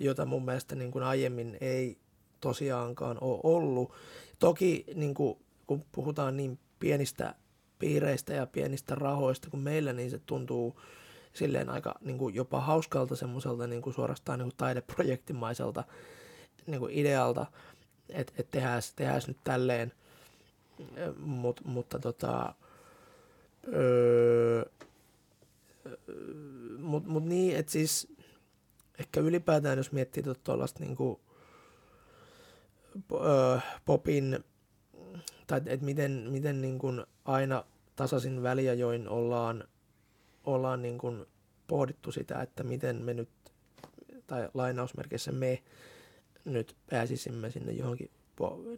jota 0.00 0.26
mun 0.26 0.44
mielestä 0.44 0.74
niin 0.74 0.90
kuin 0.90 1.04
aiemmin 1.04 1.58
ei 1.60 1.98
tosiaankaan 2.40 3.18
ole 3.20 3.40
ollut. 3.42 3.92
Toki 4.38 4.84
niin 4.94 5.14
kuin, 5.14 5.38
kun 5.66 5.84
puhutaan 5.92 6.36
niin 6.36 6.58
pienistä 6.78 7.34
piireistä 7.78 8.34
ja 8.34 8.46
pienistä 8.46 8.94
rahoista 8.94 9.50
kuin 9.50 9.62
meillä, 9.62 9.92
niin 9.92 10.10
se 10.10 10.20
tuntuu 10.26 10.80
silleen 11.32 11.70
aika 11.70 11.94
niin 12.00 12.18
kuin 12.18 12.34
jopa 12.34 12.60
hauskalta 12.60 13.16
semmoiselta 13.16 13.66
niin 13.66 13.82
kuin 13.82 13.94
suorastaan 13.94 14.38
niin 14.38 14.46
kuin 14.46 14.56
taideprojektimaiselta 14.56 15.84
niin 16.66 16.80
kuin 16.80 16.94
idealta, 16.94 17.46
että 18.08 18.32
et 18.38 18.50
tehdään, 18.50 18.82
tehdään 18.96 19.22
nyt 19.26 19.38
tälleen, 19.44 19.92
Mut, 21.18 21.60
mutta 21.64 21.98
tota, 21.98 22.54
öö, 23.74 24.64
mut, 26.78 27.06
mut 27.06 27.24
niin, 27.24 27.56
että 27.56 27.72
siis 27.72 28.08
ehkä 29.00 29.20
ylipäätään, 29.20 29.78
jos 29.78 29.92
miettii 29.92 30.22
tuollaista 30.44 30.80
niin 30.80 30.96
kuin, 30.96 31.20
popin, 33.84 34.44
tai 35.46 35.60
että 35.66 35.86
miten, 35.86 36.26
miten 36.30 36.60
niin 36.60 36.78
kuin 36.78 37.04
aina 37.24 37.64
tasaisin 37.96 38.42
väliajoin 38.42 39.08
ollaan, 39.08 39.64
ollaan 40.44 40.82
niin 40.82 40.98
kuin 40.98 41.26
pohdittu 41.66 42.12
sitä, 42.12 42.42
että 42.42 42.62
miten 42.62 42.96
me 42.96 43.14
nyt, 43.14 43.28
tai 44.26 44.48
lainausmerkeissä 44.54 45.32
me 45.32 45.62
nyt 46.44 46.76
pääsisimme 46.90 47.50
sinne 47.50 47.72
johonkin, 47.72 48.10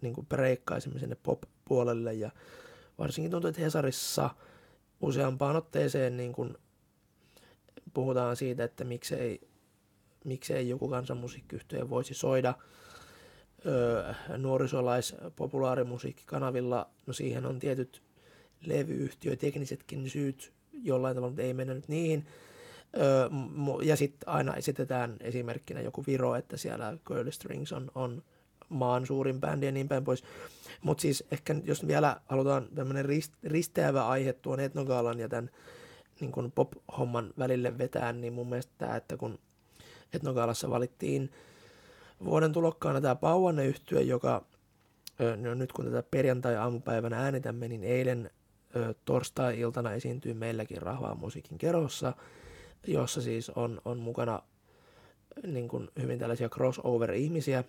niin 0.03 0.14
kuin 0.14 0.27
breikkaisimme 0.27 0.99
sinne 0.99 1.16
pop-puolelle, 1.23 2.14
ja 2.14 2.31
varsinkin 2.99 3.31
tuntuu, 3.31 3.49
että 3.49 3.61
Hesarissa 3.61 4.31
useampaan 5.01 5.57
otteeseen 5.57 6.16
niin 6.16 6.33
kuin 6.33 6.57
puhutaan 7.95 8.37
siitä, 8.37 8.64
että 8.64 8.85
miksei 8.85 9.52
miksei 10.25 10.68
joku 10.68 10.89
kansanmusiikkiyhtiö 10.89 11.91
voisi 11.91 12.14
soida 12.14 12.55
öö, 13.66 14.14
nuorisolais-populaarimusiikkikanavilla. 14.37 16.91
No 17.07 17.12
siihen 17.12 17.47
on 17.47 17.59
tietyt 17.59 18.03
levyyhtiöteknisetkin 18.61 20.11
syyt 20.11 20.53
jollain 20.73 21.16
tavalla, 21.16 21.31
mutta 21.31 21.43
ei 21.43 21.55
mennä 21.55 21.75
nyt 21.75 21.89
niihin. 21.89 22.27
Öö, 22.97 23.29
ja 23.83 23.97
sitten 23.97 24.29
aina 24.29 24.55
esitetään 24.55 25.16
esimerkkinä 25.20 25.81
joku 25.81 26.05
Viro, 26.07 26.35
että 26.35 26.57
siellä 26.57 26.99
Curly 27.05 27.33
Strings 27.33 27.73
on, 27.73 27.91
on 27.95 28.23
maan 28.68 29.07
suurin 29.07 29.41
bändi 29.41 29.66
ja 29.66 29.73
niin 29.73 29.89
päin 29.89 30.05
pois. 30.05 30.25
Mutta 30.83 31.03
siis 31.03 31.25
ehkä 31.31 31.55
jos 31.64 31.87
vielä 31.87 32.20
halutaan 32.27 32.68
tämmöinen 32.75 33.05
rist, 33.05 33.33
risteävä 33.45 34.09
aihe 34.09 34.33
tuon 34.33 34.61
Etnogaalan 34.61 35.20
ja 35.20 35.29
tämän 35.29 35.51
niin 36.20 36.53
pop-homman 36.55 37.35
välille 37.39 37.79
vetää, 37.79 38.12
niin 38.12 38.33
mun 38.33 38.49
mielestä 38.49 38.73
tämä, 38.79 38.97
että 38.97 39.16
kun 39.16 39.39
Etnogaalassa 40.13 40.71
valittiin 40.71 41.31
vuoden 42.25 42.53
tulokkaana 42.53 43.01
tämä 43.01 43.15
Pauanne 43.15 43.67
yhtye, 43.67 44.03
joka 44.03 44.45
no 45.37 45.55
nyt 45.55 45.73
kun 45.73 45.85
tätä 45.85 46.03
perjantai-aamupäivänä 46.11 47.19
äänitämme, 47.19 47.69
niin 47.69 47.85
eilen 47.85 48.31
torstai-iltana 49.05 49.93
esiintyy 49.93 50.35
meilläkin 50.35 50.83
Rahvaa 50.83 51.15
musiikin 51.15 51.59
kerossa, 51.59 52.13
jossa 52.87 53.21
siis 53.21 53.51
on, 53.51 53.81
on 53.85 53.99
mukana 53.99 54.43
niin 55.47 55.69
kuin 55.69 55.89
hyvin 56.03 56.19
tällaisia 56.19 56.49
crossover-ihmisiä, 56.49 57.65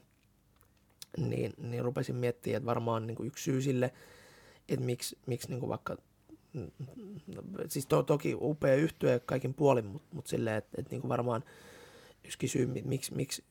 niin, 1.18 1.54
niin 1.58 1.84
rupesin 1.84 2.16
miettimään, 2.16 2.58
että 2.58 2.66
varmaan 2.66 3.08
niin 3.08 3.16
kuin 3.16 3.28
yksi 3.28 3.44
syy 3.44 3.62
sille, 3.62 3.94
että 4.70 4.86
miksi, 4.86 5.18
miksi 5.26 5.50
niin 5.50 5.60
kuin 5.60 5.70
vaikka, 5.70 5.98
siis 7.68 7.86
to, 7.86 8.04
toki 8.04 8.36
upea 8.42 8.76
yhtyä 8.76 9.20
kaikin 9.20 9.54
puolin, 9.54 9.86
mutta 9.86 10.08
mut 10.16 10.28
silleen, 10.28 10.56
että, 10.58 10.72
että 10.78 10.92
niin 10.92 11.02
kuin 11.02 11.10
varmaan 11.10 11.44
yksi 12.26 12.48
syy, 12.48 12.66
miksi, 12.86 13.16
miksi 13.16 13.44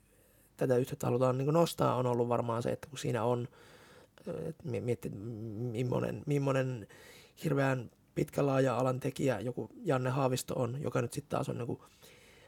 tätä 0.56 0.76
yhtiötä 0.76 1.06
halutaan 1.06 1.38
niin 1.38 1.52
nostaa, 1.52 1.96
on 1.96 2.06
ollut 2.06 2.28
varmaan 2.28 2.62
se, 2.62 2.70
että 2.70 2.88
kun 2.88 2.98
siinä 2.98 3.24
on, 3.24 3.48
että 4.86 5.08
millainen, 5.72 6.22
millainen 6.26 6.86
hirveän 7.44 7.90
pitkä 8.14 8.46
laaja 8.46 8.76
alan 8.76 9.00
tekijä 9.00 9.40
joku 9.40 9.70
Janne 9.84 10.10
Haavisto 10.10 10.54
on, 10.54 10.82
joka 10.82 11.02
nyt 11.02 11.12
sitten 11.12 11.30
taas 11.30 11.48
on 11.48 11.58
niin 11.58 11.66
kuin, 11.66 11.80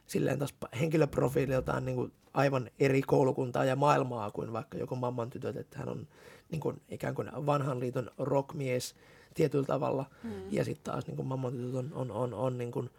silleen 0.07 0.39
taas 0.39 0.55
henkilöprofiililtaan 0.81 1.85
niin 1.85 1.97
kuin 1.97 2.13
aivan 2.35 2.71
eri 2.79 3.03
koulukuntaa 3.03 3.65
ja 3.65 3.77
maailmaa 3.77 4.31
kuin 4.31 4.53
vaikka 4.53 4.79
joku 4.79 4.97
mamman 4.97 5.31
tytöt, 5.31 5.57
että 5.57 5.79
hän 5.79 5.89
on 5.89 6.09
niin 6.51 6.61
kuin 6.61 6.83
ikään 6.89 7.15
kuin 7.15 7.31
vanhan 7.47 7.81
liiton 7.81 8.11
rockmies 8.19 8.95
tietyllä 9.35 9.67
tavalla, 9.67 10.05
mm. 10.23 10.31
ja 10.51 10.65
sitten 10.65 10.93
taas 10.93 11.07
niin 11.07 11.17
kuin 11.17 11.29
mamman 11.29 11.53
tytöt 11.53 11.75
on, 11.75 11.93
on, 11.93 12.11
on, 12.11 12.35
on 12.35 12.59
niin 12.59 12.73
kuin 12.73 12.91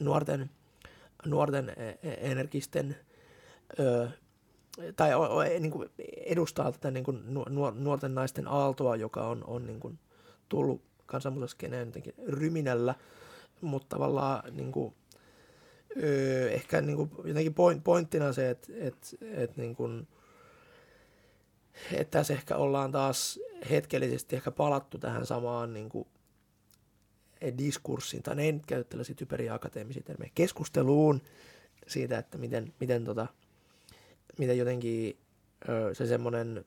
nuorten, 0.00 0.50
nuorten 1.26 1.68
e, 1.76 1.88
e, 1.88 2.30
energisten 2.30 2.96
tai 4.96 5.14
o, 5.14 5.42
niin 5.60 5.70
kuin 5.70 5.90
edustaa 6.26 6.72
tätä 6.72 6.90
niin 6.90 7.04
kuin 7.04 7.22
nuorten 7.74 8.14
naisten 8.14 8.48
aaltoa, 8.48 8.96
joka 8.96 9.28
on, 9.28 9.44
on 9.46 9.66
niin 9.66 9.80
kuin 9.80 9.98
tullut 10.48 10.82
kansanmuutoskeneen 11.06 11.88
jotenkin 11.88 12.14
ryminällä, 12.26 12.94
mutta 13.60 13.96
tavallaan 13.96 14.56
niin 14.56 14.72
kuin, 14.72 14.94
ehkä 16.50 16.80
niin 16.80 16.96
kuin, 16.96 17.10
jotenkin 17.24 17.54
point, 17.54 17.84
pointtina 17.84 18.32
se, 18.32 18.50
että 18.50 18.72
et, 18.76 19.16
et, 19.22 19.56
niin 19.56 19.76
kuin, 19.76 20.08
että 21.92 22.18
tässä 22.18 22.34
ehkä 22.34 22.56
ollaan 22.56 22.92
taas 22.92 23.40
hetkellisesti 23.70 24.36
ehkä 24.36 24.50
palattu 24.50 24.98
tähän 24.98 25.26
samaan 25.26 25.72
niin 25.72 25.88
kuin, 25.88 26.08
diskurssiin, 27.58 28.22
tai 28.22 28.40
ei 28.40 28.52
nyt 28.52 28.66
käytä 28.66 28.88
tällaisia 28.88 29.14
typeriä 29.14 29.54
akateemisia 29.54 30.02
termejä, 30.02 30.30
keskusteluun 30.34 31.22
siitä, 31.86 32.18
että 32.18 32.38
miten, 32.38 32.72
miten, 32.80 33.04
tota, 33.04 33.26
miten 34.38 34.58
jotenkin 34.58 35.18
öö, 35.68 35.94
se 35.94 36.06
semmoinen 36.06 36.64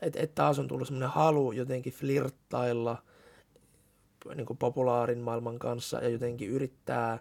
että 0.00 0.20
et 0.20 0.34
taas 0.34 0.58
on 0.58 0.68
tullut 0.68 0.86
semmoinen 0.86 1.10
halu 1.10 1.52
jotenkin 1.52 1.92
flirttailla 1.92 3.02
niin 4.34 4.46
kuin 4.46 4.56
populaarin 4.56 5.18
maailman 5.18 5.58
kanssa 5.58 5.98
ja 5.98 6.08
jotenkin 6.08 6.50
yrittää 6.50 7.18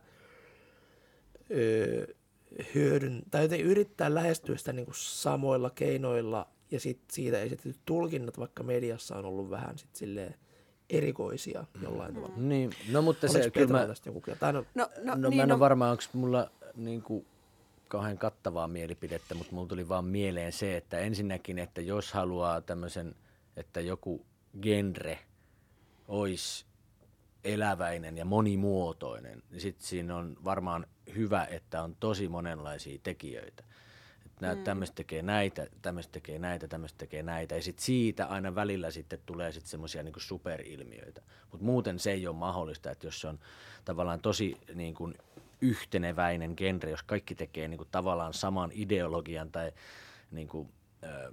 öö, 1.52 2.06
hyödyn, 2.76 3.22
tai 3.32 3.42
jotenkin 3.42 3.68
yrittää 3.68 4.14
lähestyä 4.14 4.58
sitä 4.58 4.74
niin 4.74 4.86
kuin 4.86 4.96
samoilla 4.96 5.70
keinoilla 5.70 6.48
ja 6.72 6.80
sit 6.80 7.00
siitä 7.12 7.42
esitetyt 7.42 7.80
tulkinnat 7.86 8.40
vaikka 8.40 8.64
mediassa 8.64 9.16
on 9.16 9.26
ollut 9.26 9.50
vähän 9.50 9.78
sit 9.78 9.96
silleen 9.96 10.36
erikoisia 10.90 11.66
jollain 11.82 12.16
tavalla. 12.16 12.36
Niin, 12.38 12.72
no 12.92 13.02
mutta 13.02 13.28
Oliko 13.28 13.44
se 13.44 13.52
kyllä 13.52 13.68
mä, 13.68 13.88
joku, 14.06 14.24
tai 14.40 14.54
no, 14.54 14.66
no, 14.76 14.90
no, 15.04 15.16
no 15.16 15.30
niin, 15.30 15.38
mä 15.38 15.44
en 15.44 15.50
no, 15.50 15.56
ole 15.56 15.60
varma, 15.60 15.92
onko 15.92 16.04
mulla 16.14 16.52
niin 16.76 17.02
kuin 17.02 17.26
kauhean 17.88 18.18
kattavaa 18.18 18.68
mielipidettä, 18.68 19.36
mutta 19.36 19.56
mulla 19.56 19.68
tuli 19.68 19.90
vaan 19.90 20.06
mieleen 20.06 20.52
se, 20.52 20.78
että 20.78 21.00
ensinnäkin, 21.00 21.60
että 21.60 21.82
jos 21.82 22.14
haluaa 22.14 22.62
tämmöisen, 22.62 23.16
että 23.56 23.82
joku 23.82 24.26
genre 24.62 25.20
olisi 26.08 26.66
eläväinen 27.44 28.18
ja 28.18 28.26
monimuotoinen, 28.26 29.44
niin 29.50 29.62
sitten 29.62 29.88
siinä 29.88 30.16
on 30.16 30.38
varmaan 30.44 30.86
hyvä, 31.16 31.46
että 31.46 31.84
on 31.84 31.96
tosi 32.00 32.28
monenlaisia 32.28 33.00
tekijöitä. 33.04 33.64
Että 34.48 34.56
mm. 34.56 34.64
tämmöistä 34.64 34.96
tekee 34.96 35.22
näitä, 35.22 35.68
tämmöistä 35.82 36.12
tekee 36.12 36.40
näitä, 36.40 36.68
tämmöistä 36.68 36.98
tekee 36.98 37.24
näitä. 37.24 37.56
Ja 37.56 37.62
sitten 37.62 37.86
siitä 37.86 38.26
aina 38.26 38.56
välillä 38.56 38.92
sitten 38.92 39.20
tulee 39.26 39.52
sitten 39.52 39.70
semmoisia 39.70 40.04
niin 40.04 40.14
superilmiöitä. 40.18 41.22
Mutta 41.52 41.66
muuten 41.66 42.00
se 42.00 42.12
ei 42.12 42.28
ole 42.28 42.36
mahdollista, 42.36 42.92
että 42.92 43.08
jos 43.08 43.22
se 43.22 43.28
on 43.28 43.40
tavallaan 43.86 44.22
tosi 44.22 44.58
niin 44.74 44.94
kuin 44.94 45.18
yhteneväinen 45.62 46.54
genre, 46.58 46.90
jos 46.90 47.04
kaikki 47.04 47.36
tekee 47.36 47.68
niin 47.68 47.78
kuin 47.78 47.90
tavallaan 47.92 48.34
saman 48.34 48.72
ideologian 48.74 49.52
tai 49.52 49.72
niin 50.32 50.48
kuin, 50.48 50.70
ö, 51.04 51.32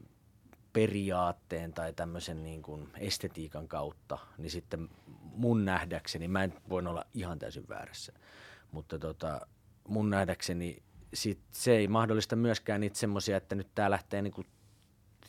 periaatteen 0.72 1.72
tai 1.72 1.92
tämmöisen 1.92 2.42
niin 2.42 2.62
kuin 2.62 2.88
estetiikan 2.98 3.68
kautta, 3.68 4.18
niin 4.38 4.50
sitten 4.50 4.88
mun 5.22 5.64
nähdäkseni, 5.64 6.28
mä 6.28 6.44
en 6.44 6.54
voi 6.68 6.86
olla 6.86 7.04
ihan 7.14 7.38
täysin 7.38 7.68
väärässä, 7.68 8.12
mutta 8.72 8.98
tota, 8.98 9.46
mun 9.88 10.10
nähdäkseni 10.10 10.82
sit 11.16 11.38
se 11.50 11.76
ei 11.76 11.88
mahdollista 11.88 12.36
myöskään 12.36 12.80
niitä 12.80 12.98
semmoisia, 12.98 13.36
että 13.36 13.54
nyt 13.54 13.68
tämä 13.74 13.90
lähtee 13.90 14.22
niin 14.22 14.32
kuin 14.32 14.46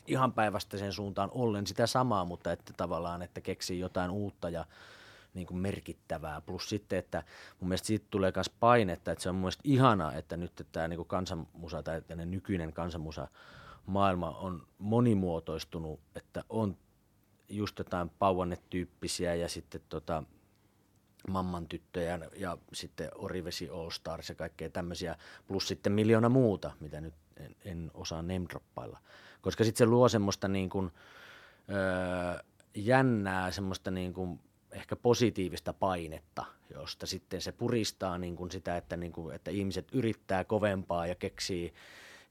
ihan 0.06 0.32
päivästä 0.32 0.78
sen 0.78 0.92
suuntaan 0.92 1.30
ollen 1.32 1.66
sitä 1.66 1.86
samaa, 1.86 2.24
mutta 2.24 2.52
että 2.52 2.72
tavallaan, 2.76 3.22
että 3.22 3.40
keksii 3.40 3.78
jotain 3.78 4.10
uutta 4.10 4.50
ja 4.50 4.64
niin 5.34 5.46
kuin 5.46 5.58
merkittävää. 5.58 6.40
Plus 6.40 6.68
sitten, 6.68 6.98
että 6.98 7.22
mun 7.60 7.68
mielestä 7.68 7.86
siitä 7.86 8.06
tulee 8.10 8.32
myös 8.36 8.50
painetta, 8.50 9.12
että 9.12 9.22
se 9.22 9.28
on 9.28 9.34
mun 9.34 9.42
mielestä 9.42 9.62
ihanaa, 9.64 10.12
että 10.12 10.36
nyt 10.36 10.66
tämä 10.72 10.88
niin 10.88 11.04
kansanmusa 11.06 11.82
tai 11.82 11.96
että 11.96 12.16
nykyinen 12.16 12.72
kansanmusa 12.72 13.28
maailma 13.86 14.30
on 14.30 14.66
monimuotoistunut, 14.78 16.00
että 16.16 16.44
on 16.48 16.76
just 17.48 17.78
jotain 17.78 18.10
pauannetyyppisiä 18.18 19.34
ja 19.34 19.48
sitten 19.48 19.80
tota, 19.88 20.22
mamman 21.28 21.68
tyttöjä 21.68 22.18
ja 22.36 22.58
sitten 22.72 23.10
Orivesi 23.14 23.68
All 23.68 23.90
Stars 23.90 24.28
ja 24.28 24.34
kaikkea 24.34 24.70
tämmöisiä, 24.70 25.16
plus 25.46 25.68
sitten 25.68 25.92
miljoona 25.92 26.28
muuta, 26.28 26.70
mitä 26.80 27.00
nyt 27.00 27.14
en, 27.36 27.56
en 27.64 27.90
osaa 27.94 28.22
name 28.22 28.46
Koska 29.40 29.64
sitten 29.64 29.78
se 29.78 29.86
luo 29.86 30.08
semmoista 30.08 30.48
niin 30.48 30.70
kuin, 30.70 30.90
öö, 31.70 32.44
jännää, 32.74 33.50
semmoista 33.50 33.90
niin 33.90 34.14
kuin 34.14 34.40
ehkä 34.70 34.96
positiivista 34.96 35.72
painetta, 35.72 36.44
josta 36.74 37.06
sitten 37.06 37.40
se 37.40 37.52
puristaa 37.52 38.18
niin 38.18 38.36
kuin 38.36 38.50
sitä, 38.50 38.76
että, 38.76 38.96
niin 38.96 39.12
kuin, 39.12 39.34
että 39.34 39.50
ihmiset 39.50 39.88
yrittää 39.92 40.44
kovempaa 40.44 41.06
ja 41.06 41.14
keksii 41.14 41.74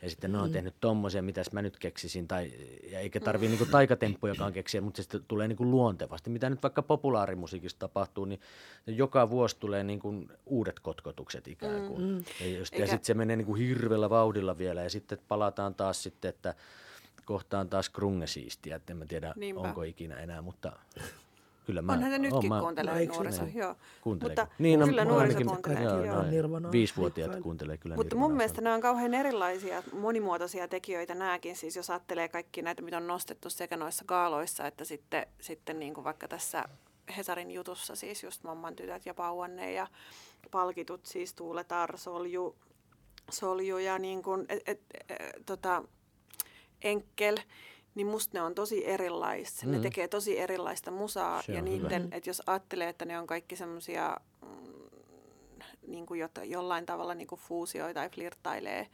ja 0.02 0.10
sitten 0.10 0.32
ne 0.32 0.38
on 0.38 0.50
mm. 0.50 0.54
tehnyt 0.54 0.76
tommosia, 0.82 1.22
mitäs 1.22 1.52
mä 1.52 1.62
nyt 1.62 1.78
keksisin, 1.78 2.28
tai, 2.28 2.52
ja 2.92 3.00
eikä 3.00 3.20
tarvii 3.20 3.50
niin 3.50 3.70
taikatemppujakaan 3.72 4.54
keksiä, 4.54 4.82
mutta 4.82 4.98
se 4.98 5.04
sitten 5.04 5.24
tulee 5.28 5.48
niin 5.48 5.58
kuin 5.58 5.72
luontevasti. 5.72 6.30
Mitä 6.30 6.50
nyt 6.50 6.64
vaikka 6.64 6.82
populaarimusiikissa 6.82 7.80
tapahtuu, 7.80 8.26
niin 8.26 8.40
joka 8.88 9.30
vuosi 9.30 9.58
tulee 9.60 9.84
niin 9.84 10.00
kuin 10.00 10.32
uudet 10.46 10.80
kotkotukset 10.80 11.48
ikään 11.48 11.88
kuin. 11.88 12.02
Mm. 12.02 12.18
Ja, 12.18 12.60
ja 12.80 12.88
sitten 12.88 13.04
se 13.06 13.14
menee 13.14 13.36
niin 13.36 13.46
kuin 13.46 13.62
hirveällä 13.62 14.10
vauhdilla 14.10 14.58
vielä, 14.58 14.84
ja 14.84 14.90
sitten 14.90 15.20
palataan 15.28 15.76
taas 15.76 16.04
sitten, 16.04 16.30
että 16.30 16.56
kohtaan 17.26 17.70
taas 17.70 17.90
krunge 17.90 18.28
siistiä, 18.28 18.76
että 18.76 18.94
en 18.94 18.98
mä 18.98 19.06
tiedä, 19.06 19.34
Niinpä. 19.36 19.62
onko 19.62 19.84
ikinä 19.84 20.16
enää, 20.16 20.42
mutta 20.42 20.72
Kyllä 21.68 21.82
mä, 21.82 21.94
Onhan 21.94 22.12
se 22.12 22.20
nytkin 22.20 22.50
mä, 22.50 22.60
kuuntelee 22.60 23.06
no, 23.06 23.14
nuoriso, 23.14 23.46
niin? 23.46 23.58
joo. 23.58 23.76
Mutta 24.06 24.48
niin, 24.60 24.80
kyllä 24.80 25.06
no, 25.06 25.12
nuoriso 25.12 25.40
kuuntelee. 25.46 25.84
Joo, 25.84 26.04
joo. 26.04 26.24
Nirvana. 26.24 26.72
Viisivuotiaat 26.72 27.40
kuuntelee 27.42 27.78
kyllä 27.78 27.96
Mutta 27.96 28.16
mun 28.16 28.34
mielestä 28.34 28.62
nämä 28.62 28.76
on 28.76 28.82
kauhean 28.82 29.14
erilaisia, 29.14 29.84
monimuotoisia 29.94 30.68
tekijöitä 30.68 31.16
nämäkin. 31.16 31.56
Siis 31.56 31.76
jos 31.76 31.90
ajattelee 31.90 32.28
kaikki 32.28 32.62
näitä, 32.62 32.82
mitä 32.82 32.98
on 32.98 33.08
nostettu 33.08 33.50
sekä 33.50 33.78
noissa 33.78 34.06
gaaloissa, 34.08 34.68
että 34.68 34.86
sitten, 34.86 35.28
sitten 35.42 35.80
niin 35.80 35.94
kuin 35.94 36.04
vaikka 36.04 36.28
tässä 36.28 36.66
Hesarin 37.18 37.52
jutussa 37.52 37.96
siis 37.96 38.24
just 38.24 38.44
Mamman 38.44 38.76
tytöt 38.76 39.06
ja 39.06 39.14
Pauanne 39.14 39.72
ja 39.72 39.88
palkitut 40.52 41.06
siis 41.06 41.34
Tuuletar, 41.34 41.98
Solju, 41.98 42.56
Solju 43.32 43.78
ja 43.78 44.00
niin 44.00 44.24
kuin, 44.24 44.46
et, 44.50 44.62
et, 44.66 44.82
et, 45.10 45.20
tota, 45.46 45.84
Enkel 46.82 47.38
niin 47.98 48.08
musta 48.08 48.38
ne 48.38 48.42
on 48.42 48.56
tosi 48.56 48.88
erilaisia. 48.88 49.68
Mm. 49.68 49.72
Ne 49.72 49.80
tekee 49.80 50.08
tosi 50.08 50.40
erilaista 50.40 50.92
musaa 50.92 51.42
Se 51.42 51.54
ja 51.54 51.62
niiden, 51.62 52.08
että 52.12 52.30
jos 52.30 52.42
ajattelee, 52.48 52.90
että 52.90 53.06
ne 53.06 53.20
on 53.20 53.28
kaikki 53.28 53.56
semmoisia 53.56 54.18
mm, 54.42 54.90
niin 55.88 56.06
kuin 56.06 56.22
jollain 56.44 56.86
tavalla 56.86 57.14
niin 57.14 57.28
kuin 57.28 57.42
fuusioi 57.42 57.94
tai 57.94 58.10
flirttailee 58.10 58.88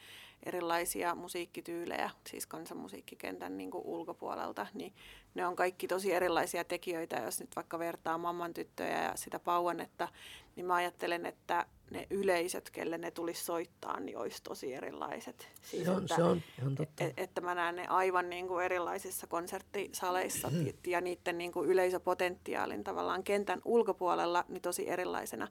erilaisia 0.44 1.16
musiikkityylejä, 1.16 2.10
siis 2.30 2.48
kansanmusiikkikentän 2.48 3.58
niin 3.58 3.72
kuin 3.72 3.86
ulkopuolelta, 3.86 4.68
niin 4.74 4.94
ne 5.36 5.48
on 5.48 5.56
kaikki 5.56 5.88
tosi 5.88 6.14
erilaisia 6.14 6.64
tekijöitä. 6.64 7.16
Jos 7.16 7.40
nyt 7.40 7.56
vaikka 7.56 7.80
vertaa 7.80 8.18
Mamman 8.18 8.54
tyttöjä 8.54 9.04
ja 9.04 9.12
sitä 9.16 9.40
Pauanetta, 9.40 10.08
niin 10.56 10.66
mä 10.66 10.76
ajattelen, 10.76 11.26
että 11.26 11.66
ne 11.92 12.08
yleisöt, 12.10 12.70
kelle 12.70 12.98
ne 12.98 13.12
tulisi 13.12 13.44
soittaa, 13.44 14.00
niin 14.00 14.18
olisi 14.18 14.44
tosi 14.44 14.74
erilaiset. 14.74 15.48
Siis 15.62 15.84
se 15.84 15.92
on, 15.92 16.02
että, 16.02 16.16
se 16.16 16.24
on 16.24 16.42
ihan 16.60 16.76
totta. 16.76 17.04
Et, 17.04 17.14
että 17.18 17.42
mä 17.42 17.56
näen 17.56 17.76
ne 17.76 17.88
aivan 17.88 18.30
niin 18.30 18.48
kuin 18.48 18.66
erilaisissa 18.66 19.28
konserttisaleissa 19.28 20.50
mm. 20.50 20.74
ja 20.88 21.02
niiden 21.02 21.38
niin 21.38 21.52
kuin 21.52 21.70
yleisöpotentiaalin 21.70 22.84
tavallaan 22.84 23.24
kentän 23.24 23.62
ulkopuolella 23.66 24.46
niin 24.48 24.62
tosi 24.62 24.90
erilaisena. 24.90 25.48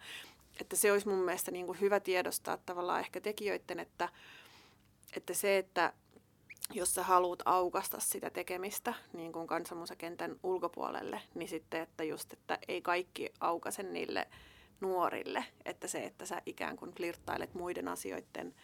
Että 0.61 0.77
se 0.77 0.93
olisi 0.93 1.09
mun 1.09 1.25
mielestä 1.25 1.51
niin 1.51 1.67
kuin 1.67 1.81
hyvä 1.81 2.01
tiedostaa 2.01 2.57
tavallaan 2.57 3.01
ehkä 3.01 3.21
tekijöiden, 3.21 3.81
että, 3.81 4.09
että 5.17 5.35
se, 5.35 5.59
että 5.59 5.93
jos 6.73 6.95
sä 6.95 7.03
haluat 7.03 7.43
aukasta 7.45 8.01
sitä 8.01 8.31
tekemistä 8.31 8.95
niin 9.13 9.33
kuin 9.33 9.47
kansanmusakentän 9.47 10.37
ulkopuolelle, 10.43 11.23
niin 11.35 11.49
sitten, 11.49 11.81
että 11.81 12.05
just, 12.05 12.33
että 12.33 12.59
ei 12.69 12.83
kaikki 12.83 13.33
aukaise 13.41 13.83
niille 13.83 14.29
nuorille, 14.83 15.45
että 15.65 15.89
se, 15.89 16.05
että 16.05 16.27
sä 16.27 16.43
ikään 16.47 16.77
kuin 16.77 16.93
flirttailet 16.95 17.55
muiden 17.55 17.89
asioiden, 17.89 18.55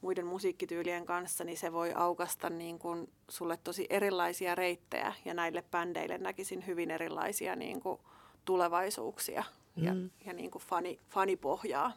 muiden 0.00 0.26
musiikkityylien 0.26 1.06
kanssa, 1.06 1.44
niin 1.44 1.58
se 1.58 1.72
voi 1.72 1.92
aukasta 1.94 2.50
niin 2.50 2.78
kuin 2.78 3.10
sulle 3.28 3.58
tosi 3.64 3.86
erilaisia 3.90 4.54
reittejä 4.54 5.14
ja 5.24 5.34
näille 5.34 5.64
bändeille 5.70 6.18
näkisin 6.18 6.66
hyvin 6.66 6.90
erilaisia 6.90 7.56
niin 7.56 7.80
kuin 7.80 8.00
tulevaisuuksia 8.44 9.44
ja, 9.76 9.94
mm. 9.94 10.10
ja 10.26 10.32
niin 10.32 10.50
kuin 10.50 10.62
fani, 10.62 11.00
fanipohjaa. 11.08 11.92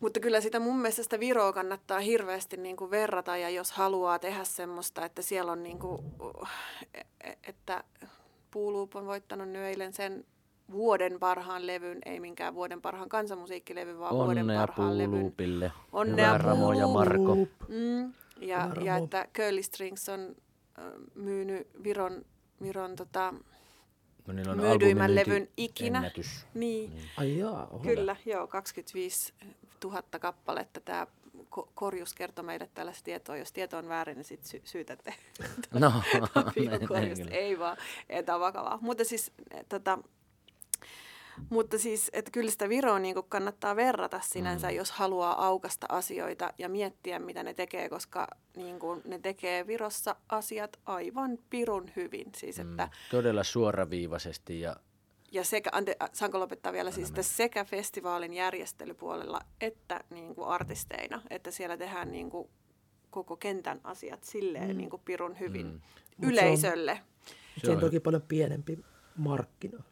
Mutta 0.00 0.20
kyllä 0.20 0.40
sitä 0.40 0.60
mun 0.60 0.76
mielestä 0.76 1.02
sitä 1.02 1.20
Viroa 1.20 1.52
kannattaa 1.52 2.00
hirveästi 2.00 2.56
niin 2.56 2.76
kuin 2.76 2.90
verrata 2.90 3.36
ja 3.36 3.50
jos 3.50 3.72
haluaa 3.72 4.18
tehdä 4.18 4.44
semmoista, 4.44 5.04
että 5.04 5.22
siellä 5.22 5.52
on 5.52 5.62
niin 5.62 5.78
kuin, 5.78 6.02
e, 6.94 7.00
e, 7.24 7.32
että 7.42 7.84
Puuluup 8.50 8.96
on 8.96 9.06
voittanut 9.06 9.48
nyt 9.48 9.62
eilen 9.62 9.92
sen 9.92 10.24
vuoden 10.72 11.18
parhaan 11.18 11.66
levyn, 11.66 11.98
ei 12.04 12.20
minkään 12.20 12.54
vuoden 12.54 12.82
parhaan 12.82 13.08
kansanmusiikkilevyn, 13.08 13.98
vaan 13.98 14.14
Onnea 14.14 14.44
vuoden 14.44 14.60
parhaan 14.60 14.98
levyn. 14.98 15.32
Onnea 15.92 16.38
Ramo 16.38 16.72
ja 16.72 16.86
Marko. 16.86 17.34
Mm, 17.68 18.12
ja, 18.40 18.70
ja 18.80 18.96
että 18.96 19.28
Curly 19.34 19.62
Strings 19.62 20.08
on 20.08 20.36
myynyt 21.14 21.68
Viron, 21.84 22.24
Viron 22.62 22.96
tota, 22.96 23.34
no, 24.26 24.32
niin 24.32 24.48
on 24.48 24.56
myydyimmän 24.60 25.14
levyn 25.14 25.48
ikinä. 25.56 25.98
Ennätys. 25.98 26.46
Niin. 26.54 26.94
niin. 26.94 27.08
Ai 27.16 27.38
jaa, 27.38 27.68
Kyllä, 27.82 28.16
joo, 28.26 28.46
25 28.46 29.32
000 29.84 30.02
kappaletta. 30.20 30.80
Tämä 30.80 31.06
Korjus 31.74 32.14
kertoi 32.14 32.44
meille 32.44 32.70
tällaista 32.74 33.04
tietoa. 33.04 33.36
Jos 33.36 33.52
tieto 33.52 33.78
on 33.78 33.88
väärin, 33.88 34.16
niin 34.16 34.24
sitten 34.24 34.50
sy- 34.50 34.62
syytätte. 34.64 35.14
No, 35.74 35.92
ei 37.30 37.58
vaan, 37.58 37.76
ei, 38.08 38.22
tämä 38.22 38.36
on 38.36 38.40
vakavaa. 38.40 38.78
Mutta 38.80 39.04
siis 39.04 39.32
tota, 39.68 39.98
mutta 41.50 41.78
siis, 41.78 42.10
että 42.12 42.30
kyllä 42.30 42.50
sitä 42.50 42.68
Viroa 42.68 42.98
niin 42.98 43.16
kannattaa 43.28 43.76
verrata 43.76 44.20
sinänsä, 44.20 44.68
mm. 44.68 44.74
jos 44.74 44.90
haluaa 44.90 45.46
aukasta 45.46 45.86
asioita 45.88 46.52
ja 46.58 46.68
miettiä, 46.68 47.18
mitä 47.18 47.42
ne 47.42 47.54
tekee, 47.54 47.88
koska 47.88 48.26
niin 48.56 48.78
kuin, 48.78 49.02
ne 49.04 49.18
tekee 49.18 49.66
Virossa 49.66 50.16
asiat 50.28 50.78
aivan 50.86 51.38
pirun 51.50 51.90
hyvin. 51.96 52.26
Siis, 52.36 52.58
mm. 52.58 52.70
että, 52.70 52.88
Todella 53.10 53.44
suoraviivaisesti 53.44 54.60
ja 54.60 54.76
ja 55.32 55.44
sekä, 55.44 55.70
ante, 55.72 55.96
saanko 56.12 56.40
lopettaa 56.40 56.72
vielä, 56.72 56.90
siis 56.90 57.08
että 57.08 57.22
sekä 57.22 57.64
festivaalin 57.64 58.34
järjestelypuolella 58.34 59.40
että 59.60 60.04
niin 60.10 60.34
kuin 60.34 60.48
artisteina, 60.48 61.22
että 61.30 61.50
siellä 61.50 61.76
tehdään 61.76 62.12
niin 62.12 62.30
kuin 62.30 62.48
koko 63.10 63.36
kentän 63.36 63.80
asiat 63.84 64.24
silleen 64.24 64.70
mm. 64.70 64.76
niin 64.76 64.90
kuin 64.90 65.02
pirun 65.04 65.40
hyvin 65.40 65.66
mm. 65.66 66.28
yleisölle. 66.28 67.00
Se 67.24 67.32
on, 67.56 67.60
se 67.64 67.70
on 67.70 67.80
toki 67.80 68.00
paljon 68.00 68.22
pienempi 68.22 68.78
markkina 69.16 69.82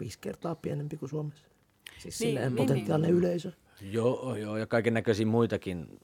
viisi 0.00 0.18
kertaa 0.18 0.54
pienempi 0.54 0.96
kuin 0.96 1.08
Suomessa. 1.08 1.46
Siis 1.98 2.04
niin, 2.04 2.12
silleen 2.28 2.54
niin, 2.54 2.66
potentiaalinen 2.66 3.10
niin. 3.10 3.18
yleisö. 3.18 3.52
Joo, 3.80 4.36
joo, 4.36 4.56
ja 4.56 4.66
kaiken 4.66 4.94
näköisiä 4.94 5.26
muitakin 5.26 6.00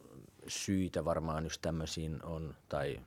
syitä 0.48 1.04
varmaan 1.04 1.44
just 1.44 1.62
tämmöisiin 1.62 2.24
on, 2.24 2.54
tai 2.68 3.00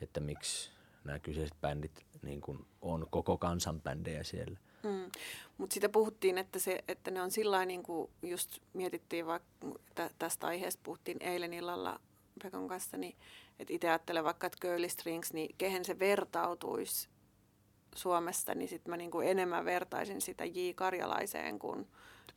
että 0.00 0.20
miksi 0.20 0.70
nämä 1.04 1.18
kyseiset 1.18 1.60
bändit 1.60 2.06
niin 2.22 2.40
kuin 2.40 2.66
on 2.82 3.06
koko 3.10 3.38
kansan 3.38 3.82
bändejä 3.82 4.22
siellä. 4.22 4.58
Mm. 4.82 5.10
Mutta 5.58 5.74
sitä 5.74 5.88
puhuttiin, 5.88 6.38
että, 6.38 6.58
se, 6.58 6.84
että 6.88 7.10
ne 7.10 7.22
on 7.22 7.30
sillä 7.30 7.64
niin 7.64 7.82
kuin 7.82 8.10
just 8.22 8.58
mietittiin, 8.72 9.26
vaikka 9.26 9.48
tästä 10.18 10.46
aiheesta 10.46 10.80
puhuttiin 10.84 11.16
eilen 11.20 11.52
illalla 11.52 12.00
Pekon 12.42 12.68
kanssa, 12.68 12.96
niin 12.96 13.16
että 13.58 13.74
itse 13.74 13.88
ajattelen 13.88 14.24
vaikka, 14.24 14.46
että 14.46 14.58
Girly 14.60 14.88
Strings, 14.88 15.32
niin 15.32 15.54
kehen 15.58 15.84
se 15.84 15.98
vertautuisi 15.98 17.08
Suomesta, 17.96 18.54
niin 18.54 18.68
sitten 18.68 18.90
mä 18.90 18.96
niinku 18.96 19.20
enemmän 19.20 19.64
vertaisin 19.64 20.20
sitä 20.20 20.44
J. 20.44 20.58
Karjalaiseen 20.74 21.58
kuin 21.58 21.88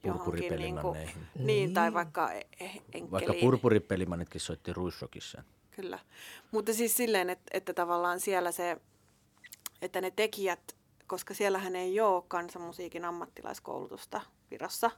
johonkin 0.04 0.56
niinku, 0.56 0.96
niin, 1.40 1.74
tai 1.74 1.94
vaikka 1.94 2.32
e- 2.32 2.40
e- 2.40 2.66
Enkkeliin. 2.66 3.12
Vaikka 3.12 3.34
purpuripelimannitkin 3.42 4.42
soitti 4.42 4.74
Ruissokissa. 4.74 5.44
Kyllä, 5.72 6.00
mutta 6.52 6.74
siis 6.74 6.98
silleen, 6.98 7.30
että, 7.30 7.52
että 7.54 7.74
tavallaan 7.74 8.20
siellä 8.20 8.52
se, 8.52 8.78
että 9.82 10.02
ne 10.02 10.12
tekijät, 10.12 10.76
koska 11.08 11.34
siellähän 11.34 11.76
ei 11.76 12.00
ole 12.00 12.24
kansanmusiikin 12.28 13.06
ammattilaiskoulutusta 13.06 14.22
Virossa, 14.52 14.92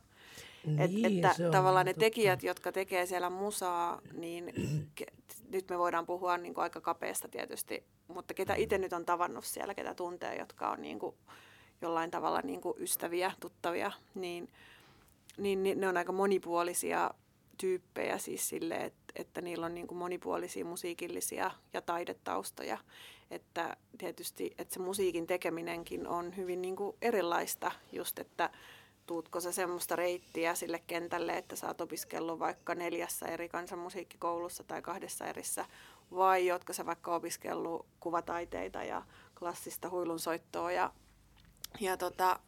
niin, 0.78 1.06
Et, 1.06 1.26
että 1.26 1.52
tavallaan 1.52 1.86
ne 1.86 1.94
totta. 1.94 2.00
tekijät, 2.00 2.44
jotka 2.44 2.72
tekee 2.72 3.06
siellä 3.06 3.30
musaa, 3.30 4.02
niin 4.14 4.54
nyt 5.50 5.70
me 5.70 5.78
voidaan 5.78 6.06
puhua 6.06 6.38
niin 6.38 6.54
kuin 6.54 6.64
aika 6.64 6.82
kapeasta 6.82 7.28
tietysti, 7.28 7.84
mutta 8.08 8.34
ketä 8.34 8.56
itse 8.56 8.78
nyt 8.78 8.94
on 8.94 9.06
tavannut 9.06 9.46
siellä, 9.46 9.74
ketä 9.74 9.94
tuntee, 9.94 10.36
jotka 10.36 10.70
on 10.70 10.82
niin 10.82 11.00
kuin 11.00 11.16
jollain 11.82 12.12
tavalla 12.12 12.42
niin 12.42 12.62
kuin 12.62 12.82
ystäviä, 12.82 13.32
tuttavia, 13.40 13.92
niin, 14.16 14.50
niin, 15.38 15.64
niin 15.64 15.82
ne 15.82 15.88
on 15.88 15.98
aika 15.98 16.12
monipuolisia 16.12 17.12
tyyppejä 17.58 18.18
siis 18.18 18.50
sille, 18.50 18.76
että, 18.76 19.14
että 19.16 19.42
niillä 19.42 19.66
on 19.66 19.76
niin 19.76 19.88
kuin 19.88 19.98
monipuolisia 19.98 20.66
musiikillisia 20.66 21.52
ja 21.74 21.82
taidetaustoja. 21.82 22.78
Että 23.32 23.78
tietysti, 23.98 24.56
että 24.58 24.74
se 24.74 24.80
musiikin 24.80 25.28
tekeminenkin 25.28 26.08
on 26.08 26.38
hyvin 26.38 26.62
niin 26.62 26.76
kuin 26.76 26.98
erilaista 27.02 27.72
just, 27.92 28.20
että 28.20 28.50
tuutko 29.10 29.40
sä 29.40 29.52
semmoista 29.52 29.96
reittiä 29.96 30.56
sille 30.56 30.84
kentälle, 30.88 31.38
että 31.38 31.56
sä 31.56 31.68
oot 31.68 31.82
opiskellut 31.82 32.40
vaikka 32.40 32.76
neljässä 32.76 33.26
eri 33.26 33.50
kansanmusiikkikoulussa 33.50 34.64
tai 34.64 34.82
kahdessa 34.82 35.26
erissä, 35.26 35.66
vai 36.12 36.48
jotka 36.48 36.74
sä 36.74 36.86
vaikka 36.86 37.16
opiskellut 37.16 37.86
kuvataiteita 38.00 38.84
ja 38.84 39.04
klassista 39.40 39.90
huilunsoittoa 39.90 40.72
ja, 40.72 40.92
ja 41.80 41.98
tota, 41.98 42.40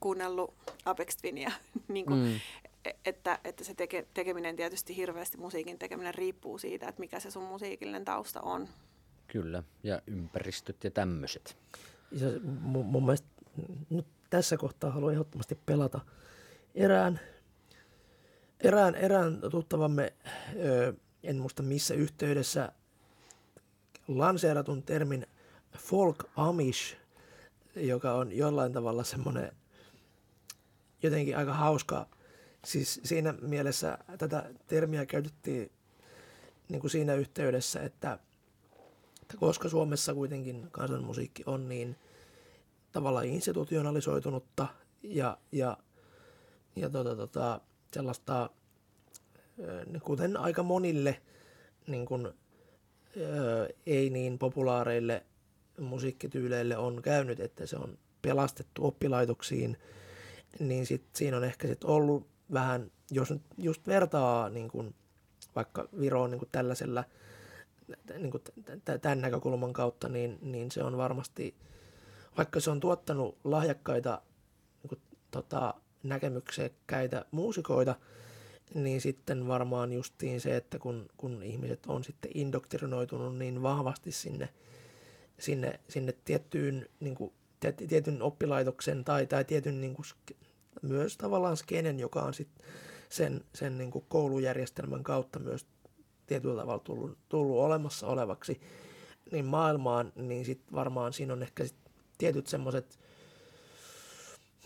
kuunnellut 0.00 0.54
Apex 0.84 1.16
Twinia, 1.16 1.52
niin 1.88 2.06
kuin, 2.06 2.18
mm. 2.18 2.40
E, 2.84 2.90
että, 3.04 3.38
että 3.44 3.64
se 3.64 3.74
teke, 3.74 4.06
tekeminen 4.14 4.56
tietysti 4.56 4.96
hirveästi, 4.96 5.38
musiikin 5.38 5.78
tekeminen 5.78 6.14
riippuu 6.14 6.58
siitä, 6.58 6.88
että 6.88 7.00
mikä 7.00 7.20
se 7.20 7.30
sun 7.30 7.44
musiikillinen 7.44 8.04
tausta 8.04 8.40
on. 8.40 8.68
Kyllä, 9.26 9.62
ja 9.82 10.02
ympäristöt 10.06 10.84
ja 10.84 10.90
tämmöiset. 10.90 11.56
Se, 12.16 12.40
mun, 12.44 12.86
mun 12.86 13.04
mielestä 13.04 13.28
nyt 13.90 14.06
tässä 14.30 14.56
kohtaa 14.56 14.90
haluan 14.90 15.12
ehdottomasti 15.12 15.58
pelata 15.66 16.00
erään, 16.74 17.20
erään, 18.60 18.94
erään 18.94 19.40
tuttavamme, 19.50 20.12
en 21.22 21.36
muista 21.36 21.62
missä 21.62 21.94
yhteydessä, 21.94 22.72
lanseeratun 24.08 24.82
termin 24.82 25.26
folk 25.78 26.24
amish, 26.36 26.96
joka 27.76 28.14
on 28.14 28.32
jollain 28.32 28.72
tavalla 28.72 29.04
semmoinen 29.04 29.52
jotenkin 31.02 31.36
aika 31.36 31.54
hauska. 31.54 32.06
Siis 32.64 33.00
siinä 33.04 33.32
mielessä 33.32 33.98
tätä 34.18 34.50
termiä 34.66 35.06
käytettiin 35.06 35.70
niin 36.68 36.80
kuin 36.80 36.90
siinä 36.90 37.14
yhteydessä, 37.14 37.82
että, 37.82 38.18
että 39.22 39.36
koska 39.36 39.68
Suomessa 39.68 40.14
kuitenkin 40.14 40.68
kansanmusiikki 40.70 41.42
on 41.46 41.68
niin– 41.68 41.96
tavallaan 42.92 43.26
institutionalisoitunutta 43.26 44.66
ja, 45.02 45.38
ja, 45.52 45.76
ja 46.76 46.90
tota, 46.90 47.16
tota, 47.16 47.60
sellaista, 47.92 48.50
kuten 50.02 50.36
aika 50.36 50.62
monille 50.62 51.20
niin 51.86 52.06
kuin, 52.06 52.28
ei 53.86 54.10
niin 54.10 54.38
populaareille 54.38 55.26
musiikkityyleille 55.80 56.76
on 56.76 57.02
käynyt, 57.02 57.40
että 57.40 57.66
se 57.66 57.76
on 57.76 57.98
pelastettu 58.22 58.86
oppilaitoksiin, 58.86 59.76
niin 60.58 60.86
sit 60.86 61.04
siinä 61.12 61.36
on 61.36 61.44
ehkä 61.44 61.68
sit 61.68 61.84
ollut 61.84 62.26
vähän, 62.52 62.90
jos 63.10 63.30
nyt 63.30 63.42
just 63.58 63.86
vertaa 63.86 64.48
niin 64.48 64.68
kuin, 64.68 64.94
vaikka 65.56 65.88
Viroon 66.00 66.30
niin 66.30 66.38
kuin 66.38 66.48
tällaisella 66.52 67.04
niin 68.18 68.32
tämän 69.00 69.20
näkökulman 69.20 69.72
kautta, 69.72 70.08
niin, 70.08 70.38
niin 70.42 70.70
se 70.70 70.82
on 70.82 70.96
varmasti– 70.96 71.54
vaikka 72.38 72.60
se 72.60 72.70
on 72.70 72.80
tuottanut 72.80 73.38
lahjakkaita 73.44 74.22
niin 74.82 74.88
kuin, 74.88 75.00
tota, 75.30 75.74
näkemyksekkäitä 76.02 77.24
muusikoita, 77.30 77.94
niin 78.74 79.00
sitten 79.00 79.48
varmaan 79.48 79.92
justiin 79.92 80.40
se, 80.40 80.56
että 80.56 80.78
kun, 80.78 81.08
kun 81.16 81.42
ihmiset 81.42 81.86
on 81.86 82.04
sitten 82.04 82.30
indoktrinoitunut 82.34 83.36
niin 83.36 83.62
vahvasti 83.62 84.12
sinne, 84.12 84.48
sinne, 85.38 85.80
sinne 85.88 86.14
tiettyyn, 86.24 86.88
niin 87.00 87.14
kuin, 87.14 87.32
tietyn 87.88 88.22
oppilaitoksen 88.22 89.04
tai, 89.04 89.26
tai 89.26 89.44
tietyn 89.44 89.80
niin 89.80 89.94
kuin, 89.94 90.06
myös 90.82 91.16
tavallaan 91.16 91.56
skenen, 91.56 91.98
joka 91.98 92.22
on 92.22 92.34
sit 92.34 92.48
sen, 93.08 93.44
sen 93.54 93.78
niin 93.78 93.90
kuin 93.90 94.04
koulujärjestelmän 94.08 95.02
kautta 95.02 95.38
myös 95.38 95.66
tietyllä 96.26 96.60
tavalla 96.60 96.82
tullut, 96.84 97.18
tullut 97.28 97.58
olemassa 97.58 98.06
olevaksi, 98.06 98.60
niin 99.32 99.44
maailmaan, 99.44 100.12
niin 100.16 100.44
sitten 100.44 100.74
varmaan 100.74 101.12
siinä 101.12 101.32
on 101.32 101.42
ehkä 101.42 101.64
sit 101.64 101.87
tietyt 102.18 102.46
semmoiset, 102.46 102.98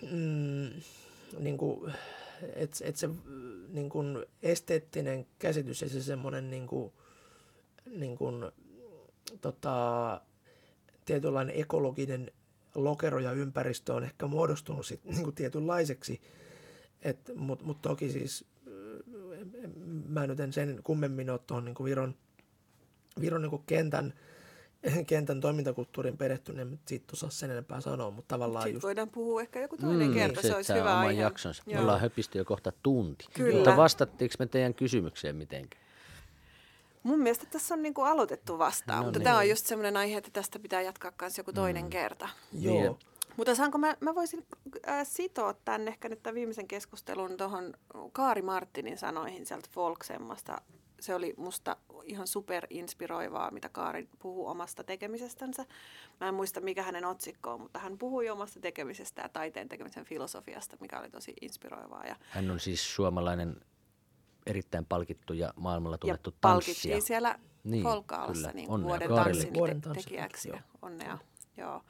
mm, 0.03 0.71
niin 1.39 1.59
kuin, 1.59 1.93
että 2.55 2.77
et 2.85 2.97
se 2.97 3.09
niin 3.69 3.91
kuin 3.91 4.27
esteettinen 4.43 5.27
käsitys 5.39 5.83
ja 5.83 5.89
se 5.89 6.03
semmoinen 6.03 6.51
niin 6.51 6.67
kuin, 6.67 6.93
niin 7.91 8.17
kuin, 8.17 8.45
tota, 9.41 10.21
tietynlainen 11.05 11.61
ekologinen 11.61 12.31
lokero 12.75 13.19
ja 13.19 13.33
ympäristö 13.33 13.95
on 13.95 14.05
ehkä 14.05 14.27
muodostunut 14.27 14.87
sit, 14.87 15.05
niin 15.05 15.25
kuin 15.25 15.35
tietynlaiseksi. 15.35 16.21
Mutta 17.35 17.65
mut 17.65 17.83
toki 17.83 18.11
siis 18.11 18.45
mä 20.09 20.27
nyt 20.27 20.41
en 20.41 20.53
sen 20.53 20.81
kummemmin 20.85 21.31
ole 21.31 21.41
tuohon 21.47 21.65
niin 21.65 21.85
Viron, 21.85 22.15
Viron 23.21 23.43
niin 23.43 23.63
kentän, 23.67 24.15
kentän 25.07 25.41
toimintakulttuurin 25.41 26.17
perehtynyt, 26.17 26.71
mutta 26.71 26.89
siitä 26.89 27.07
osaa 27.13 27.31
sen 27.31 27.51
enempää 27.51 27.81
sanoa, 27.81 28.11
mutta 28.11 28.29
tavallaan 28.29 28.63
Sitten 28.63 28.75
just... 28.75 28.83
voidaan 28.83 29.09
puhua 29.09 29.41
ehkä 29.41 29.61
joku 29.61 29.77
toinen 29.77 30.09
mm, 30.09 30.15
kerta, 30.15 30.43
se, 30.43 30.49
se 30.49 30.57
olisi 30.57 30.75
hyvä 30.75 30.99
aihe. 30.99 31.23
jaksonsa. 31.23 31.63
Me 31.67 31.81
ollaan 31.81 32.01
höpisty 32.01 32.39
jo 32.39 32.45
kohta 32.45 32.73
tunti. 32.83 33.27
Kyllä. 33.35 33.55
Mutta 33.55 33.77
vastattiinko 33.77 34.35
me 34.39 34.47
teidän 34.47 34.75
kysymykseen 34.75 35.37
mitenkään? 35.37 35.83
Mun 37.03 37.21
mielestä 37.21 37.47
tässä 37.47 37.75
on 37.75 37.83
niinku 37.83 38.03
aloitettu 38.03 38.59
vastaan, 38.59 38.99
no 38.99 39.05
mutta 39.05 39.19
niin. 39.19 39.25
tämä 39.25 39.39
on 39.39 39.49
just 39.49 39.67
semmoinen 39.67 39.97
aihe, 39.97 40.19
että 40.19 40.31
tästä 40.33 40.59
pitää 40.59 40.83
jatkaa 40.83 41.13
myös 41.21 41.39
joku 41.39 41.53
toinen 41.53 41.85
mm. 41.85 41.91
kerta. 41.91 42.29
Joo. 42.53 42.75
Niin. 42.75 42.97
Mutta 43.37 43.55
saanko 43.55 43.79
mä, 43.79 43.97
mä 44.01 44.15
voisin 44.15 44.47
äh, 44.89 45.07
sitoa 45.07 45.55
tänne 45.55 45.91
ehkä 45.91 46.09
nyt 46.09 46.23
tämän 46.23 46.35
viimeisen 46.35 46.69
keskustelun 46.69 47.37
tuohon 47.37 47.75
Kaari 48.13 48.43
Martinin 48.43 48.99
sanoihin 48.99 49.47
sieltä 49.47 49.69
Folksemmasta. 49.73 50.61
Se 51.03 51.15
oli 51.15 51.35
musta 51.37 51.77
ihan 52.05 52.27
super 52.27 52.67
inspiroivaa, 52.71 53.51
mitä 53.51 53.69
Kaari 53.69 54.09
puhuu 54.19 54.47
omasta 54.47 54.85
tekemisestänsä. 54.85 55.67
Mä 56.21 56.29
en 56.29 56.35
muista, 56.35 56.61
mikä 56.61 56.83
hänen 56.83 57.05
otsikko 57.05 57.53
on, 57.53 57.61
mutta 57.61 57.79
hän 57.79 57.99
puhui 57.99 58.31
omasta 58.31 58.61
tekemisestä 58.61 59.23
ja 59.23 59.29
taiteen 59.29 59.69
tekemisen 59.69 60.05
filosofiasta, 60.05 60.77
mikä 60.81 60.99
oli 61.01 61.11
tosi 61.11 61.35
inspiroivaa. 61.41 62.07
Ja 62.07 62.17
hän 62.31 62.51
on 62.51 62.61
siis 62.61 62.95
suomalainen 62.95 63.57
erittäin 64.47 64.87
palkittu 64.87 65.33
ja 65.33 65.53
maailmalla 65.57 65.99
tunnettu 65.99 66.31
ja 66.31 66.37
tanssija. 66.41 67.01
siellä 67.01 67.39
niin, 67.65 67.83
Folkaalassa 67.83 68.51
niin 68.55 68.69
vuoden 68.69 69.09
tanssin 69.09 69.53
tekijäksi. 69.95 70.53
Onnea. 70.83 71.19
Joo. 71.57 71.83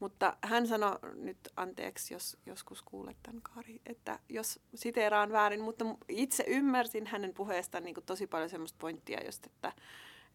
Mutta 0.00 0.36
hän 0.42 0.66
sanoi 0.66 0.98
nyt, 1.14 1.38
anteeksi 1.56 2.14
jos 2.14 2.36
joskus 2.46 2.82
kuulet 2.82 3.16
tämän 3.22 3.42
Kari, 3.42 3.80
että 3.86 4.18
jos 4.28 4.60
siteeraan 4.74 5.32
väärin, 5.32 5.60
mutta 5.60 5.84
itse 6.08 6.44
ymmärsin 6.46 7.06
hänen 7.06 7.34
puheestaan 7.34 7.84
niin 7.84 7.94
tosi 8.06 8.26
paljon 8.26 8.50
semmoista 8.50 8.76
pointtia 8.80 9.24
just, 9.24 9.46
että, 9.46 9.72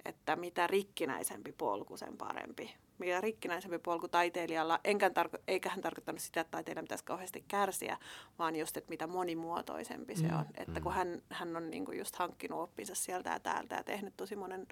että 0.06 0.36
mitä 0.36 0.68
rikkinäisempi 0.68 1.52
polku, 1.52 1.98
sen 1.98 2.18
parempi. 2.18 2.76
Mitä 2.98 3.22
rikkinäisempi 3.22 3.80
polku 3.80 4.08
taiteilijalla, 4.08 4.80
enkä 4.84 5.10
tarko- 5.10 5.44
eikä 5.48 5.70
hän 5.70 5.82
tarkoittanut 5.82 6.22
sitä, 6.22 6.42
että 6.42 6.52
taiteilija 6.52 6.84
pitäisi 6.84 7.04
kauheasti 7.04 7.44
kärsiä, 7.48 7.98
vaan 8.40 8.56
just, 8.56 8.78
että 8.78 8.90
mitä 8.90 9.08
monimuotoisempi 9.08 10.16
se 10.16 10.28
mm. 10.28 10.40
on. 10.40 10.46
Että 10.58 10.82
kun 10.82 10.94
hän, 10.94 11.22
hän 11.30 11.58
on 11.58 11.70
niin 11.70 11.86
just 11.98 12.16
hankkinut 12.16 12.60
oppinsa 12.60 12.96
sieltä 12.96 13.30
ja 13.30 13.40
täältä 13.40 13.76
ja 13.76 13.84
tehnyt 13.84 14.14
tosi 14.18 14.36
monen 14.36 14.68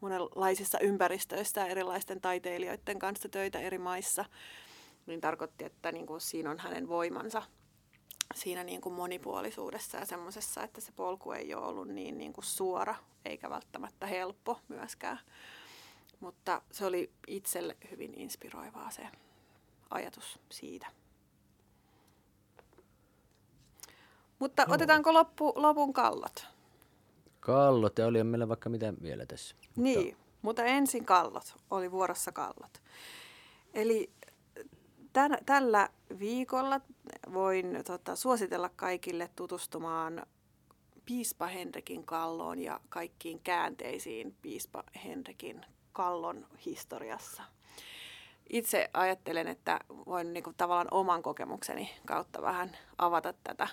monenlaisissa 0.00 0.78
ympäristöissä 0.80 1.66
erilaisten 1.66 2.20
taiteilijoiden 2.20 2.98
kanssa 2.98 3.28
töitä 3.28 3.58
eri 3.60 3.78
maissa, 3.78 4.24
niin 5.06 5.20
tarkoitti, 5.20 5.64
että 5.64 5.92
niin 5.92 6.06
kuin 6.06 6.20
siinä 6.20 6.50
on 6.50 6.58
hänen 6.58 6.88
voimansa 6.88 7.42
siinä 8.34 8.64
niin 8.64 8.80
kuin 8.80 8.94
monipuolisuudessa 8.94 9.98
ja 9.98 10.06
semmoisessa, 10.06 10.62
että 10.62 10.80
se 10.80 10.92
polku 10.92 11.32
ei 11.32 11.54
ole 11.54 11.66
ollut 11.66 11.88
niin, 11.88 12.18
niin 12.18 12.32
kuin 12.32 12.44
suora 12.44 12.94
eikä 13.24 13.50
välttämättä 13.50 14.06
helppo 14.06 14.60
myöskään. 14.68 15.20
Mutta 16.20 16.62
se 16.70 16.86
oli 16.86 17.12
itselle 17.26 17.76
hyvin 17.90 18.14
inspiroivaa 18.14 18.90
se 18.90 19.08
ajatus 19.90 20.38
siitä. 20.50 20.86
Mutta 24.38 24.64
no. 24.64 24.74
otetaanko 24.74 25.12
loppu, 25.12 25.52
lopun 25.56 25.92
kallot? 25.92 26.57
Kallot 27.48 27.98
ja 27.98 28.06
oli 28.06 28.24
meillä 28.24 28.48
vaikka 28.48 28.70
mitä 28.70 28.92
vielä 29.02 29.26
tässä. 29.26 29.56
Niin, 29.76 30.06
mutta, 30.06 30.24
mutta 30.42 30.64
ensin 30.64 31.04
kallot. 31.04 31.56
Oli 31.70 31.90
vuorossa 31.90 32.32
kallot. 32.32 32.82
Eli 33.74 34.10
tän, 35.12 35.38
tällä 35.46 35.88
viikolla 36.18 36.80
voin 37.32 37.82
tota, 37.86 38.16
suositella 38.16 38.70
kaikille 38.76 39.30
tutustumaan 39.36 40.26
Piispa 41.04 41.46
Henrikin 41.46 42.04
kalloon 42.04 42.58
ja 42.58 42.80
kaikkiin 42.88 43.40
käänteisiin 43.40 44.36
Piispa 44.42 44.84
Henrikin 45.04 45.66
kallon 45.92 46.46
historiassa. 46.66 47.42
Itse 48.50 48.90
ajattelen, 48.94 49.48
että 49.48 49.80
voin 49.88 50.32
niin 50.32 50.44
kuin, 50.44 50.56
tavallaan 50.56 50.88
oman 50.90 51.22
kokemukseni 51.22 51.90
kautta 52.06 52.42
vähän 52.42 52.76
avata 52.98 53.34
tätä 53.44 53.68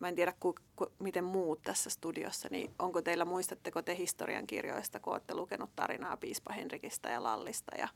mä 0.00 0.08
en 0.08 0.14
tiedä 0.14 0.34
ku, 0.40 0.54
ku, 0.76 0.86
miten 0.98 1.24
muut 1.24 1.62
tässä 1.62 1.90
studiossa, 1.90 2.48
niin 2.50 2.70
onko 2.78 3.02
teillä, 3.02 3.24
muistatteko 3.24 3.82
te 3.82 3.96
historiankirjoista, 3.96 5.00
kun 5.00 5.12
olette 5.12 5.34
lukenut 5.34 5.70
tarinaa 5.76 6.16
Piispa 6.16 6.52
Henrikistä 6.52 7.08
ja 7.08 7.22
Lallista 7.22 7.76
ja 7.76 7.88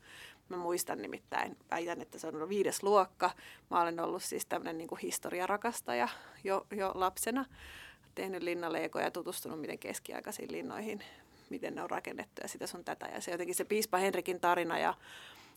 mä 0.49 0.57
muistan 0.57 1.01
nimittäin, 1.01 1.57
väitän, 1.71 2.01
että 2.01 2.19
se 2.19 2.27
on 2.27 2.49
viides 2.49 2.83
luokka. 2.83 3.31
Mä 3.71 3.81
olen 3.81 3.99
ollut 3.99 4.23
siis 4.23 4.45
tämmöinen 4.45 4.77
niin 4.77 4.97
historiarakastaja 5.03 6.07
jo, 6.43 6.67
jo 6.71 6.91
lapsena, 6.95 7.45
tehnyt 8.15 8.43
linnaleikoja 8.43 9.05
ja 9.05 9.11
tutustunut 9.11 9.61
miten 9.61 9.79
keskiaikaisiin 9.79 10.51
linnoihin, 10.51 11.03
miten 11.49 11.75
ne 11.75 11.83
on 11.83 11.89
rakennettu 11.89 12.41
ja 12.41 12.47
sitä 12.47 12.67
sun 12.67 12.83
tätä. 12.83 13.05
Ja 13.05 13.21
se 13.21 13.31
jotenkin 13.31 13.55
se 13.55 13.65
Piispa 13.65 13.97
Henrikin 13.97 14.39
tarina 14.39 14.79
ja 14.79 14.93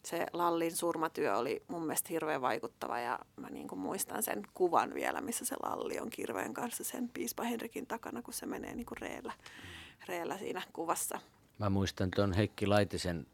se 0.07 0.27
Lallin 0.33 0.77
surmatyö 0.77 1.37
oli 1.37 1.63
mun 1.69 1.83
mielestä 1.83 2.09
hirveän 2.11 2.43
vaikuttava 2.43 2.99
ja 2.99 3.19
mä 3.37 3.51
niin 3.51 3.69
kuin 3.69 3.79
muistan 3.79 4.23
sen 4.23 4.43
kuvan 4.55 4.95
vielä, 4.95 5.21
missä 5.21 5.45
se 5.45 5.57
Lalli 5.63 6.01
on 6.01 6.11
kirveen 6.11 6.55
kanssa 6.55 6.85
sen 6.85 7.09
piispa 7.09 7.43
Henrikin 7.43 7.87
takana, 7.87 8.23
kun 8.23 8.35
se 8.35 8.47
menee 8.47 8.75
niin 8.75 8.87
kuin 8.87 8.99
reellä, 8.99 9.33
reellä 10.09 10.39
siinä 10.39 10.63
kuvassa. 10.73 11.21
Mä 11.59 11.71
muistan 11.71 12.11
tuon 12.17 12.33
Heikki 12.33 12.67
Laitisen 12.67 13.27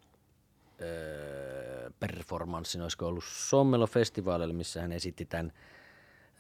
öö, 0.81 1.91
performanssin, 2.01 2.83
olisiko 2.83 3.07
ollut 3.07 3.25
Sommelo-festivaalilla, 3.25 4.55
missä 4.55 4.81
hän 4.81 4.93
esitti 4.93 5.25
tämän 5.25 5.53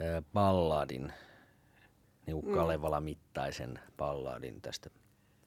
öö, 0.00 0.22
balladin, 0.32 1.12
niin 2.26 2.44
mm. 2.44 2.52
Kalevala-mittaisen 2.54 3.78
balladin 3.96 4.60
tästä 4.60 4.90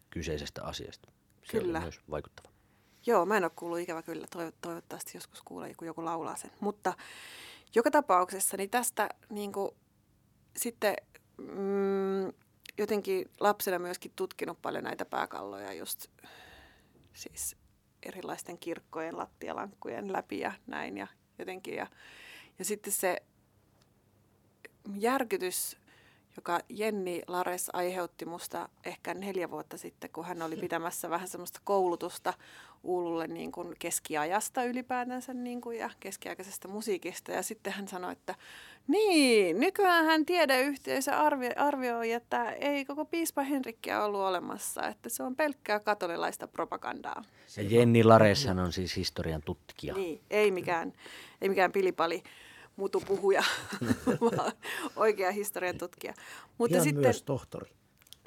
kyseisestä 0.10 0.64
asiasta. 0.64 1.12
Se 1.44 1.60
Kyllä. 1.60 1.78
oli 1.78 1.84
myös 1.84 2.02
vaikuttava. 2.12 2.55
Joo, 3.06 3.26
mä 3.26 3.38
en 3.38 3.44
ole 3.44 3.52
kuullut 3.56 3.80
ikävä 3.80 4.02
kyllä. 4.02 4.28
Toivottavasti 4.62 5.18
joskus 5.18 5.42
kuulee, 5.42 5.74
kun 5.74 5.88
joku 5.88 6.06
laulaa 6.06 6.36
sen. 6.36 6.52
Mutta 6.60 6.94
joka 7.76 7.92
tapauksessa 7.92 8.58
niin 8.58 8.70
tästä 8.70 9.10
niin 9.30 9.52
kuin, 9.52 9.72
sitten 10.58 10.96
mm, 11.38 12.34
jotenkin 12.78 13.30
lapsena 13.40 13.80
myöskin 13.80 14.12
tutkinut 14.16 14.62
paljon 14.62 14.84
näitä 14.84 15.06
pääkalloja 15.06 15.74
just 15.74 16.08
siis 17.14 17.56
erilaisten 18.04 18.58
kirkkojen 18.58 19.18
lattialankkujen 19.18 20.14
läpi 20.14 20.40
ja 20.40 20.52
näin 20.68 20.98
ja 20.98 21.08
jotenkin. 21.40 21.76
Ja, 21.76 21.88
ja 22.60 22.66
sitten 22.66 22.94
se 22.94 23.22
järkytys 24.96 25.78
joka 26.38 26.60
Jenni 26.70 27.22
Lares 27.28 27.70
aiheutti 27.74 28.26
musta 28.26 28.70
ehkä 28.86 29.14
neljä 29.14 29.52
vuotta 29.52 29.78
sitten, 29.78 30.10
kun 30.10 30.26
hän 30.26 30.42
oli 30.42 30.56
pitämässä 30.56 31.10
vähän 31.10 31.28
semmoista 31.28 31.60
koulutusta 31.64 32.34
Uululle 32.86 33.28
niin 33.28 33.52
kuin 33.52 33.76
keskiajasta 33.80 34.64
ylipäätänsä 34.64 35.34
niin 35.34 35.62
kuin, 35.62 35.78
ja 35.78 35.90
keskiaikaisesta 36.00 36.68
musiikista. 36.68 37.32
Ja 37.32 37.44
sitten 37.44 37.74
hän 37.74 37.88
sanoi, 37.88 38.12
että 38.12 38.36
niin, 38.88 39.60
nykyään 39.60 40.06
hän 40.06 40.26
tiedeyhteisö 40.26 41.16
arvio, 41.16 41.52
arvioi, 41.56 42.12
että 42.12 42.52
ei 42.52 42.86
koko 42.86 43.06
piispa 43.06 43.42
Henrikkiä 43.42 44.04
ollut 44.04 44.22
olemassa, 44.22 44.88
että 44.88 45.10
se 45.10 45.24
on 45.24 45.36
pelkkää 45.36 45.80
katolilaista 45.80 46.48
propagandaa. 46.48 47.24
Ja 47.58 47.64
Jenni 47.64 48.04
Lareshan 48.04 48.60
on 48.60 48.74
siis 48.74 48.96
historian 48.96 49.42
tutkija. 49.42 49.94
Niin, 49.94 50.22
ei 50.30 50.52
mikään, 50.52 50.94
ei 51.42 51.50
mikään 51.50 51.72
pilipali 51.72 52.24
mutupuhuja, 52.76 53.44
vaan 54.22 54.52
oikea 54.96 55.32
historian 55.32 55.78
tutkija. 55.78 56.14
Mutta 56.58 56.76
Ihan 56.78 56.84
sitten, 56.84 57.02
myös 57.02 57.24
tohtori. 57.24 57.72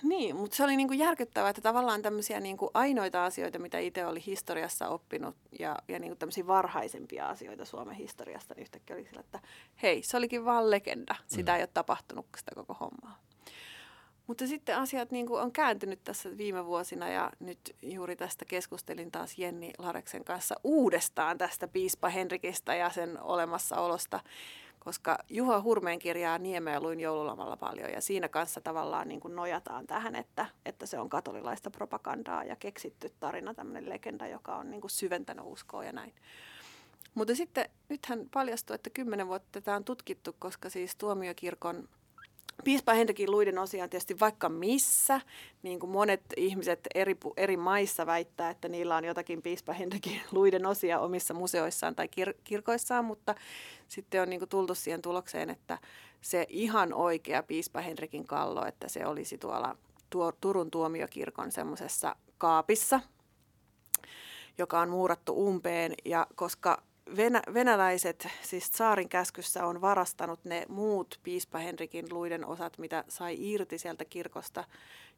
Niin, 0.02 0.36
mutta 0.36 0.56
se 0.56 0.64
oli 0.64 0.76
niin 0.76 0.88
kuin 0.88 0.98
järkyttävää, 0.98 1.50
että 1.50 1.62
tavallaan 1.62 2.02
tämmöisiä 2.02 2.40
niin 2.40 2.56
kuin 2.56 2.70
ainoita 2.74 3.24
asioita, 3.24 3.58
mitä 3.58 3.78
itse 3.78 4.06
oli 4.06 4.22
historiassa 4.26 4.88
oppinut 4.88 5.36
ja, 5.58 5.76
ja 5.88 5.98
niin 5.98 6.10
kuin 6.10 6.18
tämmöisiä 6.18 6.46
varhaisempia 6.46 7.26
asioita 7.26 7.64
Suomen 7.64 7.94
historiasta, 7.94 8.54
niin 8.54 8.62
yhtäkkiä 8.62 8.96
oli 8.96 9.04
sillä, 9.04 9.20
että 9.20 9.40
hei, 9.82 10.02
se 10.02 10.16
olikin 10.16 10.44
vaan 10.44 10.70
legenda. 10.70 11.14
Sitä 11.26 11.52
mm. 11.52 11.56
ei 11.56 11.62
ole 11.62 11.70
tapahtunut 11.74 12.26
sitä 12.36 12.54
koko 12.54 12.74
hommaa. 12.74 13.18
Mutta 14.28 14.46
sitten 14.46 14.76
asiat 14.76 15.10
niin 15.10 15.26
kuin 15.26 15.42
on 15.42 15.52
kääntynyt 15.52 16.04
tässä 16.04 16.36
viime 16.36 16.66
vuosina 16.66 17.08
ja 17.08 17.30
nyt 17.40 17.76
juuri 17.82 18.16
tästä 18.16 18.44
keskustelin 18.44 19.10
taas 19.10 19.38
Jenni 19.38 19.72
Lareksen 19.78 20.24
kanssa 20.24 20.54
uudestaan 20.64 21.38
tästä 21.38 21.68
piispa 21.68 22.08
Henrikistä 22.08 22.74
ja 22.74 22.90
sen 22.90 23.22
olemassaolosta, 23.22 24.20
koska 24.88 25.18
Juha 25.30 25.60
Hurmeen 25.60 25.98
kirjaa 25.98 26.38
Niemeä 26.38 26.80
luin 26.80 27.00
joululomalla 27.00 27.56
paljon 27.56 27.90
ja 27.90 28.00
siinä 28.00 28.28
kanssa 28.28 28.60
tavallaan 28.60 29.08
niin 29.08 29.20
kuin 29.20 29.36
nojataan 29.36 29.86
tähän, 29.86 30.16
että, 30.16 30.46
että 30.66 30.86
se 30.86 30.98
on 30.98 31.08
katolilaista 31.08 31.70
propagandaa 31.70 32.44
ja 32.44 32.56
keksitty 32.56 33.12
tarina, 33.20 33.54
tämmöinen 33.54 33.88
legenda, 33.88 34.26
joka 34.26 34.56
on 34.56 34.70
niin 34.70 34.80
kuin 34.80 34.90
syventänyt 34.90 35.44
uskoa 35.46 35.84
ja 35.84 35.92
näin. 35.92 36.14
Mutta 37.14 37.34
sitten 37.34 37.70
nythän 37.88 38.28
paljastui, 38.34 38.74
että 38.74 38.90
kymmenen 38.90 39.28
vuotta 39.28 39.48
tätä 39.52 39.76
on 39.76 39.84
tutkittu, 39.84 40.36
koska 40.38 40.70
siis 40.70 40.96
tuomiokirkon 40.96 41.88
Piispa 42.64 42.92
Henrikin 42.92 43.30
luiden 43.30 43.58
osia 43.58 43.84
on 43.84 43.90
tietysti 43.90 44.20
vaikka 44.20 44.48
missä, 44.48 45.20
niin 45.62 45.80
kuin 45.80 45.90
monet 45.90 46.22
ihmiset 46.36 46.80
eri, 46.94 47.16
eri 47.36 47.56
maissa 47.56 48.06
väittää, 48.06 48.50
että 48.50 48.68
niillä 48.68 48.96
on 48.96 49.04
jotakin 49.04 49.42
Piispa 49.42 49.72
Henrikin 49.72 50.20
luiden 50.32 50.66
osia 50.66 51.00
omissa 51.00 51.34
museoissaan 51.34 51.94
tai 51.94 52.08
kir- 52.20 52.34
kirkoissaan, 52.44 53.04
mutta 53.04 53.34
sitten 53.88 54.22
on 54.22 54.30
niin 54.30 54.40
kuin 54.40 54.48
tultu 54.48 54.74
siihen 54.74 55.02
tulokseen, 55.02 55.50
että 55.50 55.78
se 56.20 56.46
ihan 56.48 56.92
oikea 56.92 57.42
Piispa 57.42 57.80
Henrikin 57.80 58.26
kallo, 58.26 58.66
että 58.66 58.88
se 58.88 59.06
olisi 59.06 59.38
tuolla 59.38 59.76
tuo, 60.10 60.32
Turun 60.32 60.70
tuomiokirkon 60.70 61.52
semmoisessa 61.52 62.16
kaapissa, 62.38 63.00
joka 64.58 64.80
on 64.80 64.90
muurattu 64.90 65.46
umpeen. 65.48 65.94
Ja 66.04 66.26
koska 66.34 66.82
venä, 67.16 67.42
venäläiset, 67.54 68.28
siis 68.42 68.70
saarin 68.72 69.08
käskyssä 69.08 69.66
on 69.66 69.80
varastanut 69.80 70.44
ne 70.44 70.66
muut 70.68 71.20
piispa 71.22 71.58
Henrikin 71.58 72.06
luiden 72.10 72.46
osat, 72.46 72.78
mitä 72.78 73.04
sai 73.08 73.36
irti 73.38 73.78
sieltä 73.78 74.04
kirkosta 74.04 74.64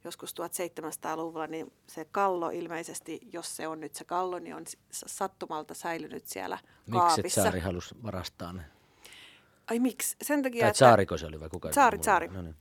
joskus 0.04 0.34
1700-luvulla, 0.34 1.46
niin 1.46 1.72
se 1.86 2.06
kallo 2.10 2.50
ilmeisesti, 2.50 3.20
jos 3.32 3.56
se 3.56 3.68
on 3.68 3.80
nyt 3.80 3.94
se 3.94 4.04
kallo, 4.04 4.38
niin 4.38 4.54
on 4.54 4.64
sattumalta 4.90 5.74
säilynyt 5.74 6.26
siellä 6.26 6.58
Miksi 6.62 6.90
kaapissa. 6.92 7.22
Miksi 7.22 7.40
saari 7.40 7.60
halusi 7.60 7.94
varastaa 8.02 8.52
ne? 8.52 8.62
Ai 9.70 9.78
miksi? 9.78 10.16
Sen 10.22 10.42
takia, 10.42 10.60
tai 10.60 10.70
että... 10.70 10.78
saariko 10.78 11.18
se 11.18 11.26
oli 11.26 11.40
vai 11.40 11.48
kuka? 11.48 11.72
Saari, 11.72 12.02
saari. 12.02 12.28
No 12.28 12.42
niin. 12.42 12.56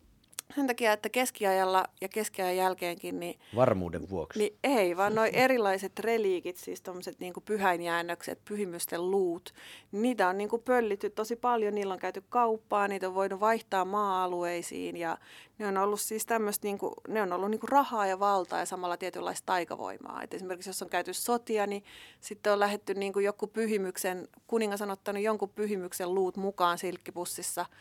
Sen 0.56 0.68
takia, 0.68 0.94
että 0.94 1.10
keskiajalla 1.10 1.86
ja 2.02 2.10
keskiajan 2.10 2.58
jälkeenkin, 2.58 3.20
niin, 3.20 3.40
Varmuuden 3.56 4.10
vuoksi. 4.10 4.40
niin 4.40 4.58
ei, 4.64 4.98
vaan 4.98 5.16
nuo 5.16 5.26
erilaiset 5.34 6.00
reliikit, 6.00 6.58
siis 6.58 6.82
tuommoiset 6.82 7.20
niin 7.20 7.34
pyhäinjäännökset, 7.46 8.46
pyhimysten 8.46 9.12
luut, 9.12 9.54
niin 9.92 10.02
niitä 10.02 10.28
on 10.28 10.38
niin 10.38 10.50
kuin 10.50 10.62
pöllitty 10.62 11.10
tosi 11.10 11.36
paljon, 11.36 11.76
niillä 11.76 11.94
on 11.94 12.00
käyty 12.00 12.24
kauppaa, 12.30 12.88
niitä 12.88 13.08
on 13.08 13.16
voinut 13.16 13.40
vaihtaa 13.40 13.86
maa-alueisiin 13.86 14.98
ja 14.98 15.18
ne 15.58 15.68
on 15.68 15.78
ollut 15.78 16.02
siis 16.02 16.26
tämmöistä, 16.26 16.68
niin 16.68 16.78
kuin, 16.78 16.94
ne 17.08 17.22
on 17.22 17.34
ollut 17.34 17.52
niin 17.52 17.60
kuin 17.60 17.70
rahaa 17.70 18.08
ja 18.08 18.20
valtaa 18.20 18.60
ja 18.60 18.66
samalla 18.66 18.98
tietynlaista 18.98 19.46
taikavoimaa. 19.46 20.24
Et 20.24 20.34
esimerkiksi 20.34 20.70
jos 20.70 20.82
on 20.82 20.90
käyty 20.90 21.14
sotia, 21.14 21.68
niin 21.68 21.84
sitten 22.22 22.54
on 22.54 22.60
lähetty 22.60 22.94
niin 22.94 23.14
kuin 23.14 23.26
joku 23.26 23.48
pyhimyksen, 23.48 24.28
kuningas 24.48 24.82
on 24.82 24.92
ottanut 24.92 25.24
jonkun 25.24 25.50
pyhimyksen 25.50 26.16
luut 26.16 26.38
mukaan 26.38 26.78
silkkipussissa– 26.78 27.66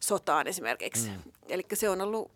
sotaan 0.00 0.46
esimerkiksi. 0.46 1.10
Mm. 1.10 1.32
Eli 1.48 1.62
se 1.74 1.88
on 1.88 2.00
ollut, 2.00 2.30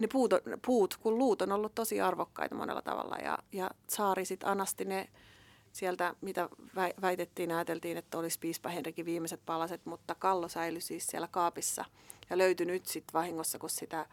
ne 0.00 0.06
puut, 0.12 0.34
puut, 0.66 0.96
kun 0.96 1.18
luut 1.18 1.42
on 1.42 1.52
ollut 1.52 1.74
tosi 1.74 2.00
arvokkaita 2.00 2.54
monella 2.54 2.82
tavalla 2.82 3.16
ja, 3.16 3.38
ja 3.52 3.70
saari 3.88 4.24
sitten 4.24 4.48
anasti 4.48 4.84
ne 4.84 5.08
sieltä, 5.72 6.14
mitä 6.20 6.48
väitettiin, 7.00 7.52
ajateltiin, 7.52 7.96
että 7.96 8.18
olisi 8.18 8.38
piispa 8.38 8.68
Henrikin 8.68 9.04
viimeiset 9.04 9.40
palaset, 9.46 9.86
mutta 9.86 10.14
kallo 10.14 10.48
säilyi 10.48 10.80
siis 10.80 11.06
siellä 11.06 11.28
kaapissa 11.28 11.84
ja 12.30 12.38
löytyi 12.38 12.66
nyt 12.66 12.86
sitten 12.86 13.12
vahingossa, 13.12 13.58
kun 13.58 13.70
sitä 13.70 14.06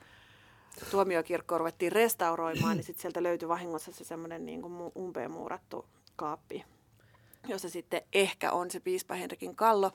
tuomiokirkkoa 0.91 1.57
ruvettiin 1.57 1.91
restauroimaan, 1.91 2.77
niin 2.77 2.85
sitten 2.85 3.01
sieltä 3.01 3.23
löytyi 3.23 3.47
vahingossa 3.47 3.91
se 3.91 4.03
semmoinen 4.03 4.45
niin 4.45 4.61
kuin 4.61 4.91
umpeen 4.97 5.31
muurattu 5.31 5.85
kaappi, 6.15 6.65
jossa 7.47 7.69
sitten 7.69 8.01
ehkä 8.13 8.51
on 8.51 8.71
se 8.71 8.79
piispa 8.79 9.15
Henrikin 9.15 9.55
kallo. 9.55 9.91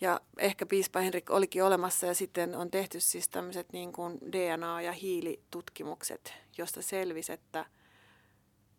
Ja 0.00 0.20
ehkä 0.38 0.66
piispa 0.66 1.00
Henrik 1.00 1.30
olikin 1.30 1.64
olemassa 1.64 2.06
ja 2.06 2.14
sitten 2.14 2.54
on 2.54 2.70
tehty 2.70 3.00
siis 3.00 3.28
tämmöiset 3.28 3.72
niin 3.72 3.92
kuin 3.92 4.18
DNA- 4.32 4.82
ja 4.82 4.92
hiilitutkimukset, 4.92 6.34
josta 6.58 6.82
selvisi, 6.82 7.32
että 7.32 7.66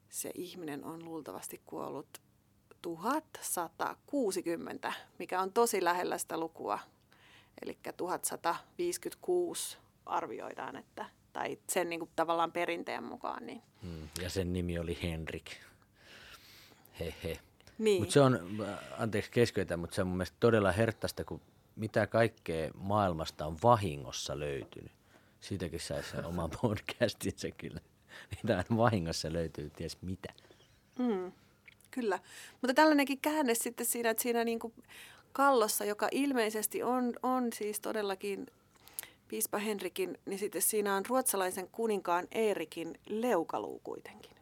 se 0.09 0.31
ihminen 0.35 0.85
on 0.85 1.05
luultavasti 1.05 1.61
kuollut 1.65 2.21
1160, 2.81 4.93
mikä 5.19 5.41
on 5.41 5.53
tosi 5.53 5.83
lähellä 5.83 6.17
sitä 6.17 6.37
lukua. 6.37 6.79
Eli 7.61 7.77
1156 7.97 9.77
arvioidaan, 10.05 10.75
että, 10.75 11.05
tai 11.33 11.57
sen 11.69 11.89
niin 11.89 11.99
kuin 11.99 12.11
tavallaan 12.15 12.51
perinteen 12.51 13.03
mukaan. 13.03 13.45
Niin. 13.45 13.61
Hmm, 13.81 14.07
ja 14.21 14.29
sen 14.29 14.53
nimi 14.53 14.79
oli 14.79 14.97
Henrik. 15.03 15.51
Hehe. 16.99 17.39
Niin. 17.77 18.01
Mutta 18.01 18.13
se 18.13 18.21
on, 18.21 18.39
anteeksi 18.97 19.31
keskeytä, 19.31 19.77
mutta 19.77 19.95
se 19.95 20.01
on 20.01 20.07
mun 20.07 20.17
mielestä 20.17 20.37
todella 20.39 20.71
herttaista, 20.71 21.23
kun 21.23 21.41
mitä 21.75 22.07
kaikkea 22.07 22.71
maailmasta 22.75 23.45
on 23.45 23.57
vahingossa 23.63 24.39
löytynyt. 24.39 24.91
Siitäkin 25.41 25.79
saisi 25.79 26.09
sen 26.09 26.25
oman 26.25 26.49
podcastinsa 26.61 27.47
kyllä. 27.57 27.79
Niitä 28.35 28.65
on 28.69 28.77
vahingossa 28.77 29.33
löytyy 29.33 29.69
ties 29.69 29.97
mitä. 30.01 30.33
Mm, 30.99 31.31
kyllä. 31.91 32.19
Mutta 32.61 32.73
tällainenkin 32.73 33.19
käänne 33.19 33.55
sitten 33.55 33.85
siinä, 33.85 34.09
että 34.09 34.23
siinä 34.23 34.43
niin 34.43 34.59
kuin 34.59 34.73
kallossa, 35.33 35.85
joka 35.85 36.07
ilmeisesti 36.11 36.83
on, 36.83 37.13
on 37.23 37.53
siis 37.53 37.79
todellakin 37.79 38.47
piispa 39.27 39.57
Henrikin, 39.57 40.17
niin 40.25 40.39
sitten 40.39 40.61
siinä 40.61 40.95
on 40.95 41.05
ruotsalaisen 41.05 41.69
kuninkaan 41.71 42.27
Eerikin 42.31 42.99
leukaluu 43.09 43.79
kuitenkin. 43.83 44.36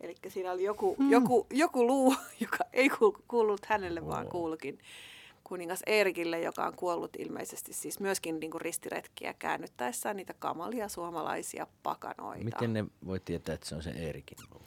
Eli 0.00 0.14
siinä 0.28 0.52
oli 0.52 0.64
joku, 0.64 0.96
mm. 0.98 1.10
joku, 1.10 1.46
joku 1.50 1.86
luu, 1.86 2.14
joka 2.40 2.58
ei 2.72 2.90
kuullut 3.28 3.66
hänelle, 3.66 4.06
vaan 4.06 4.28
kuulukin 4.28 4.78
kuningas 5.44 5.82
Eerikille, 5.86 6.40
joka 6.40 6.66
on 6.66 6.76
kuollut 6.76 7.16
ilmeisesti 7.18 7.72
siis 7.72 8.00
myöskin 8.00 8.40
niin 8.40 8.50
kuin 8.50 8.60
ristiretkiä 8.60 9.34
käännyttäessään 9.38 10.16
niitä 10.16 10.34
kamalia 10.38 10.88
suomalaisia 10.88 11.66
pakanoita. 11.82 12.44
Miten 12.44 12.72
ne 12.72 12.84
voi 13.06 13.20
tietää, 13.20 13.54
että 13.54 13.68
se 13.68 13.74
on 13.74 13.82
se 13.82 13.90
Eerikin 13.90 14.38
luu? 14.50 14.62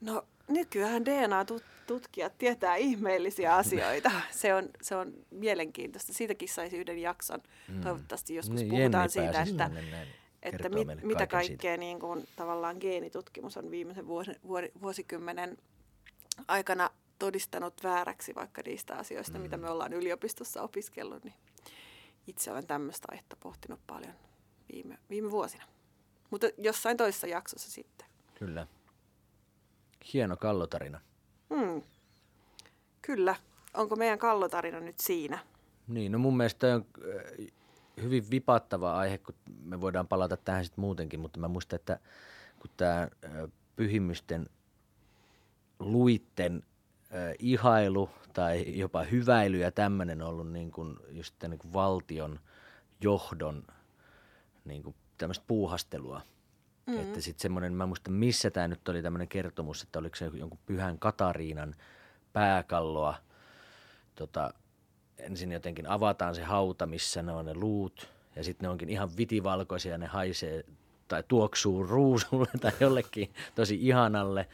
No 0.00 0.24
nykyään 0.48 1.04
DNA-tutkijat 1.04 2.38
tietää 2.38 2.76
ihmeellisiä 2.76 3.56
asioita. 3.62 4.10
Se 4.30 4.54
on, 4.54 4.68
se 4.82 4.96
on 4.96 5.12
mielenkiintoista. 5.30 6.12
Siitäkin 6.12 6.48
saisi 6.48 6.76
yhden 6.76 6.98
jakson. 6.98 7.40
Mm. 7.68 7.80
Toivottavasti 7.80 8.34
joskus 8.34 8.60
niin, 8.60 8.68
puhutaan 8.68 9.10
siitä, 9.10 9.42
että, 9.42 9.70
että 10.42 10.68
mit, 10.68 11.02
mitä 11.02 11.26
kaikkea 11.26 11.76
niin 11.76 12.00
kuin, 12.00 12.28
tavallaan 12.36 12.76
geenitutkimus 12.80 13.56
on 13.56 13.70
viimeisen 13.70 14.06
vuosi, 14.06 14.32
vuosikymmenen 14.82 15.58
aikana 16.48 16.90
todistanut 17.18 17.74
vääräksi 17.82 18.34
vaikka 18.34 18.62
niistä 18.66 18.96
asioista, 18.96 19.38
mm. 19.38 19.42
mitä 19.42 19.56
me 19.56 19.70
ollaan 19.70 19.92
yliopistossa 19.92 20.62
opiskellut, 20.62 21.24
niin 21.24 21.34
itse 22.26 22.52
olen 22.52 22.66
tämmöistä 22.66 23.08
aihetta 23.10 23.36
pohtinut 23.36 23.80
paljon 23.86 24.14
viime, 24.72 24.98
viime 25.10 25.30
vuosina. 25.30 25.64
Mutta 26.30 26.46
jossain 26.58 26.96
toisessa 26.96 27.26
jaksossa 27.26 27.70
sitten. 27.70 28.06
Kyllä. 28.38 28.66
Hieno 30.12 30.36
kallotarina. 30.36 31.00
Hmm. 31.54 31.82
Kyllä. 33.02 33.36
Onko 33.74 33.96
meidän 33.96 34.18
kallotarina 34.18 34.80
nyt 34.80 35.00
siinä? 35.00 35.38
Niin, 35.88 36.12
no 36.12 36.18
mun 36.18 36.36
mielestä 36.36 36.74
on 36.74 36.86
hyvin 38.02 38.30
vipattava 38.30 38.98
aihe, 38.98 39.18
kun 39.18 39.34
me 39.64 39.80
voidaan 39.80 40.08
palata 40.08 40.36
tähän 40.36 40.64
sitten 40.64 40.82
muutenkin, 40.82 41.20
mutta 41.20 41.40
mä 41.40 41.48
muistan, 41.48 41.76
että 41.76 41.98
kun 42.58 42.70
tämä 42.76 43.08
pyhimysten 43.76 44.46
luitten 45.78 46.62
äh, 47.14 47.34
ihailu 47.38 48.10
tai 48.32 48.78
jopa 48.78 49.02
hyväily 49.02 49.58
ja 49.58 49.72
tämmöinen 49.72 50.22
on 50.22 50.28
ollut 50.28 50.52
niin 50.52 50.70
kuin 50.70 50.96
just 51.10 51.34
niin 51.42 51.58
kuin 51.58 51.72
valtion 51.72 52.40
johdon 53.00 53.64
niin 54.64 54.82
kuin 54.82 54.96
tämmöistä 55.18 55.44
puuhastelua. 55.46 56.20
Mm-hmm. 56.86 57.02
Että 57.02 57.20
sitten 57.20 57.42
semmoinen, 57.42 57.74
mä 57.74 57.86
muistan 57.86 58.12
missä 58.14 58.50
tämä 58.50 58.68
nyt 58.68 58.88
oli 58.88 59.02
tämmöinen 59.02 59.28
kertomus, 59.28 59.82
että 59.82 59.98
oliko 59.98 60.16
se 60.16 60.30
jonkun 60.34 60.58
pyhän 60.66 60.98
Katariinan 60.98 61.74
pääkalloa 62.32 63.14
tota, 64.14 64.54
ensin 65.22 65.52
jotenkin 65.52 65.86
avataan 65.86 66.34
se 66.34 66.42
hauta, 66.42 66.86
missä 66.86 67.22
ne 67.22 67.32
on 67.32 67.44
ne 67.44 67.54
luut, 67.54 68.08
ja 68.36 68.44
sitten 68.44 68.66
ne 68.66 68.70
onkin 68.70 68.88
ihan 68.88 69.16
vitivalkoisia, 69.16 69.98
ne 69.98 70.06
haisee 70.06 70.64
tai 71.08 71.22
tuoksuu 71.28 71.86
ruusulle 71.86 72.48
tai 72.60 72.72
jollekin 72.80 73.30
tosi 73.54 73.78
ihanalle. 73.80 74.48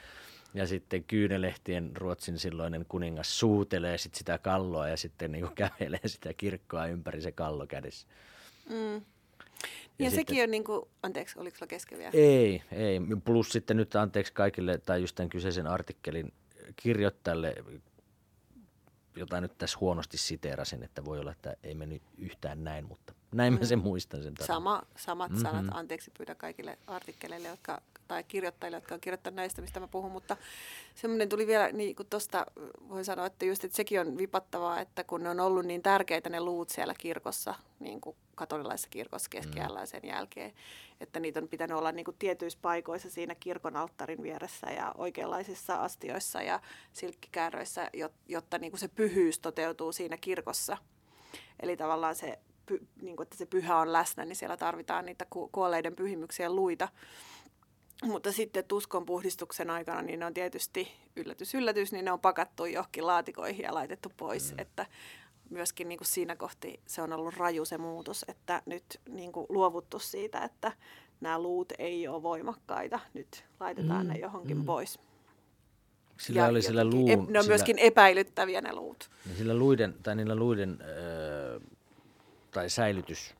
Ja 0.54 0.66
sitten 0.66 1.04
Kyynelehtien 1.04 1.96
Ruotsin 1.96 2.38
silloinen 2.38 2.86
kuningas 2.88 3.38
suutelee 3.38 3.98
sit 3.98 4.14
sitä 4.14 4.38
kalloa 4.38 4.88
ja 4.88 4.96
sitten 4.96 5.32
niinku 5.32 5.50
kävelee 5.54 6.00
sitä 6.06 6.34
kirkkoa 6.34 6.86
ympäri 6.86 7.22
se 7.22 7.32
kallo 7.32 7.66
kädessä. 7.66 8.06
Mm. 8.70 8.94
Ja, 9.98 10.04
ja 10.04 10.10
sitten, 10.10 10.26
sekin 10.26 10.44
on 10.44 10.50
niin 10.50 10.64
kuin, 10.64 10.88
anteeksi, 11.02 11.38
oliko 11.38 11.56
sulla 11.56 11.68
kesken 11.68 11.98
vielä? 11.98 12.10
Ei, 12.14 12.62
ei. 12.72 13.00
Plus 13.24 13.48
sitten 13.48 13.76
nyt 13.76 13.96
anteeksi 13.96 14.32
kaikille 14.32 14.78
tai 14.78 15.00
just 15.00 15.16
tämän 15.16 15.28
kyseisen 15.28 15.66
artikkelin 15.66 16.32
kirjoittajalle 16.76 17.54
jota 19.18 19.40
nyt 19.40 19.58
tässä 19.58 19.78
huonosti 19.80 20.18
siteerasin, 20.18 20.82
että 20.82 21.04
voi 21.04 21.18
olla, 21.18 21.32
että 21.32 21.56
ei 21.62 21.74
mennyt 21.74 22.02
yhtään 22.18 22.64
näin, 22.64 22.84
mutta 22.84 23.12
Näin 23.32 23.52
mä 23.52 23.64
sen 23.64 23.78
muistan 23.78 24.22
sen. 24.22 24.34
Sama, 24.40 24.82
samat 24.96 25.30
mm-hmm. 25.30 25.42
sanat, 25.42 25.66
anteeksi 25.70 26.10
pyydän 26.18 26.36
kaikille 26.36 26.78
artikkeleille 26.86 27.48
jotka, 27.48 27.82
tai 28.08 28.24
kirjoittajille, 28.24 28.76
jotka 28.76 28.94
on 28.94 29.00
kirjoittanut 29.00 29.36
näistä, 29.36 29.62
mistä 29.62 29.80
mä 29.80 29.88
puhun, 29.88 30.12
mutta 30.12 30.36
semmoinen 30.94 31.28
tuli 31.28 31.46
vielä, 31.46 31.72
niin 31.72 31.96
kuin 31.96 32.06
tuosta 32.10 32.46
voi 32.88 33.04
sanoa, 33.04 33.26
että 33.26 33.44
just, 33.44 33.64
että 33.64 33.76
sekin 33.76 34.00
on 34.00 34.18
vipattavaa, 34.18 34.80
että 34.80 35.04
kun 35.04 35.22
ne 35.22 35.30
on 35.30 35.40
ollut 35.40 35.66
niin 35.66 35.82
tärkeitä 35.82 36.28
ne 36.28 36.40
luut 36.40 36.68
siellä 36.68 36.94
kirkossa, 36.98 37.54
niin 37.80 38.00
kuin 38.00 38.16
katolilaisessa 38.34 38.88
kirkossa 38.90 39.30
keskiajalla 39.30 39.80
ja 39.80 39.86
sen 39.86 40.00
jälkeen, 40.04 40.52
että 41.00 41.20
niitä 41.20 41.40
on 41.40 41.48
pitänyt 41.48 41.76
olla 41.76 41.92
niin 41.92 42.04
kuin 42.04 42.16
tietyissä 42.18 42.58
paikoissa 42.62 43.10
siinä 43.10 43.34
kirkon 43.34 43.76
alttarin 43.76 44.22
vieressä 44.22 44.66
ja 44.70 44.94
oikeanlaisissa 44.98 45.74
astioissa 45.74 46.42
ja 46.42 46.60
silkkikääröissä, 46.92 47.90
jot- 47.96 48.22
jotta 48.28 48.58
niin 48.58 48.72
kuin 48.72 48.80
se 48.80 48.88
pyhyys 48.88 49.38
toteutuu 49.38 49.92
siinä 49.92 50.16
kirkossa. 50.16 50.76
Eli 51.60 51.76
tavallaan 51.76 52.14
se, 52.14 52.38
niin 53.02 53.16
kuin, 53.16 53.24
että 53.24 53.36
se 53.36 53.46
pyhä 53.46 53.76
on 53.76 53.92
läsnä, 53.92 54.24
niin 54.24 54.36
siellä 54.36 54.56
tarvitaan 54.56 55.06
niitä 55.06 55.26
ku- 55.30 55.48
kuolleiden 55.52 55.96
pyhimyksiä 55.96 56.50
luita. 56.50 56.88
Mutta 58.04 58.32
sitten 58.32 58.64
tuskon 58.64 59.06
puhdistuksen 59.06 59.70
aikana, 59.70 60.02
niin 60.02 60.20
ne 60.20 60.26
on 60.26 60.34
tietysti 60.34 60.88
yllätys, 61.16 61.54
yllätys, 61.54 61.92
niin 61.92 62.04
ne 62.04 62.12
on 62.12 62.20
pakattu 62.20 62.64
johonkin 62.64 63.06
laatikoihin 63.06 63.62
ja 63.62 63.74
laitettu 63.74 64.12
pois. 64.16 64.52
Mm. 64.52 64.58
Että 64.58 64.86
myöskin 65.50 65.88
niin 65.88 65.98
kuin 65.98 66.08
siinä 66.08 66.36
kohti 66.36 66.80
se 66.86 67.02
on 67.02 67.12
ollut 67.12 67.36
raju 67.36 67.64
se 67.64 67.78
muutos, 67.78 68.24
että 68.28 68.62
nyt 68.66 69.00
niin 69.08 69.32
kuin 69.32 69.46
luovuttu 69.48 69.98
siitä, 69.98 70.42
että 70.44 70.72
nämä 71.20 71.38
luut 71.38 71.72
ei 71.78 72.08
ole 72.08 72.22
voimakkaita. 72.22 73.00
Nyt 73.14 73.44
laitetaan 73.60 74.06
Mm, 74.06 74.12
ne 74.12 74.18
johonkin 74.18 74.56
mm. 74.56 74.64
pois. 74.64 74.98
Sillä 76.20 76.46
oli 76.46 76.62
sillä 76.62 76.84
luun, 76.84 77.10
ep- 77.10 77.16
ne 77.16 77.20
on 77.20 77.26
sillä, 77.26 77.42
myöskin 77.44 77.78
epäilyttäviä 77.78 78.60
ne 78.60 78.72
luut. 78.72 79.10
niin 79.26 79.36
sillä 79.36 79.54
luiden, 79.54 79.94
tai 80.02 80.16
niillä 80.16 80.34
luiden, 80.34 80.78
öö, 80.88 81.60
tai 82.50 82.70
säilytys 82.70 83.34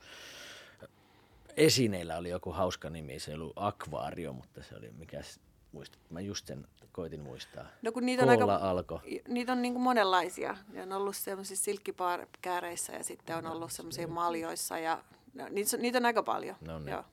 esineillä 1.59 2.17
oli 2.17 2.29
joku 2.29 2.53
hauska 2.53 2.91
nimi, 2.91 3.19
se 3.19 3.31
ei 3.31 3.35
ollut 3.35 3.53
akvaario, 3.57 4.33
mutta 4.33 4.63
se 4.63 4.75
oli 4.77 4.91
mikäs, 4.91 5.41
muistat, 5.73 6.01
mä 6.11 6.21
just 6.21 6.47
sen 6.47 6.67
koitin 6.93 7.21
muistaa. 7.21 7.67
No 7.83 7.93
kun 7.93 8.07
niitä 8.07 8.23
on 8.23 8.39
Koolla 8.39 8.55
aika, 8.55 8.71
alkoi. 8.71 8.99
niitä 9.29 9.53
on 9.53 9.63
niin 9.63 9.73
kuin 9.75 9.83
monenlaisia. 9.83 10.57
Ne 10.73 10.83
on 10.83 10.93
ollut 10.93 11.17
semmoisissa 11.17 11.65
silkkikääreissä 11.65 12.93
ja 12.93 13.05
sitten 13.05 13.37
on 13.37 13.47
ollut 13.47 13.73
semmoisia 13.73 14.09
maljoissa 14.09 14.79
ja 14.79 15.03
no, 15.35 15.49
niitä, 15.51 15.77
on- 15.77 15.83
niitä 15.83 15.99
on 15.99 16.07
aika 16.07 16.23
paljon. 16.23 16.57
No 16.61 16.79
niin. 16.79 16.89
Joo. 16.89 17.05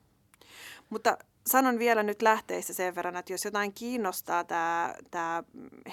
Mutta 0.90 1.18
sanon 1.46 1.78
vielä 1.78 2.02
nyt 2.02 2.22
lähteistä 2.22 2.72
sen 2.72 2.94
verran, 2.94 3.16
että 3.16 3.32
jos 3.32 3.44
jotain 3.44 3.72
kiinnostaa 3.72 4.44
tämä, 4.44 4.94
tämä 5.10 5.44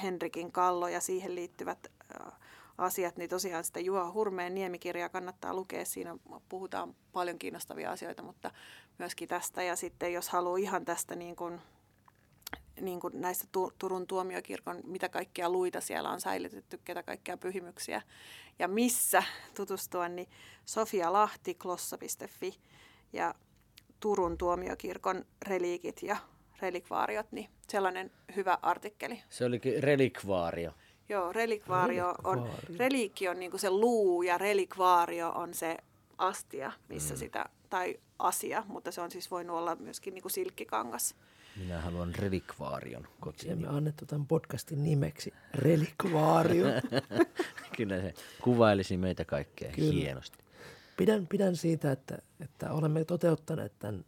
Henrikin 0.03 0.51
kallo 0.51 0.87
ja 0.87 0.99
siihen 0.99 1.35
liittyvät 1.35 1.87
äh, 2.27 2.31
asiat, 2.77 3.17
niin 3.17 3.29
tosiaan 3.29 3.63
sitä 3.63 3.79
Juha 3.79 4.11
Hurmeen 4.11 4.55
niemikirjaa 4.55 5.09
kannattaa 5.09 5.53
lukea. 5.53 5.85
Siinä 5.85 6.17
puhutaan 6.49 6.95
paljon 7.11 7.39
kiinnostavia 7.39 7.91
asioita, 7.91 8.23
mutta 8.23 8.51
myöskin 8.97 9.27
tästä. 9.27 9.63
Ja 9.63 9.75
sitten 9.75 10.13
jos 10.13 10.29
haluaa 10.29 10.57
ihan 10.57 10.85
tästä 10.85 11.15
niin 11.15 11.35
kuin, 11.35 11.61
niin 12.81 12.99
kuin 12.99 13.21
näistä 13.21 13.47
Tu- 13.51 13.73
Turun 13.79 14.07
tuomiokirkon, 14.07 14.81
mitä 14.83 15.09
kaikkia 15.09 15.49
luita 15.49 15.81
siellä 15.81 16.09
on 16.09 16.21
säilytetty, 16.21 16.79
ketä 16.85 17.03
kaikkia 17.03 17.37
pyhimyksiä 17.37 18.01
ja 18.59 18.67
missä 18.67 19.23
tutustua, 19.55 20.09
niin 20.09 20.29
Sofia 20.65 21.13
Lahti, 21.13 21.53
klossa.fi 21.53 22.59
ja 23.13 23.35
Turun 23.99 24.37
tuomiokirkon 24.37 25.25
reliikit 25.47 26.03
ja 26.03 26.17
relikvaariot, 26.61 27.31
niin 27.31 27.49
sellainen 27.69 28.11
hyvä 28.35 28.57
artikkeli. 28.61 29.23
Se 29.29 29.45
olikin 29.45 29.83
relikvaario. 29.83 30.71
Joo, 31.09 31.33
relikvaario 31.33 32.15
on, 32.23 32.49
reliikki 32.77 33.27
on 33.27 33.39
niinku 33.39 33.57
se 33.57 33.69
luu 33.69 34.23
ja 34.23 34.37
relikvaario 34.37 35.29
on 35.29 35.53
se 35.53 35.77
astia, 36.17 36.71
missä 36.89 37.13
mm. 37.13 37.17
sitä, 37.17 37.45
tai 37.69 37.99
asia, 38.19 38.63
mutta 38.67 38.91
se 38.91 39.01
on 39.01 39.11
siis 39.11 39.31
voinut 39.31 39.57
olla 39.57 39.75
myöskin 39.75 40.13
niinku 40.13 40.29
silkkikangas. 40.29 41.15
Minä 41.55 41.81
haluan 41.81 42.15
relikvaarion 42.15 43.07
kotiin. 43.19 43.51
Emme 43.51 43.67
annettu 43.67 44.05
tämän 44.05 44.27
podcastin 44.27 44.83
nimeksi 44.83 45.33
Relikvaario. 45.53 46.67
Kyllä 47.77 48.01
se 48.01 48.13
kuvailisi 48.41 48.97
meitä 48.97 49.25
kaikkea 49.25 49.71
Kyllä. 49.71 49.93
hienosti. 49.93 50.37
Pidän, 50.97 51.27
pidän 51.27 51.55
siitä, 51.55 51.91
että, 51.91 52.17
että 52.39 52.71
olemme 52.71 53.05
toteuttaneet 53.05 53.79
tämän 53.79 54.05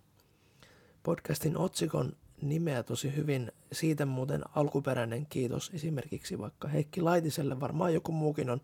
podcastin 1.03 1.57
otsikon 1.57 2.13
nimeä 2.41 2.83
tosi 2.83 3.15
hyvin. 3.15 3.51
Siitä 3.71 4.05
muuten 4.05 4.41
alkuperäinen 4.55 5.25
kiitos 5.25 5.71
esimerkiksi 5.73 6.39
vaikka 6.39 6.67
Heikki 6.67 7.01
Laitiselle. 7.01 7.59
Varmaan 7.59 7.93
joku 7.93 8.11
muukin 8.11 8.49
on 8.49 8.61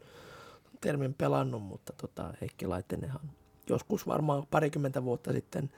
termin 0.81 1.13
pelannut, 1.13 1.63
mutta 1.63 1.93
tota, 1.93 2.33
Heikki 2.41 2.67
Laitinenhan 2.67 3.31
joskus 3.69 4.07
varmaan 4.07 4.47
parikymmentä 4.51 5.03
vuotta 5.03 5.31
sitten 5.31 5.69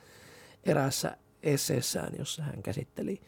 eräässä 0.64 1.18
esseessään, 1.44 2.14
jossa 2.18 2.44
hän 2.44 2.64
käsitteli 2.64 3.22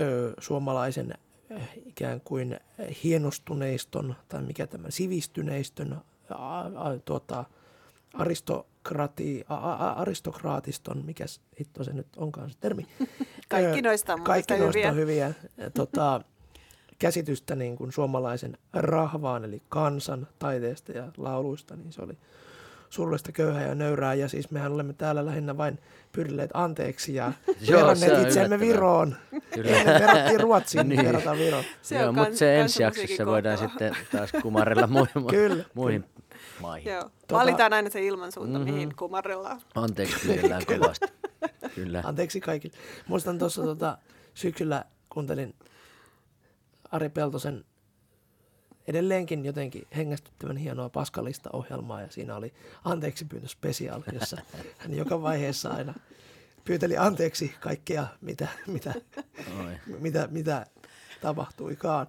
ö, 0.00 0.34
suomalaisen 0.38 1.14
äh, 1.52 1.68
ikään 1.86 2.20
kuin 2.20 2.60
hienostuneiston 3.04 4.14
tai 4.28 4.42
mikä 4.42 4.66
tämä 4.66 4.90
sivistyneistön 4.90 6.00
a, 6.30 6.60
a, 6.60 6.98
tuota, 7.04 7.44
aristokrati, 8.84 9.44
a, 9.48 9.54
a, 9.54 9.92
aristokraatiston, 9.92 11.04
mikä 11.04 11.24
hitto 11.60 11.84
se 11.84 11.92
nyt 11.92 12.06
onkaan 12.16 12.50
se 12.50 12.56
termi. 12.60 12.86
Kaikki 13.48 13.82
noista 13.82 14.14
on 14.14 14.22
Kaikki 14.22 14.52
noista 14.58 14.78
hyviä. 14.78 14.88
on 14.90 14.96
hyviä. 14.96 15.32
Tota, 15.74 16.20
käsitystä 16.98 17.54
niin 17.56 17.76
kuin 17.76 17.92
suomalaisen 17.92 18.58
rahvaan, 18.72 19.44
eli 19.44 19.62
kansan, 19.68 20.26
taiteesta 20.38 20.92
ja 20.92 21.04
lauluista, 21.16 21.76
niin 21.76 21.92
se 21.92 22.02
oli 22.02 22.18
surullista, 22.90 23.32
köyhää 23.32 23.66
ja 23.66 23.74
nöyrää. 23.74 24.14
Ja 24.14 24.28
siis 24.28 24.50
mehän 24.50 24.72
olemme 24.72 24.92
täällä 24.92 25.26
lähinnä 25.26 25.56
vain 25.56 25.78
pyydilleet 26.12 26.50
anteeksi 26.54 27.14
ja 27.14 27.32
Joo, 27.68 27.80
verranneet 27.80 28.26
itseämme. 28.26 28.60
Viroon. 28.60 29.16
Kyllä. 29.54 29.70
Eilen 29.70 30.00
verrattiin 30.00 30.40
Ruotsiin, 30.40 30.88
Niin. 30.88 31.04
verrataan 31.04 31.38
Viroon. 31.38 31.64
Se 31.82 31.98
Joo, 31.98 32.12
mutta 32.12 32.36
se 32.36 32.60
ensi 32.60 32.82
jaksossa 32.82 33.26
voidaan 33.26 33.58
sitten 33.58 33.96
taas 34.12 34.30
kumarrella 34.42 34.86
muihin, 34.86 35.26
Kyllä, 35.30 35.64
muihin 35.74 36.04
maihin. 36.60 36.92
Joo. 36.92 37.02
Tota- 37.02 37.32
Valitaan 37.34 37.72
aina 37.72 37.90
se 37.90 38.06
ilmansuunta, 38.06 38.52
Mhm. 38.52 38.60
mm-hmm. 38.60 38.74
mihin 38.74 38.96
kumarrellaan. 38.96 39.60
Anteeksi 39.74 40.26
pyydellään 40.26 40.66
kovasti. 40.78 41.06
Kyllä. 41.74 42.02
Anteeksi 42.04 42.40
kaikille. 42.40 42.76
Muistan 43.08 43.38
tuossa 43.38 43.62
tota, 43.62 43.98
syksyllä 44.34 44.84
kuuntelin 45.08 45.54
Ari 46.90 47.08
Peltosen 47.08 47.64
edelleenkin 48.88 49.44
jotenkin 49.44 49.86
hengästyttävän 49.96 50.56
hienoa 50.56 50.88
paskalista 50.88 51.50
ohjelmaa 51.52 52.00
ja 52.00 52.10
siinä 52.10 52.36
oli 52.36 52.54
anteeksi 52.84 53.24
pyyntö 53.24 53.48
special, 53.48 54.02
jossa 54.12 54.36
hän 54.78 54.94
joka 54.94 55.22
vaiheessa 55.22 55.70
aina 55.70 55.94
pyyteli 56.64 56.96
anteeksi 56.96 57.54
kaikkea, 57.60 58.06
mitä, 58.20 58.48
mitä, 58.66 58.94
Oi. 59.58 59.72
mitä, 60.00 60.28
mitä 60.30 60.66
tapahtuikaan. 61.24 62.06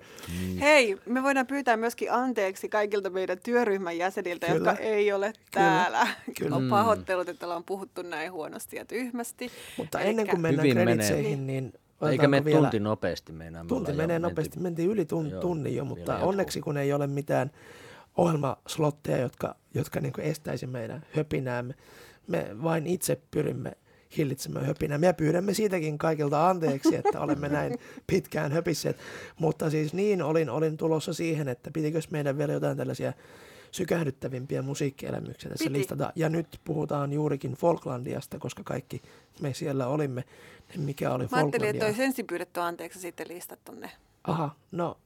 Hei, 0.59 0.97
me 1.05 1.23
voidaan 1.23 1.47
pyytää 1.47 1.77
myöskin 1.77 2.11
anteeksi 2.11 2.69
kaikilta 2.69 3.09
meidän 3.09 3.37
työryhmän 3.43 3.97
jäseniltä, 3.97 4.47
Kyllä. 4.47 4.69
jotka 4.69 4.83
ei 4.83 5.11
ole 5.11 5.25
Kyllä. 5.33 5.45
täällä. 5.51 6.07
Kyllä. 6.39 6.55
On 6.55 6.69
pahoittelut, 6.69 7.29
että 7.29 7.45
ollaan 7.45 7.63
puhuttu 7.63 8.01
näin 8.01 8.31
huonosti 8.31 8.75
ja 8.75 8.85
tyhmästi. 8.85 9.51
Mutta 9.77 9.99
Elikkä- 9.99 10.09
ennen 10.09 10.27
kuin 10.27 10.41
mennään 10.41 10.69
kreditseihin, 10.69 11.47
niin 11.47 11.73
Eikä 12.11 12.27
mene 12.27 12.45
vielä... 12.45 12.59
tunti 12.61 12.79
nopeasti 12.79 13.31
meinaa. 13.31 13.63
me 13.63 13.67
Tunti 13.67 13.93
menee 13.93 14.19
nopeasti. 14.19 14.59
Mentiin 14.59 14.89
yli 14.89 15.05
tun, 15.05 15.29
Joo, 15.29 15.41
tunnin 15.41 15.75
jo, 15.75 15.85
mutta 15.85 16.17
onneksi 16.17 16.61
kun 16.61 16.77
ei 16.77 16.93
ole 16.93 17.07
mitään 17.07 17.51
ohjelmaslotteja, 18.17 19.17
jotka, 19.17 19.55
jotka 19.73 19.99
niin 19.99 20.13
estäisi 20.17 20.67
meidän 20.67 21.05
höpinäämme. 21.15 21.73
Me 22.27 22.47
vain 22.63 22.87
itse 22.87 23.21
pyrimme 23.31 23.71
hillitsemään 24.17 24.65
höpinää. 24.65 24.97
Me 24.97 25.13
pyydämme 25.13 25.53
siitäkin 25.53 25.97
kaikilta 25.97 26.49
anteeksi, 26.49 26.95
että 26.95 27.19
olemme 27.19 27.49
näin 27.49 27.79
pitkään 28.07 28.51
höpisseet. 28.51 28.97
Mutta 29.39 29.69
siis 29.69 29.93
niin 29.93 30.21
olin, 30.21 30.49
olin 30.49 30.77
tulossa 30.77 31.13
siihen, 31.13 31.47
että 31.47 31.71
pitikös 31.71 32.11
meidän 32.11 32.37
vielä 32.37 32.53
jotain 32.53 32.77
tällaisia 32.77 33.13
sykähdyttävimpiä 33.71 34.61
musiikkielämyksiä 34.61 35.49
tässä 35.49 35.63
Piti. 35.63 35.79
listata. 35.79 36.13
Ja 36.15 36.29
nyt 36.29 36.59
puhutaan 36.63 37.13
juurikin 37.13 37.53
Folklandiasta, 37.53 38.39
koska 38.39 38.63
kaikki 38.63 39.01
me 39.41 39.53
siellä 39.53 39.87
olimme. 39.87 40.23
Niin 40.69 40.81
Mikä 40.81 41.11
oli 41.11 41.27
Mä 41.31 41.37
ajattelin, 41.37 41.69
että 41.69 41.85
olisi 41.85 42.03
ensin 42.03 42.27
pyydetty 42.27 42.59
anteeksi 42.59 42.99
sitten 42.99 43.27
listattu 43.27 43.71
ne. 43.71 43.91
Aha, 44.23 44.55
no 44.71 44.97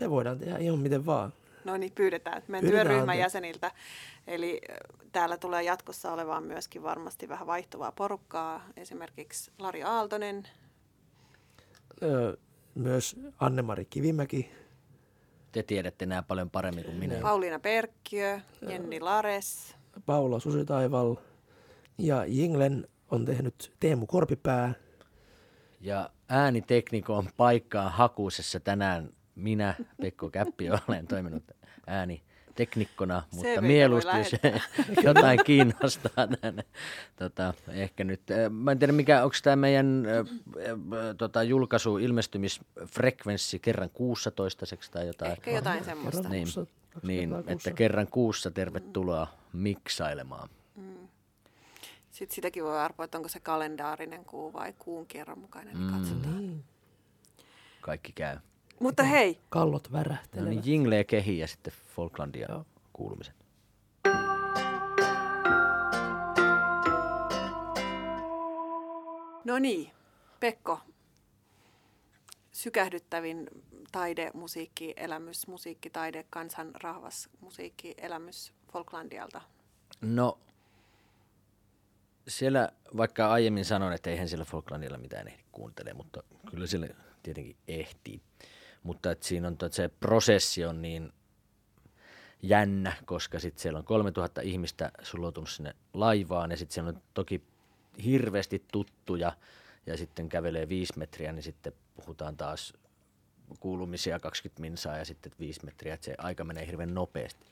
me 0.00 0.10
voidaan 0.10 0.38
tehdä 0.38 0.58
ihan 0.58 0.78
miten 0.78 1.06
vaan. 1.06 1.32
No 1.64 1.76
niin, 1.76 1.92
pyydetään 1.94 2.42
meidän 2.48 2.60
Pyydetään 2.68 2.86
työryhmän 2.86 3.00
anteeksi. 3.10 3.20
jäseniltä. 3.22 3.70
Eli 4.26 4.60
täällä 5.12 5.36
tulee 5.36 5.62
jatkossa 5.62 6.12
olevaan 6.12 6.42
myöskin 6.44 6.82
varmasti 6.82 7.28
vähän 7.28 7.46
vaihtuvaa 7.46 7.92
porukkaa. 7.92 8.64
Esimerkiksi 8.76 9.50
Lari 9.58 9.82
Aaltonen, 9.82 10.48
Öö, 12.02 12.36
myös 12.74 13.16
Anne-Mari 13.40 13.84
Kivimäki, 13.84 14.50
Te 15.52 15.62
tiedätte 15.62 16.06
nämä 16.06 16.22
paljon 16.22 16.50
paremmin 16.50 16.84
kuin 16.84 16.96
minä. 16.96 17.14
Pauliina 17.22 17.58
Perkkiö, 17.58 18.40
Jenni 18.68 19.00
Lares, 19.00 19.76
Paula 20.06 20.40
Susitaival 20.40 21.16
ja 21.98 22.24
Jinglen 22.24 22.88
on 23.10 23.24
tehnyt 23.24 23.72
Teemu 23.80 24.06
Korpipää. 24.06 24.74
Ja 25.80 26.10
ääniteknikon 26.28 27.28
paikkaan 27.36 27.92
hakuisessa 27.92 28.60
tänään 28.60 29.10
minä, 29.34 29.74
Pekko 30.00 30.30
Käppi, 30.30 30.70
olen 30.88 31.06
toiminut 31.06 31.42
ääni 31.86 32.22
teknikkona, 32.54 33.22
CV 33.30 33.34
mutta 33.36 33.48
voi 33.60 33.60
mieluusti 33.68 34.10
jos 34.18 34.32
jotain 35.04 35.44
kiinnostaa 35.44 36.26
tänne. 36.40 36.64
Tota, 37.16 37.54
ehkä 37.68 38.04
nyt, 38.04 38.30
äh, 38.30 38.50
mä 38.50 38.72
en 38.72 38.78
tiedä 38.78 38.92
mikä, 38.92 39.24
onko 39.24 39.36
tämä 39.42 39.56
meidän 39.56 40.04
äh, 40.06 40.16
äh, 40.18 41.16
tota, 41.18 41.42
julkaisu 41.42 41.98
ilmestymisfrekvenssi 41.98 43.58
kerran 43.58 43.90
kuussa 43.90 44.30
toistaiseksi 44.30 44.90
tai 44.92 45.06
jotain. 45.06 45.32
Ehkä 45.32 45.50
jotain 45.50 45.84
semmoista. 45.84 46.22
Kerran 46.22 46.32
Niin, 46.32 46.44
kuussa, 46.44 46.66
kaksi 46.94 47.06
Niin, 47.06 47.28
kertaa 47.30 47.40
että 47.40 47.52
kuussa. 47.52 47.70
kerran 47.72 48.06
kuussa 48.06 48.50
tervetuloa 48.50 49.26
miksailemaan. 49.52 50.48
Sitten 52.10 52.34
sitäkin 52.34 52.64
voi 52.64 52.78
arpoa, 52.78 53.04
että 53.04 53.18
onko 53.18 53.28
se 53.28 53.40
kalendaarinen 53.40 54.24
kuu 54.24 54.52
vai 54.52 54.74
kuun 54.78 55.06
kerran 55.06 55.38
mukainen, 55.38 55.74
niin 55.78 55.90
Mm. 55.90 55.98
katsotaan. 55.98 56.36
Niin, 56.38 56.64
Kaikki 57.80 58.12
käy. 58.12 58.36
Mutta 58.82 59.02
hei, 59.02 59.40
kallot 59.48 59.88
No 59.90 59.98
värähtelevät. 59.98 60.50
niin, 60.50 60.62
jinglee 60.64 61.04
kehi 61.04 61.38
ja 61.38 61.46
sitten 61.46 61.72
Falklandia 61.96 62.46
Joo. 62.50 62.64
kuulumiset. 62.92 63.34
no 69.44 69.58
niin, 69.58 69.90
Pekko, 70.40 70.80
sykähdyttävin 72.52 73.46
taide, 73.92 74.30
musiikki, 74.34 74.94
elämys, 74.96 75.46
musiikki, 75.46 75.90
taide, 75.90 76.24
kansan, 76.30 76.70
rahvas, 76.82 77.28
musiikki, 77.40 77.94
elämys 77.98 78.52
Falklandialta. 78.72 79.40
No, 80.00 80.38
siellä, 82.28 82.68
vaikka 82.96 83.32
aiemmin 83.32 83.64
sanoin, 83.64 83.92
että 83.94 84.10
eihän 84.10 84.28
siellä 84.28 84.44
Falklandilla 84.44 84.98
mitään 84.98 85.28
ehdi 85.28 85.42
kuuntele, 85.52 85.92
mutta 85.92 86.22
kyllä 86.50 86.66
siellä 86.66 86.88
tietenkin 87.22 87.56
ehtii. 87.68 88.20
Mutta 88.82 89.10
että 89.10 89.26
siinä 89.26 89.46
on, 89.48 89.52
että 89.52 89.68
se 89.68 89.88
prosessi 89.88 90.64
on 90.64 90.82
niin 90.82 91.12
jännä, 92.42 92.92
koska 93.04 93.38
sitten 93.38 93.62
siellä 93.62 93.78
on 93.78 93.84
3000 93.84 94.40
ihmistä 94.40 94.90
sulautunut 95.02 95.50
sinne 95.50 95.74
laivaan 95.94 96.50
ja 96.50 96.56
sitten 96.56 96.74
siellä 96.74 96.88
on 96.88 97.02
toki 97.14 97.42
hirveästi 98.04 98.64
tuttuja 98.72 99.32
ja 99.86 99.96
sitten 99.96 100.28
kävelee 100.28 100.68
viisi 100.68 100.98
metriä, 100.98 101.32
niin 101.32 101.42
sitten 101.42 101.72
puhutaan 101.96 102.36
taas 102.36 102.74
kuulumisia 103.60 104.20
20 104.20 104.60
minsaa 104.60 104.96
ja 104.96 105.04
sitten 105.04 105.32
viisi 105.40 105.64
metriä, 105.64 105.94
että 105.94 106.04
se 106.04 106.14
aika 106.18 106.44
menee 106.44 106.66
hirveän 106.66 106.94
nopeasti. 106.94 107.46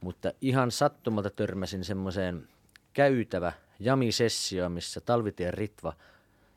Mutta 0.00 0.32
ihan 0.40 0.70
sattumalta 0.70 1.30
törmäsin 1.30 1.84
semmoiseen 1.84 2.48
käytävä 2.92 3.52
jamisessio, 3.80 4.68
missä 4.68 5.00
Talvitien 5.00 5.54
Ritva 5.54 5.92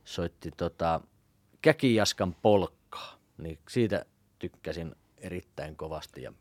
soitti 0.06 0.52
tota 0.58 1.02
Käkijaskan 1.62 2.36
polkkaa. 2.42 2.83
Niin 3.38 3.60
siitä 3.70 4.06
tykkäsin 4.40 4.96
erittäin 5.18 5.76
kovasti 5.76 6.22
ja 6.22 6.34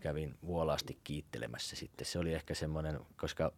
kävin 0.00 0.34
vuolaasti 0.46 0.98
kiittelemässä 1.04 1.76
sitten. 1.76 2.06
Se 2.06 2.18
oli 2.18 2.34
ehkä 2.34 2.54
semmoinen, 2.54 3.00
koska 3.16 3.52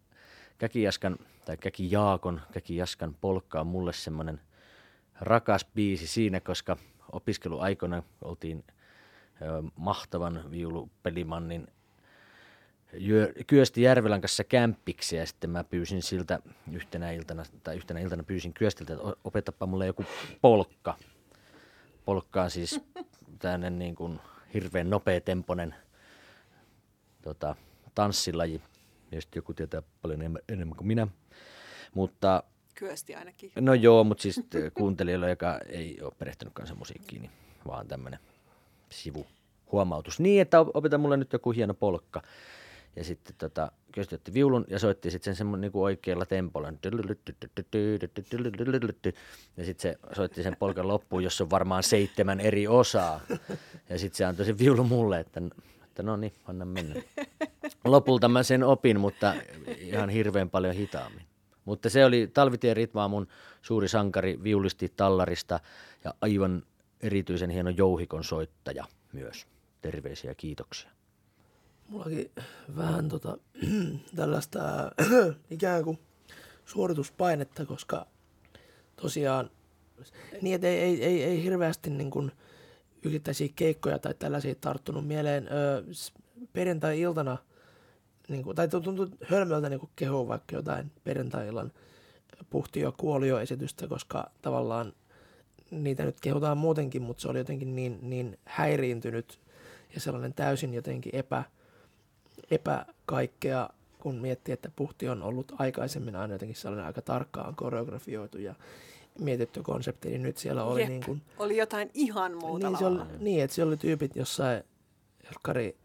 Käkijaskan 0.58 1.18
tai 1.44 1.56
Käkijaakon, 1.56 2.40
Käkijaskan 2.52 3.16
polkka 3.20 3.60
on 3.60 3.66
mulle 3.66 3.92
semmoinen 3.92 4.40
rakas 5.20 5.66
biisi 5.74 6.06
siinä, 6.06 6.40
koska 6.40 6.76
opiskeluaikoina 7.12 8.02
oltiin 8.22 8.64
mahtavan 9.76 10.50
viulupelimannin 10.50 11.66
Kyösti 13.46 13.82
Järvelän 13.82 14.20
kanssa 14.20 14.44
kämppiksi 14.44 15.16
ja 15.16 15.26
sitten 15.26 15.50
mä 15.50 15.64
pyysin 15.64 16.02
siltä 16.02 16.38
yhtenä 16.72 17.12
iltana, 17.12 17.42
tai 17.62 17.76
yhtenä 17.76 18.00
iltana 18.00 18.22
pyysin 18.22 18.52
Kyöstiltä, 18.52 18.92
että 18.92 19.06
o- 19.06 19.18
opetapa 19.24 19.66
mulle 19.66 19.86
joku 19.86 20.04
polkka. 20.40 20.96
Polkka 22.08 22.42
on 22.42 22.50
siis 22.50 22.80
tämmöinen 23.38 23.78
niin 23.78 23.94
kuin 23.94 24.20
hirveän 24.54 24.90
nopeatempoinen 24.90 25.74
tota, 27.22 27.56
tanssilaji, 27.94 28.62
josta 29.12 29.38
joku 29.38 29.54
tietää 29.54 29.82
paljon 30.02 30.20
enemmän, 30.20 30.42
enemmän 30.48 30.76
kuin 30.76 30.86
minä. 30.86 31.08
Mutta 31.94 32.42
Kyösti 32.74 33.14
ainakin. 33.14 33.52
No 33.60 33.74
joo, 33.74 34.04
mutta 34.04 34.22
siis 34.22 34.36
t- 34.36 34.74
kuuntelijoilla, 34.74 35.28
joka 35.28 35.58
ei 35.68 35.98
ole 36.02 36.12
perehtynyt 36.18 36.54
kansanmusiikkiin, 36.54 37.22
niin 37.22 37.32
vaan 37.66 37.88
tämmöinen 37.88 38.20
sivu 38.90 39.26
huomautus. 39.72 40.20
Niin, 40.20 40.42
että 40.42 40.60
op- 40.60 40.76
opeta 40.76 40.98
mulle 40.98 41.16
nyt 41.16 41.32
joku 41.32 41.52
hieno 41.52 41.74
polkka. 41.74 42.22
Ja 42.98 43.04
sitten 43.04 43.34
tota, 43.38 43.72
Kyösti 43.92 44.14
otti 44.14 44.34
viulun 44.34 44.64
ja 44.68 44.78
soitti 44.78 45.10
sitten 45.10 45.24
sen 45.24 45.36
semmoinen 45.36 45.70
niin 45.74 45.82
oikealla 45.82 46.26
tempolla. 46.26 46.68
Ja 49.56 49.64
sitten 49.64 49.82
se 49.82 49.98
soitti 50.12 50.42
sen 50.42 50.56
polkan 50.56 50.88
loppuun, 50.88 51.24
jossa 51.24 51.44
on 51.44 51.50
varmaan 51.50 51.82
seitsemän 51.82 52.40
eri 52.40 52.66
osaa. 52.66 53.20
Ja 53.88 53.98
sitten 53.98 54.16
se 54.16 54.24
antoi 54.24 54.46
sen 54.46 54.58
viulun 54.58 54.88
mulle, 54.88 55.20
että, 55.20 55.40
että 55.84 56.02
no 56.02 56.16
niin, 56.16 56.32
anna 56.44 56.64
mennä. 56.64 56.94
Lopulta 57.84 58.28
mä 58.28 58.42
sen 58.42 58.62
opin, 58.62 59.00
mutta 59.00 59.34
ihan 59.78 60.08
hirveän 60.08 60.50
paljon 60.50 60.74
hitaammin. 60.74 61.26
Mutta 61.64 61.90
se 61.90 62.04
oli 62.04 62.30
Talvitien 62.34 62.76
Ritva 62.76 63.08
mun 63.08 63.28
suuri 63.62 63.88
sankari, 63.88 64.42
viulisti 64.42 64.92
tallarista 64.96 65.60
ja 66.04 66.14
aivan 66.20 66.62
erityisen 67.00 67.50
hieno 67.50 67.70
jouhikon 67.70 68.24
soittaja 68.24 68.84
myös. 69.12 69.46
Terveisiä 69.80 70.34
kiitoksia. 70.34 70.97
Mullakin 71.88 72.30
vähän 72.76 73.08
tota, 73.08 73.38
tällaista 74.16 74.60
ikään 75.50 75.84
kuin 75.84 75.98
suorituspainetta, 76.64 77.66
koska 77.66 78.06
tosiaan 78.96 79.50
niin, 80.42 80.54
että 80.54 80.66
ei, 80.66 80.78
ei, 80.78 81.04
ei, 81.04 81.22
ei 81.22 81.42
hirveästi 81.42 81.90
niin 81.90 82.10
kuin 82.10 82.32
yksittäisiä 83.02 83.48
keikkoja 83.56 83.98
tai 83.98 84.14
tällaisia 84.14 84.54
tarttunut 84.54 85.06
mieleen. 85.06 85.48
Öö, 85.52 85.82
perjantai-iltana, 86.52 87.38
niin 88.28 88.42
kuin, 88.42 88.56
tai 88.56 88.68
tuntui 88.68 89.08
hölmöltä 89.24 89.68
niin 89.68 89.90
kehua 89.96 90.28
vaikka 90.28 90.56
jotain 90.56 90.92
perjantai-illan 91.04 91.72
puhtio 92.50 92.92
kuolio 92.96 93.40
esitystä, 93.40 93.88
koska 93.88 94.30
tavallaan 94.42 94.92
niitä 95.70 96.04
nyt 96.04 96.20
kehutaan 96.20 96.58
muutenkin, 96.58 97.02
mutta 97.02 97.20
se 97.20 97.28
oli 97.28 97.38
jotenkin 97.38 97.76
niin, 97.76 97.98
niin 98.02 98.38
häiriintynyt 98.44 99.40
ja 99.94 100.00
sellainen 100.00 100.34
täysin 100.34 100.74
jotenkin 100.74 101.16
epä, 101.16 101.44
epäkaikkea, 102.50 103.70
kun 103.98 104.14
miettii, 104.14 104.52
että 104.52 104.70
puhti 104.76 105.08
on 105.08 105.22
ollut 105.22 105.52
aikaisemmin 105.58 106.16
aina 106.16 106.34
jotenkin 106.34 106.56
sellainen 106.56 106.86
aika 106.86 107.02
tarkkaan 107.02 107.56
koreografioitu 107.56 108.38
ja 108.38 108.54
mietitty 109.20 109.62
konsepti, 109.62 110.08
niin 110.08 110.22
nyt 110.22 110.36
siellä 110.36 110.64
oli 110.64 110.80
Jep. 110.80 110.88
niin 110.88 111.04
kuin, 111.04 111.22
Oli 111.38 111.56
jotain 111.56 111.90
ihan 111.94 112.34
muuta 112.36 112.68
niin, 112.68 112.78
se 112.78 112.86
oli, 112.86 113.00
niin, 113.18 113.42
että 113.44 113.54
siellä 113.54 113.70
oli 113.70 113.76
tyypit 113.76 114.16
jossain, 114.16 114.62
Helkkari, 115.24 115.76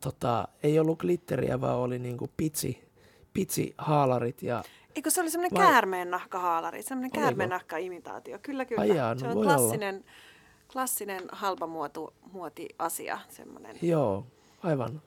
tota, 0.00 0.48
ei 0.62 0.78
ollut 0.78 0.98
glitteriä, 0.98 1.60
vaan 1.60 1.76
oli 1.78 1.98
niin 1.98 2.18
kuin 2.18 2.30
pitsi, 2.36 2.88
pitsihaalarit 3.32 4.42
ja 4.42 4.64
Eikö 4.96 5.10
se 5.10 5.20
oli 5.20 5.30
semmoinen 5.30 5.58
Vai- 5.58 5.66
käärmeen 5.66 6.10
nahkahaalari, 6.10 6.82
semmoinen 6.82 7.10
käärmeen 7.10 7.50
nahka-imitaatio. 7.50 8.38
Kyllä, 8.42 8.64
kyllä. 8.64 8.80
Ai 8.80 8.96
jaa, 8.96 9.14
no 9.14 9.20
se 9.20 9.28
on 9.28 9.34
voi 9.34 9.44
olla. 9.46 9.54
klassinen, 9.56 10.04
klassinen 10.72 11.22
halpa 11.32 11.66
muotu, 11.66 12.12
muoti-asia. 12.32 13.18
Semmoinen. 13.28 13.76
Joo, 13.82 14.26
aivan. 14.62 15.02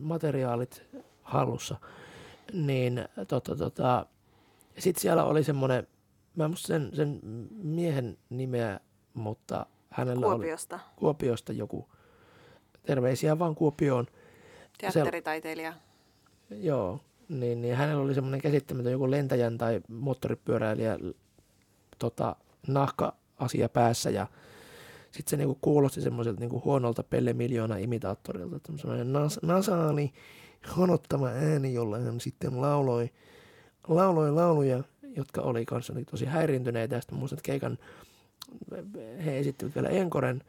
Materiaalit 0.00 0.82
hallussa. 1.22 1.76
Niin 2.52 3.08
tota, 3.28 3.56
tota, 3.56 4.06
sitten 4.78 5.02
siellä 5.02 5.24
oli 5.24 5.44
semmoinen, 5.44 5.86
mä 6.36 6.44
en 6.44 6.50
muista 6.50 6.66
sen, 6.66 6.90
sen 6.92 7.20
miehen 7.62 8.18
nimeä, 8.30 8.80
mutta 9.14 9.66
hänellä 9.90 10.26
oli 10.26 10.34
Kuopiosta, 10.34 10.80
Kuopiosta 10.96 11.52
joku, 11.52 11.88
terveisiä 12.86 13.38
vaan 13.38 13.54
Kuopioon. 13.54 14.06
teatteritaiteilija. 14.78 15.74
Joo, 16.50 17.00
niin, 17.28 17.62
niin 17.62 17.76
hänellä 17.76 18.02
oli 18.02 18.14
semmoinen 18.14 18.40
käsittämätön 18.40 18.92
joku 18.92 19.10
lentäjän 19.10 19.58
tai 19.58 19.80
moottoripyöräilijä 19.88 20.98
tota, 21.98 22.36
nahka-asia 22.68 23.68
päässä 23.68 24.10
ja 24.10 24.26
sitten 25.10 25.30
se 25.30 25.36
niinku 25.36 25.58
kuulosti 25.60 26.00
semmoiselta 26.00 26.40
niinku 26.40 26.62
huonolta 26.64 27.02
Pelle 27.02 27.32
Miljoona 27.32 27.76
imitaattorilta, 27.76 28.56
että 28.56 28.72
semmoinen 28.76 29.12
nas, 29.12 29.38
nasaani, 29.42 30.12
honottava 30.76 31.28
ääni, 31.28 31.74
jolla 31.74 31.98
hän 31.98 32.20
sitten 32.20 32.60
lauloi, 32.60 33.10
lauloi 33.88 34.32
lauluja, 34.32 34.82
jotka 35.16 35.40
oli 35.40 35.64
kanssa 35.64 35.94
tosi 36.10 36.24
häiriintyneitä. 36.24 36.94
Ja 36.94 37.00
sitten 37.00 37.18
muistan, 37.18 37.38
että 37.38 37.46
keikan 37.46 37.78
he 39.24 39.38
esittivät 39.38 39.74
vielä 39.74 39.88
Enkoren, 39.88 40.42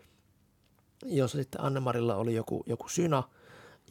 jossa 1.05 1.37
sitten 1.37 1.61
Annemarilla 1.61 2.15
oli 2.15 2.35
joku, 2.35 2.63
joku 2.65 2.89
syna, 2.89 3.23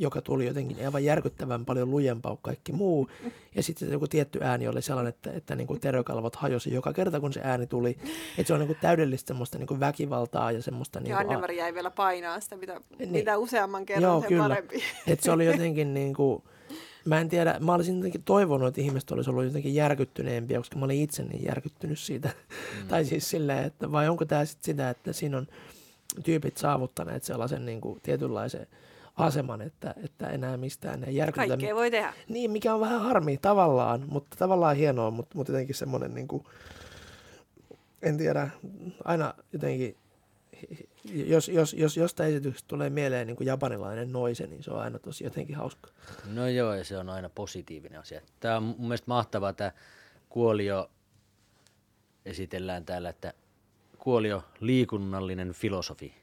joka 0.01 0.23
tuli 0.23 0.47
jotenkin 0.47 0.85
aivan 0.87 1.05
järkyttävän 1.05 1.65
paljon 1.65 1.91
lujempaa 1.91 2.31
kuin 2.33 2.43
kaikki 2.43 2.73
muu. 2.73 3.11
Ja 3.55 3.63
sitten 3.63 3.91
joku 3.91 4.07
tietty 4.09 4.39
ääni 4.43 4.69
oli 4.69 4.83
sellainen, 4.83 5.09
että, 5.09 5.33
että 5.33 5.57
niin 5.57 5.67
kuin 5.67 5.81
terökalvot 5.81 6.37
hajosi 6.37 6.75
joka 6.75 6.93
kerta, 6.93 7.21
kun 7.21 7.33
se 7.33 7.41
ääni 7.45 7.67
tuli. 7.67 7.91
Että 8.39 8.47
se 8.47 8.53
on 8.53 8.59
niin 8.61 8.67
kuin 8.67 8.79
täydellistä 8.81 9.29
semmoista 9.29 9.59
niin 9.59 9.67
kuin 9.67 9.81
väkivaltaa 9.81 10.53
ja 10.53 10.63
semmoista... 10.63 11.01
Niin 11.01 11.11
Ja 11.11 11.17
kuin, 11.17 11.27
Anne-Mari 11.27 11.57
jäi 11.57 11.75
vielä 11.75 11.91
painaa 11.91 12.41
sitä, 12.41 12.57
mitä, 12.57 12.81
Niin. 12.99 13.11
mitä 13.13 13.39
useamman 13.39 13.87
kerran 13.87 14.03
Joo, 14.03 14.21
sen 14.21 14.29
kyllä. 14.29 14.43
parempi. 14.43 14.83
että 15.07 15.25
se 15.25 15.31
oli 15.31 15.47
jotenkin 15.47 15.95
niin 15.95 16.15
kuin, 16.15 16.43
mä 17.05 17.21
en 17.21 17.29
tiedä, 17.29 17.57
mä 17.61 17.75
olisin 17.75 17.97
jotenkin 17.97 18.23
toivonut, 18.23 18.69
että 18.69 18.81
ihmiset 18.81 19.11
olisi 19.11 19.31
ollut 19.31 19.45
jotenkin 19.45 19.75
järkyttyneempiä, 19.75 20.59
koska 20.59 20.79
mä 20.79 20.85
olin 20.85 21.03
itse 21.03 21.23
niin 21.23 21.45
järkyttynyt 21.45 21.99
siitä. 21.99 22.29
Mm. 22.29 22.89
tai 22.89 23.05
siis 23.05 23.31
silleen, 23.31 23.65
että 23.65 23.93
vai 23.93 24.09
onko 24.09 24.25
tämä 24.25 24.45
sitten 24.45 24.65
sitä, 24.65 24.91
että 24.91 25.13
siinä 25.13 25.39
on 25.39 25.47
tyypit 26.25 26.57
saavuttaneet 26.57 27.23
sellaisen 27.25 27.67
niin 27.67 27.81
kuin 27.81 28.01
tietynlaisen 28.03 28.67
aseman, 29.17 29.63
että, 29.63 29.95
että 30.05 30.27
enää 30.27 30.57
mistään 30.57 31.05
ei 31.05 31.17
järkytä. 31.17 31.47
Kaikkea 31.47 31.75
voi 31.75 31.91
tehdä. 31.91 32.13
Niin, 32.29 32.51
mikä 32.51 32.75
on 32.75 32.81
vähän 32.81 33.01
harmi 33.01 33.37
tavallaan, 33.37 34.05
mutta 34.09 34.37
tavallaan 34.37 34.77
hienoa, 34.77 35.11
mutta, 35.11 35.39
mutta 35.39 35.53
jotenkin 35.53 35.75
semmoinen, 35.75 36.15
niin 36.15 36.29
kuin, 36.29 36.45
en 38.03 38.19
tiedä, 38.19 38.51
aina 39.05 39.35
jotenkin, 39.53 39.97
jos, 41.05 41.49
jos, 41.49 41.75
jos 41.75 41.97
jostain 41.97 42.31
esityksestä 42.31 42.69
tulee 42.69 42.91
mieleen 42.91 43.27
niin 43.27 43.37
kuin 43.37 43.47
japanilainen 43.47 44.13
noise, 44.13 44.47
niin 44.47 44.63
se 44.63 44.71
on 44.71 44.81
aina 44.81 44.99
tosi 44.99 45.25
jotenkin 45.25 45.57
hauska. 45.57 45.91
No 46.35 46.49
joo, 46.49 46.75
ja 46.75 46.85
se 46.85 46.99
on 46.99 47.09
aina 47.09 47.29
positiivinen 47.29 48.01
asia. 48.01 48.21
Tämä 48.41 48.57
on 48.57 48.63
mun 48.63 48.81
mielestä 48.81 49.09
mahtavaa, 49.09 49.53
tämä 49.53 49.73
Kuolio 50.29 50.91
esitellään 52.25 52.85
täällä, 52.85 53.09
että 53.09 53.33
Kuolio 53.99 54.45
liikunnallinen 54.61 55.53
filosofi 55.53 56.20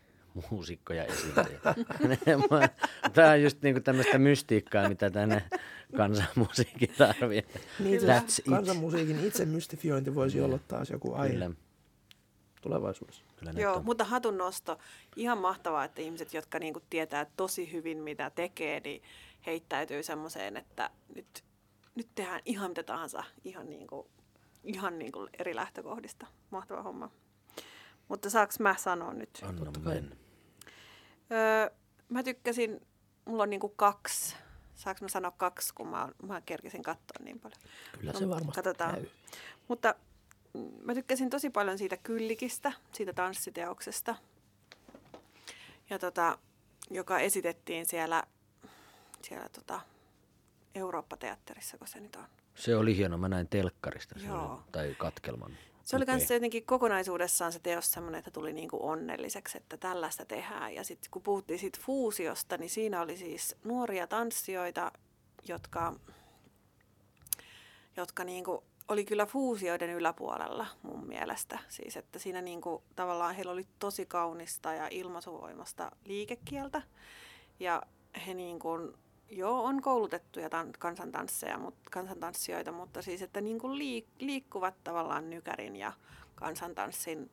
muusikko 0.51 0.93
ja 0.93 1.03
esiintyjä. 1.05 1.59
Tämä 3.13 3.31
on 3.31 3.41
just 3.41 3.61
niinku 3.61 3.81
tämmöistä 3.81 4.17
mystiikkaa, 4.17 4.89
mitä 4.89 5.09
tänne 5.09 5.43
kansanmusiikki 5.97 6.87
tarvitsee. 6.87 7.61
Niin, 7.79 8.01
That's 8.01 8.49
kansanmusiikin 8.49 9.25
itse 9.27 9.45
mystifiointi 9.45 10.15
voisi 10.15 10.41
olla 10.41 10.59
taas 10.67 10.89
joku 10.89 11.13
aihe 11.13 11.33
Kyllä. 11.33 11.51
tulevaisuudessa. 12.61 13.23
Kyllä 13.35 13.51
Joo, 13.51 13.75
on. 13.75 13.85
mutta 13.85 14.03
hatun 14.03 14.37
nosto. 14.37 14.77
Ihan 15.15 15.37
mahtavaa, 15.37 15.83
että 15.83 16.01
ihmiset, 16.01 16.33
jotka 16.33 16.59
niinku 16.59 16.81
tietää 16.89 17.25
tosi 17.37 17.71
hyvin, 17.71 17.97
mitä 17.97 18.29
tekee, 18.29 18.79
niin 18.79 19.01
heittäytyy 19.45 20.03
semmoiseen, 20.03 20.57
että 20.57 20.89
nyt, 21.15 21.43
nyt 21.95 22.07
tehdään 22.15 22.41
ihan 22.45 22.71
mitä 22.71 22.83
tahansa, 22.83 23.23
ihan, 23.43 23.69
niinku, 23.69 24.09
ihan 24.63 24.99
niinku 24.99 25.27
eri 25.39 25.55
lähtökohdista. 25.55 26.27
Mahtava 26.49 26.81
homma. 26.81 27.11
Mutta 28.07 28.29
saaks 28.29 28.59
mä 28.59 28.75
sanoa 28.77 29.13
nyt? 29.13 29.29
Anna 29.43 29.71
mennä. 29.85 30.15
Öö, 31.31 31.71
mä 32.09 32.23
tykkäsin, 32.23 32.87
mulla 33.25 33.43
on 33.43 33.49
niinku 33.49 33.69
kaksi, 33.69 34.35
saanko 34.75 35.05
mä 35.05 35.09
sanoa 35.09 35.31
kaksi, 35.31 35.73
kun 35.73 35.87
mä, 35.87 36.09
mä 36.23 36.41
kerkesin 36.41 36.83
katsoa 36.83 37.23
niin 37.23 37.39
paljon. 37.39 37.61
Kyllä 37.99 38.13
se 38.13 38.29
varmasti 38.29 38.61
Katsotaan. 38.61 38.95
käy. 38.95 39.05
Mutta 39.67 39.95
mä 40.83 40.93
tykkäsin 40.93 41.29
tosi 41.29 41.49
paljon 41.49 41.77
siitä 41.77 41.97
kyllikistä, 41.97 42.71
siitä 42.91 43.13
tanssiteoksesta, 43.13 44.15
ja 45.89 45.99
tota, 45.99 46.37
joka 46.89 47.19
esitettiin 47.19 47.85
siellä, 47.85 48.23
siellä 49.21 49.49
tota, 49.49 49.81
Eurooppa-teatterissa, 50.75 51.77
kun 51.77 51.87
se 51.87 51.99
nyt 51.99 52.15
on. 52.15 52.25
Se 52.55 52.75
oli 52.75 52.97
hieno, 52.97 53.17
mä 53.17 53.29
näin 53.29 53.47
telkkarista 53.47 54.19
se 54.19 54.31
oli, 54.31 54.59
tai 54.71 54.95
katkelman. 54.97 55.57
Se 55.87 55.95
oli 55.95 56.05
myös 56.07 56.31
jotenkin 56.31 56.65
kokonaisuudessaan 56.65 57.51
se 57.51 57.59
teos 57.59 57.91
semmoinen, 57.91 58.19
että 58.19 58.31
tuli 58.31 58.53
niin 58.53 58.69
kuin 58.69 58.81
onnelliseksi, 58.81 59.57
että 59.57 59.77
tällaista 59.77 60.25
tehdään. 60.25 60.75
Ja 60.75 60.83
sitten 60.83 61.11
kun 61.11 61.21
puhuttiin 61.21 61.59
siitä 61.59 61.79
fuusiosta, 61.81 62.57
niin 62.57 62.69
siinä 62.69 63.01
oli 63.01 63.17
siis 63.17 63.55
nuoria 63.63 64.07
tanssijoita, 64.07 64.91
jotka, 65.47 65.95
jotka 67.97 68.23
niin 68.23 68.43
kuin 68.43 68.61
oli 68.87 69.05
kyllä 69.05 69.25
fuusioiden 69.25 69.89
yläpuolella 69.89 70.67
mun 70.81 71.07
mielestä. 71.07 71.59
Siis 71.69 71.97
että 71.97 72.19
siinä 72.19 72.41
niin 72.41 72.61
kuin, 72.61 72.83
tavallaan 72.95 73.35
heillä 73.35 73.51
oli 73.51 73.67
tosi 73.79 74.05
kaunista 74.05 74.73
ja 74.73 74.87
ilmaisuvoimasta 74.91 75.91
liikekieltä. 76.05 76.81
Ja 77.59 77.83
he 78.27 78.33
niin 78.33 78.59
kuin 78.59 78.93
joo, 79.29 79.63
on 79.63 79.81
koulutettuja 79.81 80.49
tan- 80.49 80.73
kansantansseja, 80.79 81.57
mut, 81.57 81.75
kansantanssijoita, 81.91 82.71
mutta 82.71 83.01
siis, 83.01 83.21
että 83.21 83.41
niin 83.41 83.59
kuin 83.59 83.79
liik- 83.79 84.15
liikkuvat 84.19 84.75
tavallaan 84.83 85.29
nykärin 85.29 85.75
ja 85.75 85.93
kansantanssin 86.35 87.31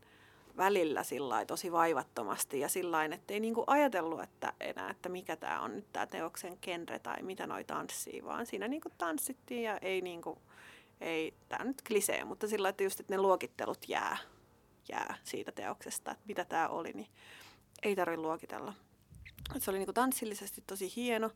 välillä 0.56 1.02
sillä 1.02 1.44
tosi 1.44 1.72
vaivattomasti 1.72 2.60
ja 2.60 2.68
sillä 2.68 3.04
että 3.04 3.34
ei 3.34 3.40
niin 3.40 3.54
kuin 3.54 3.64
ajatellut 3.66 4.22
että 4.22 4.52
enää, 4.60 4.90
että 4.90 5.08
mikä 5.08 5.36
tämä 5.36 5.60
on 5.60 5.76
nyt 5.76 5.92
tämä 5.92 6.06
teoksen 6.06 6.58
genre 6.62 6.98
tai 6.98 7.22
mitä 7.22 7.46
noi 7.46 7.64
tanssii, 7.64 8.24
vaan 8.24 8.46
siinä 8.46 8.68
niin 8.68 8.80
kuin 8.80 8.92
tanssittiin 8.98 9.62
ja 9.62 9.78
ei 9.78 10.00
niin 10.00 10.22
kuin, 10.22 10.38
ei, 11.00 11.34
tämä 11.48 11.64
nyt 11.64 11.82
klisee, 11.82 12.24
mutta 12.24 12.48
sillä 12.48 12.68
että 12.68 12.82
just, 12.82 13.00
että 13.00 13.14
ne 13.14 13.18
luokittelut 13.18 13.88
jää, 13.88 14.16
jää 14.88 15.14
siitä 15.24 15.52
teoksesta, 15.52 16.10
että 16.10 16.24
mitä 16.26 16.44
tämä 16.44 16.68
oli, 16.68 16.92
niin 16.92 17.08
ei 17.82 17.96
tarvitse 17.96 18.22
luokitella. 18.22 18.74
Se 19.58 19.70
oli 19.70 19.78
niin 19.78 19.86
kuin 19.86 19.94
tanssillisesti 19.94 20.64
tosi 20.66 20.92
hieno. 20.96 21.30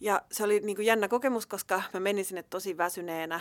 Ja 0.00 0.22
se 0.32 0.44
oli 0.44 0.60
niin 0.60 0.76
kuin 0.76 0.86
jännä 0.86 1.08
kokemus, 1.08 1.46
koska 1.46 1.82
mä 1.94 2.00
menin 2.00 2.24
sinne 2.24 2.42
tosi 2.42 2.76
väsyneenä. 2.76 3.40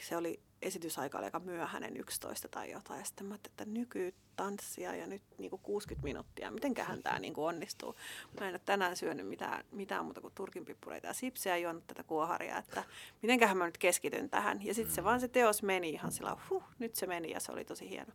Se 0.00 0.16
oli 0.16 0.40
esitysaika 0.62 1.18
oli 1.18 1.24
aika 1.24 1.40
myöhäinen, 1.40 1.96
11 1.96 2.48
tai 2.48 2.70
jotain. 2.70 2.98
Ja 2.98 3.04
sitten 3.04 3.26
mä 3.26 3.34
että 3.34 3.64
nykytanssia 3.64 4.94
ja 4.94 5.06
nyt 5.06 5.22
niin 5.38 5.50
kuin 5.50 5.62
60 5.62 6.04
minuuttia. 6.04 6.50
Mitenköhän 6.50 7.02
tämä 7.02 7.18
niin 7.18 7.34
kuin 7.34 7.44
onnistuu? 7.44 7.94
Mä 8.40 8.48
en 8.48 8.54
ole 8.54 8.60
tänään 8.64 8.96
syönyt 8.96 9.28
mitään, 9.28 9.64
mitään 9.72 10.04
muuta 10.04 10.20
kuin 10.20 10.34
turkinpippureita 10.34 11.06
ja 11.06 11.12
sipsiä 11.12 11.56
ja 11.56 11.62
juonut 11.62 11.86
tätä 11.86 12.02
kuoharia. 12.02 12.58
Että 12.58 12.84
mitenköhän 13.22 13.56
mä 13.56 13.66
nyt 13.66 13.78
keskityn 13.78 14.30
tähän. 14.30 14.64
Ja 14.64 14.74
sitten 14.74 14.94
se 14.94 15.04
vaan 15.04 15.20
se 15.20 15.28
teos 15.28 15.62
meni 15.62 15.90
ihan 15.90 16.12
sillä 16.12 16.36
huh, 16.50 16.62
nyt 16.78 16.94
se 16.94 17.06
meni 17.06 17.30
ja 17.30 17.40
se 17.40 17.52
oli 17.52 17.64
tosi 17.64 17.90
hieno. 17.90 18.12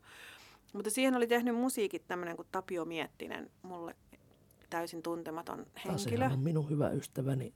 Mutta 0.74 0.90
siihen 0.90 1.16
oli 1.16 1.28
tehnyt 1.28 1.56
musiikit 1.56 2.08
tämmöinen 2.08 2.36
kuin 2.36 2.48
Tapio 2.52 2.86
Miettinen, 2.86 3.52
mulle 3.62 3.96
täysin 4.70 5.02
tuntematon 5.02 5.60
henkilö. 5.60 5.94
Tasehan 5.94 6.32
on 6.32 6.40
minun 6.40 6.70
hyvä 6.70 6.90
ystäväni 6.90 7.54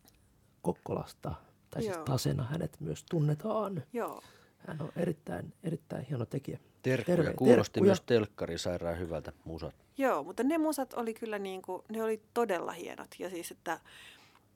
Kokkolasta, 0.62 1.36
tai 1.70 1.82
siis 1.82 1.96
Joo. 1.96 2.06
Tasena 2.06 2.44
hänet 2.44 2.78
myös 2.80 3.06
tunnetaan. 3.10 3.84
Joo. 3.94 4.22
Hän 4.68 4.82
on 4.82 4.92
erittäin, 4.96 5.54
erittäin 5.64 6.06
hieno 6.06 6.26
tekijä. 6.26 6.60
Terkkuja. 6.82 7.18
Terve, 7.18 7.34
Kuulosti 7.34 7.74
terkkuja. 7.74 7.90
myös 7.90 8.02
telkkari 8.02 8.58
sairaan 8.58 9.00
hyvältä 9.00 9.34
musat. 9.46 9.76
Joo, 9.98 10.24
mutta 10.24 10.44
ne 10.44 10.58
musat 10.58 10.94
oli 10.94 11.14
kyllä 11.14 11.40
niin 11.40 11.62
kuin, 11.62 11.82
ne 11.90 12.04
oli 12.04 12.22
todella 12.34 12.72
hienot. 12.72 13.16
Ja 13.20 13.30
siis, 13.30 13.52
että, 13.52 13.80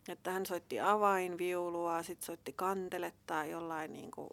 että 0.07 0.31
hän 0.31 0.45
soitti 0.45 0.79
avainviulua, 0.79 2.03
sitten 2.03 2.25
soitti 2.25 2.53
kanteletta 2.53 3.45
jollain 3.45 3.93
niin 3.93 4.11
kuin, 4.11 4.29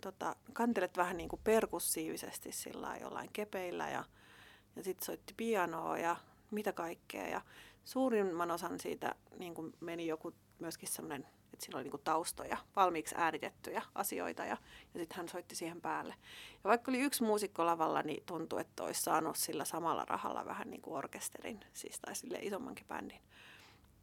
tota, 0.00 0.36
kantelet 0.52 0.96
vähän 0.96 1.16
niin 1.16 1.28
kuin 1.28 1.40
perkussiivisesti 1.44 2.52
sillä 2.52 2.96
jollain 3.00 3.30
kepeillä 3.32 3.90
ja, 3.90 4.04
ja 4.76 4.84
sitten 4.84 5.06
soitti 5.06 5.34
pianoa 5.36 5.98
ja 5.98 6.16
mitä 6.50 6.72
kaikkea. 6.72 7.28
Ja 7.28 7.40
suurimman 7.84 8.50
osan 8.50 8.80
siitä 8.80 9.14
niin 9.38 9.54
kuin 9.54 9.74
meni 9.80 10.06
joku 10.06 10.34
myöskin 10.58 10.88
semmoinen, 10.88 11.26
että 11.52 11.64
siinä 11.64 11.78
oli 11.78 11.88
niin 11.88 12.00
taustoja, 12.04 12.56
valmiiksi 12.76 13.14
äänitettyjä 13.18 13.82
asioita 13.94 14.42
ja, 14.42 14.56
ja 14.94 15.00
sitten 15.00 15.16
hän 15.16 15.28
soitti 15.28 15.56
siihen 15.56 15.80
päälle. 15.80 16.14
Ja 16.64 16.68
vaikka 16.68 16.90
oli 16.90 17.00
yksi 17.00 17.22
muusikko 17.22 17.66
lavalla, 17.66 18.02
niin 18.02 18.22
tuntui, 18.26 18.60
että 18.60 18.82
olisi 18.82 19.02
saanut 19.02 19.36
sillä 19.36 19.64
samalla 19.64 20.04
rahalla 20.04 20.44
vähän 20.44 20.70
niin 20.70 20.82
kuin 20.82 20.96
orkesterin, 20.96 21.60
siis 21.72 22.00
tai 22.00 22.14
sille 22.14 22.38
isommankin 22.42 22.86
bändin. 22.86 23.20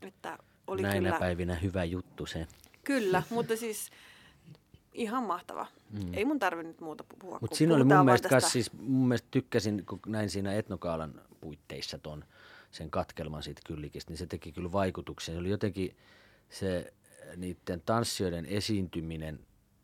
Että 0.02 0.38
oli 0.68 0.82
Näinä 0.82 1.10
kyllä, 1.10 1.20
päivinä 1.20 1.56
hyvä 1.56 1.84
juttu 1.84 2.26
se. 2.26 2.48
Kyllä, 2.84 3.24
mutta 3.30 3.58
siis 3.58 3.90
ihan 4.94 5.24
mahtava. 5.24 5.68
Mm. 5.90 6.14
Ei 6.14 6.26
mun 6.26 6.40
tarvi 6.40 6.64
nyt 6.64 6.82
muuta 6.82 7.04
puhua. 7.20 7.38
Mutta 7.42 7.56
siinä 7.56 7.76
oli 7.76 7.84
mun 7.84 8.06
mielestä, 8.06 8.30
tästä... 8.30 8.50
siis, 8.50 8.74
mun 8.74 9.08
mielestä 9.08 9.28
tykkäsin, 9.32 9.86
kun 9.86 10.00
näin 10.08 10.30
siinä 10.30 10.54
etnokaalan 10.54 11.22
puitteissa 11.42 11.98
ton, 11.98 12.26
sen 12.72 12.92
katkelman 12.92 13.44
siitä 13.44 13.62
kyllikistä, 13.66 14.12
niin 14.12 14.18
se 14.18 14.28
teki 14.28 14.52
kyllä 14.52 14.72
vaikutuksen. 14.72 15.36
Se 15.36 15.40
oli 15.40 15.50
jotenkin 15.50 15.98
se 16.50 16.94
niiden 17.36 17.82
tanssijoiden 17.86 18.46
esiintyminen 18.46 19.40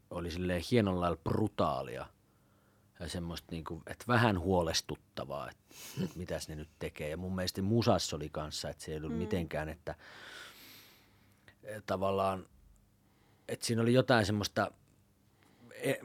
oli 0.09 0.31
silleen 0.31 0.61
hienon 0.71 1.01
lailla 1.01 1.17
brutaalia 1.23 2.05
ja 2.99 3.09
semmoista 3.09 3.47
niin 3.51 3.63
kuin, 3.63 3.81
että 3.87 4.05
vähän 4.07 4.39
huolestuttavaa, 4.39 5.49
että, 5.49 5.75
että 6.03 6.17
mitäs 6.17 6.49
ne 6.49 6.55
nyt 6.55 6.69
tekee. 6.79 7.09
Ja 7.09 7.17
mun 7.17 7.35
mielestä 7.35 7.61
musassa 7.61 8.15
oli 8.15 8.29
kanssa, 8.29 8.69
että 8.69 8.83
se 8.83 8.91
ei 8.91 8.97
ollut 8.97 9.11
mm. 9.11 9.17
mitenkään, 9.17 9.69
että 9.69 9.95
tavallaan, 11.85 12.45
että 13.47 13.65
siinä 13.65 13.81
oli 13.81 13.93
jotain 13.93 14.25
semmoista– 14.25 14.71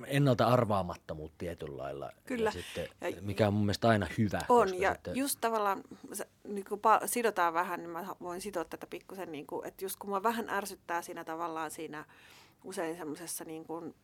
ennalta 0.06 0.46
arvaamattomuutta 0.46 1.38
tietyllä 1.38 1.82
lailla. 1.82 2.12
Kyllä. 2.26 2.52
Ja 2.54 2.62
sitten, 2.62 2.88
mikä 3.20 3.46
on 3.46 3.54
mun 3.54 3.64
mielestä 3.64 3.88
aina 3.88 4.06
hyvä. 4.18 4.40
On, 4.48 4.80
ja 4.80 4.92
sitten... 4.92 5.16
just 5.16 5.38
tavallaan 5.40 5.82
niin 6.44 6.64
kun 6.64 6.80
sidotaan 7.06 7.54
vähän, 7.54 7.80
niin 7.80 7.90
mä 7.90 8.06
voin 8.20 8.40
sitoa 8.40 8.64
tätä 8.64 8.86
pikkusen, 8.86 9.32
niin 9.32 9.46
kuin, 9.46 9.66
että 9.66 9.84
just 9.84 9.96
kun 9.98 10.10
mä 10.10 10.22
vähän 10.22 10.50
ärsyttää 10.50 11.02
siinä 11.02 11.24
tavallaan 11.24 11.70
siinä 11.70 12.04
usein 12.64 12.96
semmoisessa 12.96 13.44
niin 13.44 13.64
kuin 13.64 13.94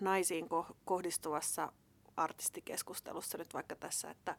naisiin 0.00 0.48
kohdistuvassa 0.84 1.72
artistikeskustelussa 2.16 3.38
nyt 3.38 3.54
vaikka 3.54 3.76
tässä, 3.76 4.10
että 4.10 4.36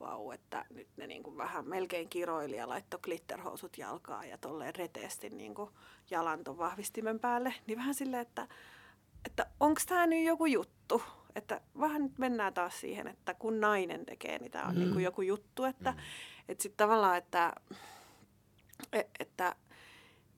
vau, 0.00 0.30
että 0.30 0.64
nyt 0.70 0.88
ne 0.96 1.06
niin 1.06 1.22
kuin 1.22 1.36
vähän 1.36 1.68
melkein 1.68 2.08
kiroili 2.08 2.56
ja 2.56 2.68
laittoi 2.68 3.00
glitterhousut 3.02 3.78
jalkaan 3.78 4.28
ja 4.28 4.38
tolleen 4.38 4.74
reteesti 4.74 5.30
niin 5.30 5.54
kuin 5.54 5.70
jalan 6.10 6.44
ton 6.44 6.58
vahvistimen 6.58 7.20
päälle, 7.20 7.54
niin 7.66 7.78
vähän 7.78 7.94
silleen, 7.94 8.22
että 8.22 8.48
että 9.26 9.46
onko 9.60 9.80
tämä 9.88 10.06
nyt 10.06 10.24
joku 10.24 10.46
juttu. 10.46 11.02
Että 11.34 11.60
vähän 11.80 12.02
nyt 12.02 12.18
mennään 12.18 12.54
taas 12.54 12.80
siihen, 12.80 13.06
että 13.06 13.34
kun 13.34 13.60
nainen 13.60 14.06
tekee, 14.06 14.38
niin 14.38 14.50
tämä 14.50 14.64
on 14.64 14.74
mm. 14.74 14.80
niin 14.80 14.92
kuin 14.92 15.04
joku 15.04 15.22
juttu. 15.22 15.64
Että 15.64 15.90
mm. 15.90 15.98
et 16.48 16.60
sitten 16.60 16.76
tavallaan, 16.76 17.16
että, 17.16 17.52
e, 18.92 19.02
että 19.20 19.56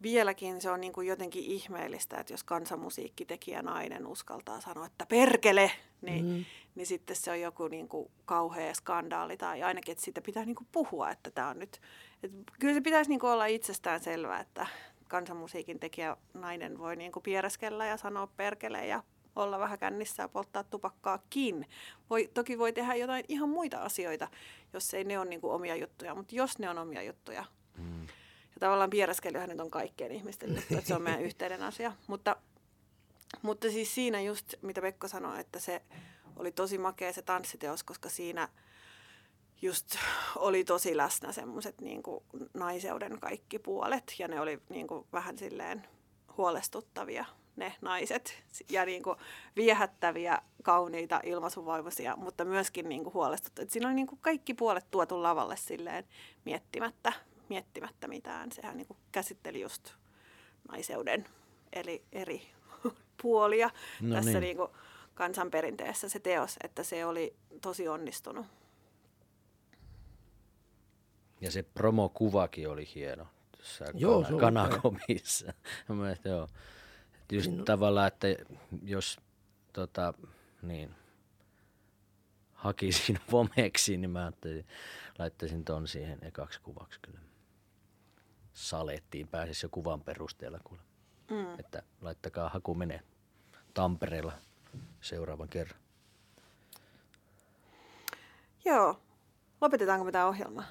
vieläkin 0.02 0.60
se 0.60 0.70
on 0.70 0.80
niin 0.80 0.92
kuin 0.92 1.06
jotenkin 1.06 1.44
ihmeellistä, 1.44 2.16
että 2.16 2.32
jos 2.32 2.44
kansanmusiikkitekijä 2.44 3.62
nainen 3.62 4.06
uskaltaa 4.06 4.60
sanoa, 4.60 4.86
että 4.86 5.06
perkele, 5.06 5.70
niin, 6.02 6.24
mm. 6.24 6.44
niin 6.74 6.86
sitten 6.86 7.16
se 7.16 7.30
on 7.30 7.40
joku 7.40 7.68
niin 7.68 7.88
kuin 7.88 8.10
kauhea 8.24 8.74
skandaali 8.74 9.36
tai 9.36 9.62
ainakin, 9.62 9.92
että 9.92 10.04
siitä 10.04 10.20
pitää 10.20 10.44
niin 10.44 10.56
kuin 10.56 10.68
puhua, 10.72 11.10
että 11.10 11.30
tämä 11.30 11.48
on 11.48 11.58
nyt, 11.58 11.80
että 12.22 12.52
kyllä 12.60 12.74
se 12.74 12.80
pitäisi 12.80 13.10
niin 13.10 13.20
kuin 13.20 13.30
olla 13.30 13.46
itsestään 13.46 14.00
selvää, 14.00 14.40
että 14.40 14.66
kansanmusiikin 15.08 15.80
tekijä 15.80 16.16
nainen 16.34 16.78
voi 16.78 16.96
niin 16.96 17.12
kuin 17.12 17.22
piereskellä 17.22 17.86
ja 17.86 17.96
sanoa 17.96 18.26
perkele 18.26 18.86
ja 18.86 19.02
olla 19.36 19.58
vähän 19.58 19.78
kännissä 19.78 20.22
ja 20.22 20.28
polttaa 20.28 20.64
tupakkaakin. 20.64 21.66
Voi, 22.10 22.30
toki 22.34 22.58
voi 22.58 22.72
tehdä 22.72 22.94
jotain 22.94 23.24
ihan 23.28 23.48
muita 23.48 23.82
asioita, 23.82 24.28
jos 24.72 24.94
ei 24.94 25.04
ne 25.04 25.18
ole 25.18 25.28
niin 25.28 25.40
kuin 25.40 25.52
omia 25.52 25.76
juttuja, 25.76 26.14
mutta 26.14 26.34
jos 26.34 26.58
ne 26.58 26.70
on 26.70 26.78
omia 26.78 27.02
juttuja, 27.02 27.44
mm. 27.78 28.02
ja 28.02 28.60
tavallaan 28.60 28.90
piereskelyhän 28.90 29.48
nyt 29.48 29.60
on 29.60 29.70
kaikkien 29.70 30.12
ihmisten 30.12 30.54
juttu, 30.54 30.74
että 30.74 30.88
se 30.88 30.94
on 30.94 31.02
meidän 31.02 31.22
yhteinen 31.30 31.62
asia, 31.62 31.92
mutta, 32.06 32.36
mutta 33.42 33.70
siis 33.70 33.94
siinä 33.94 34.20
just, 34.20 34.54
mitä 34.62 34.80
Pekko 34.80 35.08
sanoi, 35.08 35.40
että 35.40 35.58
se 35.58 35.82
oli 36.36 36.52
tosi 36.52 36.78
makea 36.78 37.12
se 37.12 37.22
tanssiteos, 37.22 37.82
koska 37.82 38.08
siinä 38.08 38.48
just 39.62 39.96
oli 40.36 40.64
tosi 40.64 40.96
läsnä 40.96 41.32
semmoiset 41.32 41.80
niin 41.80 42.02
naiseuden 42.54 43.20
kaikki 43.20 43.58
puolet 43.58 44.14
ja 44.18 44.28
ne 44.28 44.40
oli 44.40 44.60
niin 44.68 44.86
kuin 44.86 45.06
vähän 45.12 45.38
silleen 45.38 45.86
huolestuttavia 46.36 47.24
ne 47.56 47.74
naiset 47.80 48.42
ja 48.68 48.84
niin 48.84 49.02
kuin 49.02 49.16
viehättäviä, 49.56 50.38
kauniita, 50.62 51.20
ilmaisuvoimaisia, 51.24 52.16
mutta 52.16 52.44
myöskin 52.44 52.88
niin 52.88 53.04
kuin 53.04 53.14
huolestuttavia. 53.14 53.70
Siinä 53.70 53.88
oli 53.88 53.94
niin 53.94 54.06
kuin 54.06 54.18
kaikki 54.22 54.54
puolet 54.54 54.90
tuotu 54.90 55.22
lavalle 55.22 55.56
silleen 55.56 56.04
miettimättä, 56.44 57.12
miettimättä 57.48 58.08
mitään. 58.08 58.52
Sehän 58.52 58.76
niin 58.76 58.86
kuin 58.86 58.98
käsitteli 59.12 59.60
just 59.60 59.92
naiseuden 60.68 61.26
eli 61.72 62.02
eri 62.12 62.42
puolia 63.22 63.70
no 64.00 64.14
tässä 64.14 64.30
niin. 64.30 64.40
Niin 64.40 64.56
kuin 64.56 64.70
kansanperinteessä 65.14 66.08
se 66.08 66.18
teos, 66.18 66.56
että 66.64 66.82
se 66.82 67.06
oli 67.06 67.34
tosi 67.62 67.88
onnistunut. 67.88 68.46
Ja 71.40 71.50
se 71.50 71.62
promokuvakin 71.62 72.68
oli 72.68 72.88
hieno. 72.94 73.26
Joo, 73.94 74.22
kana- 74.22 74.40
kanakomissa. 74.40 75.52
Mielestäni, 75.88 76.34
joo. 76.34 76.48
Just 77.32 77.50
no. 77.50 77.64
tavallaan, 77.64 78.08
että 78.08 78.26
jos 78.82 79.20
tota, 79.72 80.14
niin, 80.62 80.94
hakisin 82.52 83.18
vomeksi, 83.32 83.96
niin 83.96 84.10
mä 84.10 84.32
laittaisin 85.18 85.64
ton 85.64 85.88
siihen 85.88 86.18
ekaksi 86.22 86.60
kuvaksi 86.60 87.00
kyllä. 87.02 87.20
Salettiin, 88.52 89.28
pääsisi 89.28 89.66
jo 89.66 89.70
kuvan 89.70 90.00
perusteella 90.00 90.60
kuule. 90.64 90.82
Mm. 91.30 91.58
Että 91.58 91.82
laittakaa 92.00 92.48
haku 92.48 92.74
menee 92.74 93.00
Tampereella 93.74 94.32
seuraavan 95.00 95.48
kerran. 95.48 95.80
Joo. 98.64 99.00
Lopetetaanko 99.60 100.04
me 100.04 100.12
tämä 100.12 100.26
ohjelma? 100.26 100.64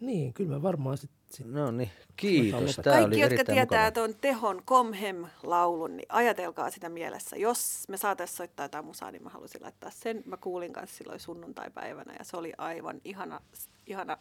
Niin, 0.00 0.34
kyllä 0.34 0.50
me 0.50 0.62
varmaan 0.62 0.98
sitten 0.98 1.20
Sit 1.30 1.46
no 1.46 1.70
niin, 1.70 1.90
kiitos. 2.16 2.76
Tämä 2.76 2.96
Kaikki, 2.96 3.20
jotka 3.20 3.44
tietää 3.44 3.90
tuon 3.90 4.14
Tehon 4.20 4.62
Comhem-laulun, 4.66 5.96
niin 5.96 6.06
ajatelkaa 6.08 6.70
sitä 6.70 6.88
mielessä. 6.88 7.36
Jos 7.36 7.84
me 7.88 7.96
saataisiin 7.96 8.36
soittaa 8.36 8.64
jotain 8.64 8.84
musaa, 8.84 9.10
niin 9.10 9.22
mä 9.22 9.30
haluaisin 9.30 9.62
laittaa 9.62 9.90
sen. 9.90 10.22
Mä 10.26 10.36
kuulin 10.36 10.72
kanssa 10.72 10.96
silloin 10.96 11.20
sunnuntai-päivänä 11.20 12.14
ja 12.18 12.24
se 12.24 12.36
oli 12.36 12.52
aivan 12.58 13.00
ihana, 13.04 13.40
ihana 13.86 14.18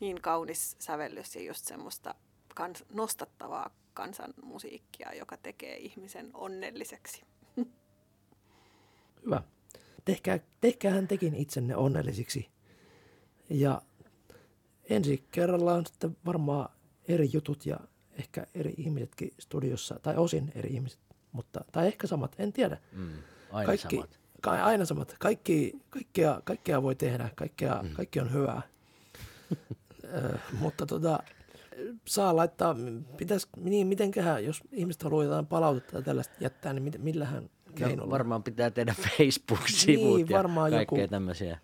niin 0.00 0.20
kaunis 0.22 0.76
sävellys 0.78 1.36
ja 1.36 1.42
just 1.42 1.64
semmoista 1.64 2.14
kans, 2.54 2.84
nostattavaa 2.92 3.70
kansanmusiikkia, 3.94 5.14
joka 5.14 5.36
tekee 5.36 5.76
ihmisen 5.76 6.30
onnelliseksi. 6.34 7.22
Hyvä. 9.24 9.42
Tehkää, 10.04 10.38
tehkäähän 10.60 11.08
tekin 11.08 11.34
itsenne 11.34 11.76
onnellisiksi. 11.76 12.48
Ja 13.50 13.82
ensi 14.90 15.24
kerralla 15.30 15.74
on 15.74 15.86
sitten 15.86 16.16
varmaan 16.26 16.68
eri 17.08 17.30
jutut 17.32 17.66
ja 17.66 17.80
ehkä 18.18 18.46
eri 18.54 18.74
ihmisetkin 18.76 19.30
studiossa, 19.38 19.98
tai 20.02 20.16
osin 20.16 20.52
eri 20.54 20.70
ihmiset, 20.70 21.00
mutta, 21.32 21.64
tai 21.72 21.86
ehkä 21.86 22.06
samat, 22.06 22.34
en 22.38 22.52
tiedä. 22.52 22.78
Mm, 22.92 23.12
aina 23.52 23.66
Kaikki, 23.66 23.96
samat. 23.96 24.20
Ka, 24.40 24.50
aina 24.50 24.84
samat. 24.84 25.16
Kaikki, 25.18 25.72
kaikkea, 25.90 26.40
kaikkea 26.44 26.82
voi 26.82 26.94
tehdä, 26.94 27.30
kaikkea, 27.34 27.82
mm. 27.82 27.90
kaikki 27.90 28.20
on 28.20 28.32
hyvää. 28.32 28.62
Ö, 30.04 30.38
mutta 30.58 30.86
tota, 30.86 31.18
saa 32.04 32.36
laittaa, 32.36 32.76
pitäisi, 33.16 33.48
niin 33.56 33.86
mitenköhän, 33.86 34.44
jos 34.44 34.60
ihmiset 34.72 35.02
haluaa 35.02 35.24
jotain 35.24 35.46
palautetta 35.46 35.92
tai 35.92 36.02
tällaista 36.02 36.34
jättää, 36.40 36.72
niin 36.72 36.92
millähän 36.98 37.50
keinolla? 37.74 38.04
No, 38.04 38.10
varmaan 38.10 38.42
pitää 38.42 38.70
tehdä 38.70 38.94
Facebook-sivut 39.06 40.16
niin, 40.16 40.28
varmaan 40.28 40.72
ja 40.72 40.78
kaikkea 40.78 40.98
joku... 40.98 41.10
tämmöisiä 41.10 41.58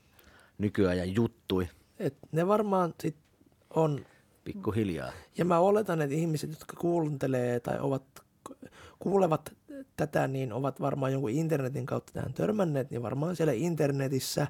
nykyajan 0.58 1.14
juttui. 1.14 1.68
Et 1.98 2.16
ne 2.32 2.46
varmaan 2.46 2.94
sit 3.00 3.16
on... 3.70 4.06
Pikkuhiljaa. 4.44 5.12
Ja 5.38 5.44
mä 5.44 5.58
oletan, 5.58 6.02
että 6.02 6.14
ihmiset, 6.14 6.50
jotka 6.50 6.76
kuuntelee 6.80 7.60
tai 7.60 7.78
ovat, 7.80 8.02
kuulevat 8.98 9.54
tätä, 9.96 10.28
niin 10.28 10.52
ovat 10.52 10.80
varmaan 10.80 11.12
jonkun 11.12 11.30
internetin 11.30 11.86
kautta 11.86 12.12
tähän 12.12 12.32
törmänneet, 12.32 12.90
niin 12.90 13.02
varmaan 13.02 13.36
siellä 13.36 13.52
internetissä 13.52 14.46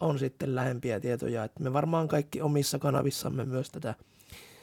on 0.00 0.18
sitten 0.18 0.54
lähempiä 0.54 1.00
tietoja. 1.00 1.44
Että 1.44 1.62
me 1.62 1.72
varmaan 1.72 2.08
kaikki 2.08 2.40
omissa 2.40 2.78
kanavissamme 2.78 3.44
myös 3.44 3.70
tätä, 3.70 3.94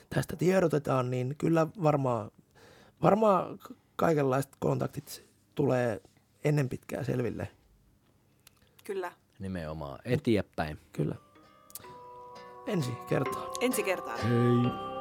tästä 0.09 0.35
tiedotetaan, 0.35 1.11
niin 1.11 1.35
kyllä 1.37 1.67
varmaan, 1.83 2.31
varmaan 3.01 3.59
kaikenlaiset 3.95 4.51
kontaktit 4.59 5.25
tulee 5.55 6.01
ennen 6.43 6.69
pitkää 6.69 7.03
selville. 7.03 7.47
Kyllä. 8.83 9.11
Nimenomaan 9.39 9.99
eteenpäin. 10.05 10.79
Kyllä 10.93 11.15
ensi 12.67 12.97
kertaan. 13.07 13.45
Ensi 13.61 13.83
kertaan. 13.83 14.19
Hei. 14.19 14.94